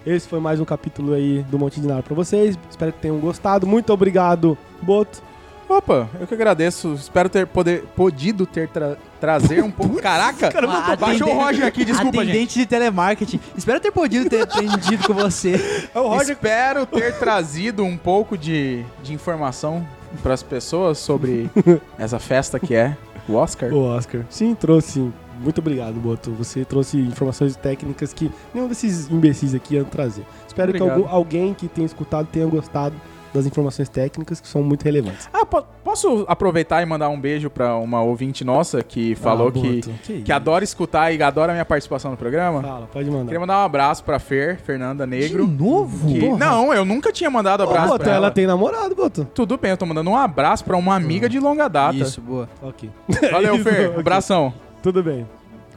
Esse 0.08 0.26
foi 0.26 0.39
mais 0.39 0.58
um 0.62 0.64
capítulo 0.64 1.14
aí 1.14 1.43
do 1.49 1.60
Monte 1.60 1.82
de 1.82 1.88
Nada 1.88 2.01
pra 2.01 2.16
vocês. 2.16 2.58
Espero 2.70 2.93
que 2.93 2.99
tenham 2.99 3.18
gostado. 3.20 3.68
Muito 3.68 3.91
obrigado, 3.91 4.58
Boto. 4.82 5.22
Opa, 5.68 6.08
eu 6.18 6.26
que 6.26 6.34
agradeço. 6.34 6.93
Espero 6.93 7.28
ter 7.28 7.45
poder, 7.45 7.84
podido 7.93 8.45
ter 8.45 8.70
tra- 8.70 8.95
trazer 9.20 9.62
um 9.62 9.70
pouco. 9.70 10.01
Caraca! 10.01 10.49
Ah, 10.66 10.95
Baixou 10.95 11.28
o 11.30 11.34
Roger 11.38 11.66
aqui, 11.68 11.84
desculpa, 11.84 12.20
gente. 12.20 12.30
Atendente 12.30 12.60
de 12.60 12.66
telemarketing. 12.66 13.38
Espero 13.58 13.82
ter 13.82 13.91
podido 13.91 14.30
ter 14.30 14.43
atendido 14.43 15.05
com 15.05 15.14
você. 15.14 15.55
É 15.93 15.99
o 15.99 16.08
Roger. 16.08 16.36
Espero 16.36 16.86
ter 16.86 17.20
trazido 17.20 17.84
um 17.84 17.97
pouco 17.97 18.38
de, 18.38 18.86
de 19.03 19.14
informação 19.14 19.86
para 20.24 20.34
as 20.34 20.41
pessoas 20.41 20.99
sobre 20.99 21.49
essa 21.99 22.18
festa 22.18 22.58
que 22.62 22.74
é 22.74 22.95
o 23.28 23.34
Oscar. 23.34 23.74
O 23.74 23.84
Oscar. 23.84 24.22
Sim, 24.30 24.55
trouxe 24.55 24.91
sim. 24.93 25.14
Muito 25.39 25.59
obrigado, 25.59 25.93
Boto. 25.95 26.31
Você 26.33 26.63
trouxe 26.65 26.97
informações 26.97 27.55
técnicas 27.55 28.13
que 28.13 28.31
nenhum 28.53 28.67
desses 28.67 29.09
imbecis 29.09 29.53
aqui 29.53 29.75
iam 29.75 29.85
trazer. 29.85 30.23
Espero 30.47 30.71
que 30.73 30.77
Obrigado. 30.81 31.03
algum- 31.03 31.15
alguém 31.15 31.53
que 31.53 31.67
tenha 31.67 31.85
escutado 31.85 32.27
tenha 32.31 32.45
gostado 32.45 32.95
das 33.33 33.45
informações 33.45 33.88
técnicas 33.89 34.39
que 34.39 34.47
são 34.47 34.63
muito 34.63 34.83
relevantes. 34.83 35.29
Ah, 35.31 35.45
po- 35.45 35.61
posso 35.83 36.25
aproveitar 36.27 36.81
e 36.81 36.85
mandar 36.85 37.09
um 37.09 37.19
beijo 37.19 37.49
para 37.49 37.75
uma 37.75 38.01
ouvinte 38.01 38.43
nossa 38.43 38.81
que 38.81 39.15
falou 39.15 39.49
Ah, 39.49 39.51
que, 39.51 39.81
que, 40.03 40.21
que 40.23 40.31
adora 40.31 40.63
escutar 40.63 41.11
e 41.13 41.21
adora 41.21 41.51
a 41.51 41.53
minha 41.53 41.65
participação 41.65 42.09
no 42.09 42.17
programa? 42.17 42.61
Fala, 42.63 42.88
pode 42.91 43.11
mandar. 43.11 43.25
Queria 43.25 43.39
mandar 43.39 43.59
um 43.59 43.65
abraço 43.65 44.03
pra 44.03 44.17
Fer, 44.17 44.57
Fernanda 44.61 45.05
Negro. 45.05 45.45
De 45.45 45.51
novo? 45.63 46.07
que-. 46.07 46.29
Não, 46.29 46.73
eu 46.73 46.83
nunca 46.85 47.11
tinha 47.11 47.29
mandado 47.29 47.61
Ô, 47.61 47.69
abraço 47.69 47.89
Boto, 47.89 48.03
pra 48.05 48.13
ela 48.13 48.25
ela. 48.27 48.31
tem 48.33 48.47
namorado, 48.47 48.95
Boto. 48.95 49.25
Tudo 49.35 49.57
bem, 49.57 49.71
eu 49.71 49.77
tô 49.77 49.85
mandando 49.85 50.09
um 50.09 50.15
abraço 50.17 50.63
pra 50.63 50.75
uma 50.77 50.95
amiga 50.95 51.29
de 51.29 51.39
longa 51.39 51.67
data. 51.67 51.95
Isso, 51.97 52.21
boa. 52.21 52.49
Ok. 52.63 52.89
Valeu, 53.31 53.59
Fer. 53.61 53.89
ok. 53.89 53.99
Abração. 53.99 54.53
Tudo 54.82 55.03
bem. 55.03 55.28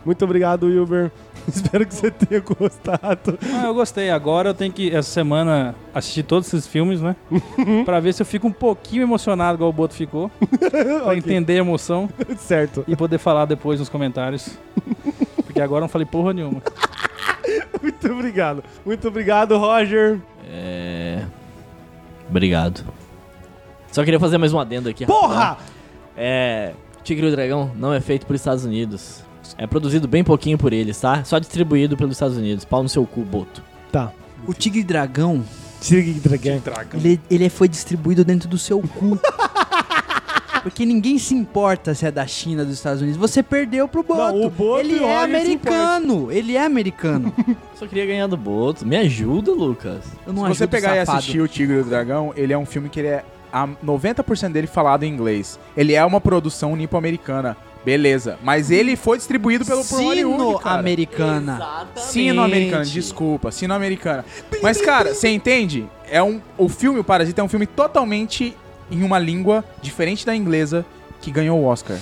Muito 0.05 0.25
obrigado, 0.25 0.65
Wilber. 0.67 1.11
Espero 1.49 1.87
que 1.87 1.95
você 1.95 2.11
tenha 2.11 2.41
gostado. 2.41 3.39
Ah, 3.55 3.67
eu 3.67 3.75
gostei. 3.75 4.11
Agora 4.11 4.51
eu 4.51 4.55
tenho 4.55 4.73
que, 4.73 4.95
essa 4.95 5.11
semana, 5.11 5.75
assistir 5.95 6.23
todos 6.23 6.49
esses 6.49 6.67
filmes, 6.67 7.01
né? 7.03 7.17
pra 7.85 8.01
ver 8.01 8.15
se 8.15 8.23
eu 8.23 8.27
fico 8.27 8.47
um 8.47 8.53
pouquinho 8.53 9.03
emocionado, 9.03 9.57
igual 9.57 9.71
o 9.71 9.73
Boto 9.73 9.95
ficou. 9.95 10.31
pra 10.71 11.05
Ok. 11.07 11.17
entender 11.19 11.55
a 11.55 11.57
emoção 11.57 12.09
Certo. 12.39 12.85
e 12.89 12.95
poder 12.97 13.19
falar 13.19 13.45
depois 13.47 13.79
nos 13.81 13.89
comentários. 13.89 14.57
Porque 15.45 15.61
agora 15.61 15.79
eu 15.81 15.83
não 15.83 15.89
falei 15.89 16.07
porra 16.07 16.33
nenhuma. 16.33 16.63
Muito 17.83 18.13
obrigado. 18.13 18.63
Muito 18.85 19.09
obrigado, 19.09 19.59
Roger. 19.59 20.19
É. 20.51 21.25
Obrigado. 22.29 22.85
Só 23.91 24.05
queria 24.05 24.21
fazer 24.21 24.39
mais 24.39 24.53
um 24.53 24.61
adendo 24.61 24.89
aqui. 24.89 25.05
Porra! 25.05 25.35
rapidão. 25.45 25.67
É. 26.17 26.73
Tigre 27.03 27.27
e 27.27 27.29
o 27.29 27.33
Dragão 27.33 27.71
não 27.77 27.93
é 27.93 28.01
feito 28.01 28.27
por 28.27 28.37
Estados 28.37 28.65
Unidos. 28.65 29.23
É 29.57 29.67
produzido 29.67 30.07
bem 30.07 30.23
pouquinho 30.23 30.57
por 30.57 30.73
eles, 30.73 31.01
tá? 31.01 31.25
Só 31.25 31.39
distribuído 31.39 31.97
pelos 31.97 32.13
Estados 32.13 32.37
Unidos. 32.37 32.65
Pau 32.65 32.83
no 32.83 32.89
seu 32.89 33.07
cu, 33.07 33.23
Boto. 33.23 33.63
Tá. 33.91 34.13
O 34.47 34.55
Tigre 34.55 34.83
Dragão, 34.83 35.45
Tigre 35.81 36.15
Dragon. 36.15 36.99
ele, 36.99 37.21
ele 37.31 37.49
foi 37.49 37.69
distribuído 37.69 38.25
dentro 38.25 38.49
do 38.49 38.59
seu 38.59 38.81
cu. 38.81 39.19
Porque 40.63 40.85
ninguém 40.85 41.19
se 41.19 41.35
importa 41.35 41.95
se 41.95 42.05
é 42.05 42.11
da 42.11 42.27
China, 42.27 42.65
dos 42.65 42.75
Estados 42.75 43.01
Unidos. 43.01 43.19
Você 43.19 43.43
perdeu 43.43 43.89
pro 43.89 44.03
Boto. 44.03 44.37
Não, 44.37 44.47
o 44.47 44.51
Boto 44.51 44.81
ele 44.81 44.95
e 44.95 45.03
é 45.03 45.19
se 45.19 45.25
americano. 45.25 46.31
Ele 46.31 46.57
é 46.57 46.65
americano. 46.65 47.35
Só 47.75 47.87
queria 47.87 48.05
ganhar 48.05 48.27
do 48.27 48.37
Boto. 48.37 48.87
Me 48.87 48.97
ajuda, 48.97 49.53
Lucas. 49.53 50.05
Eu 50.27 50.35
não 50.35 50.43
Se 50.43 50.59
você 50.59 50.67
pegar 50.67 50.97
e 50.97 50.99
assistir 51.01 51.41
O 51.41 51.49
Tigre 51.49 51.77
e 51.77 51.81
o 51.81 51.85
Dragão, 51.85 52.33
ele 52.37 52.53
é 52.53 52.59
um 52.59 52.67
filme 52.67 52.91
que 52.91 53.01
ele 53.01 53.09
é 53.09 53.25
a 53.53 53.67
90% 53.67 54.53
dele 54.53 54.67
falado 54.67 55.05
em 55.05 55.13
inglês. 55.13 55.59
Ele 55.77 55.95
é 55.95 56.05
uma 56.05 56.21
produção 56.21 56.77
nipo-americana. 56.77 57.57
Beleza. 57.85 58.39
Mas 58.43 58.71
ele 58.71 58.95
foi 58.95 59.17
distribuído 59.17 59.65
pelo. 59.65 59.83
Sino-americana. 59.83 61.87
Sino-americana, 61.97 62.85
desculpa, 62.85 63.51
sino-americana. 63.51 64.25
Mas, 64.63 64.81
cara, 64.81 65.15
você 65.15 65.29
entende? 65.29 65.87
É 66.11 66.23
um, 66.23 66.41
o 66.59 66.69
filme, 66.69 67.01
o 67.01 67.05
Parasita, 67.05 67.41
é 67.41 67.45
um 67.45 67.49
filme 67.49 67.67
totalmente 67.67 68.55
em 68.91 69.03
uma 69.03 69.19
língua 69.19 69.65
diferente 69.81 70.27
da 70.27 70.37
inglesa 70.37 70.85
que 71.23 71.31
ganhou 71.31 71.59
o 71.59 71.65
Oscar. 71.65 71.97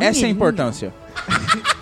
Essa 0.00 0.24
é 0.24 0.26
a 0.26 0.30
importância. 0.30 0.92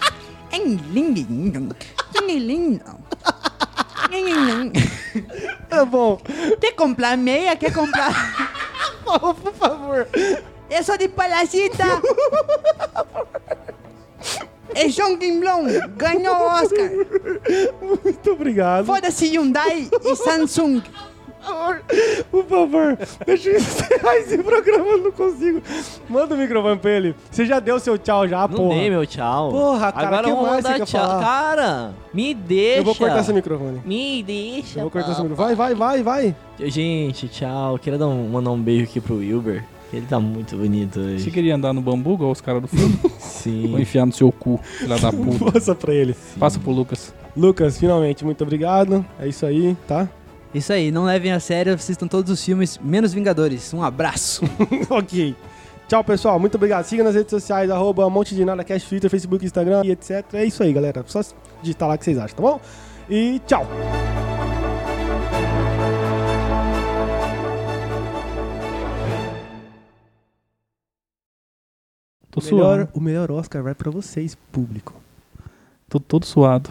Tá 5.69 5.85
bom. 5.85 6.21
Quer 6.61 6.73
comprar 6.73 7.17
meia? 7.17 7.57
Quer 7.57 7.73
comprar... 7.73 8.50
Por 9.19 9.53
favor. 9.55 10.07
Eu 10.71 10.85
sou 10.85 10.97
de 10.97 11.09
Palacita. 11.09 11.85
É 14.75 14.89
João 14.89 15.17
Kimblon. 15.17 15.65
Ganhou 15.97 16.35
o 16.37 16.47
Oscar. 16.47 16.89
Muito 17.83 18.31
obrigado. 18.31 18.87
Foda-se 18.87 19.27
Hyundai 19.27 19.89
e 20.05 20.17
Samsung. 20.17 20.83
Por 22.31 22.45
favor, 22.45 22.99
deixa 23.27 23.51
eu 23.51 23.57
encerrar 23.57 24.17
esse 24.17 24.39
programa, 24.39 24.85
eu 24.85 24.99
não 24.99 25.13
consigo. 25.13 25.63
Manda 26.09 26.35
o 26.35 26.39
microfone 26.39 26.79
pra 26.79 26.91
ele. 26.91 27.15
Você 27.31 27.47
já 27.47 27.59
deu 27.61 27.79
seu 27.81 27.97
tchau 27.99 28.29
já, 28.29 28.47
Não 28.47 28.57
porra. 28.57 28.75
dei 28.79 28.91
meu 28.91 29.07
tchau. 29.07 29.51
Porra, 29.51 29.93
cara, 29.93 30.07
Agora 30.07 30.25
que 30.25 30.31
eu 30.31 30.37
vou 30.37 30.47
mais 30.47 30.65
mandar 30.65 30.79
você 30.79 30.85
tchau. 30.85 31.01
falar? 31.09 31.23
Cara, 31.25 31.95
me 32.15 32.35
deixa. 32.35 32.81
Eu 32.81 32.85
vou 32.85 32.95
cortar 32.95 33.21
esse 33.21 33.33
microfone. 33.33 33.81
Me 33.85 34.23
deixa. 34.23 34.79
Eu 34.79 34.83
vou 34.83 34.91
cortar 34.91 35.13
esse 35.13 35.17
papai. 35.23 35.31
microfone. 35.31 35.55
Vai, 35.57 35.75
vai, 35.75 36.03
vai, 36.03 36.35
vai. 36.59 36.69
Gente, 36.71 37.29
tchau. 37.29 37.79
Queria 37.79 37.99
dar 37.99 38.09
um, 38.09 38.29
mandar 38.29 38.51
um 38.51 38.61
beijo 38.61 38.85
aqui 38.85 39.01
pro 39.01 39.17
Wilber. 39.17 39.65
Ele 39.93 40.07
tá 40.07 40.21
muito 40.21 40.57
bonito 40.57 41.01
Você 41.01 41.15
hoje. 41.15 41.31
queria 41.33 41.57
andar 41.57 41.73
no 41.73 41.81
bambu, 41.81 42.15
igual 42.15 42.31
os 42.31 42.41
caras 42.41 42.63
do 42.63 42.69
filme? 42.69 42.97
Sim. 43.19 43.67
Vou 43.69 43.81
enfiar 43.81 44.07
no 44.07 44.13
seu 44.13 44.31
cu, 44.31 44.61
filha 44.63 44.97
da 44.97 45.11
puta. 45.13 45.51
Passa 45.51 45.75
pra 45.75 45.93
ele. 45.93 46.15
Passa 46.39 46.61
pro 46.61 46.71
Lucas. 46.71 47.13
Lucas, 47.37 47.77
finalmente, 47.79 48.25
muito 48.25 48.43
obrigado. 48.45 49.05
É 49.19 49.27
isso 49.27 49.45
aí, 49.45 49.77
tá? 49.89 50.09
Isso 50.53 50.73
aí, 50.73 50.91
não 50.91 51.05
levem 51.05 51.31
a 51.33 51.39
sério, 51.39 51.73
assistam 51.75 52.09
todos 52.09 52.31
os 52.31 52.45
filmes, 52.45 52.79
menos 52.83 53.13
Vingadores. 53.13 53.73
Um 53.73 53.83
abraço. 53.83 54.43
ok. 54.91 55.37
Tchau, 55.87 56.03
pessoal. 56.05 56.39
Muito 56.41 56.57
obrigado. 56.57 56.85
Siga 56.85 57.05
nas 57.05 57.15
redes 57.15 57.31
sociais, 57.31 57.71
arroba 57.71 58.09
Monte 58.11 58.35
de 58.35 58.45
Nada, 58.45 58.65
Cash, 58.65 58.85
Twitter, 58.85 59.11
Facebook, 59.11 59.45
Instagram 59.45 59.83
e 59.85 59.91
etc. 59.93 60.25
É 60.35 60.45
isso 60.45 60.63
aí, 60.63 60.73
galera. 60.73 61.05
Só 61.07 61.21
digitar 61.63 61.89
lá 61.89 61.95
o 61.95 61.99
que 61.99 62.05
vocês 62.05 62.19
acham, 62.19 62.37
tá 62.37 62.43
bom? 62.43 62.61
E 63.09 63.41
tchau. 63.47 63.67
Tô 72.31 72.41
O 72.41 72.45
melhor, 72.45 72.77
suado. 72.79 72.91
o 72.95 73.01
melhor 73.01 73.31
Oscar 73.33 73.63
vai 73.63 73.75
pra 73.75 73.91
vocês, 73.91 74.37
público. 74.53 74.95
Tô 75.89 75.99
todo 75.99 76.25
suado. 76.25 76.71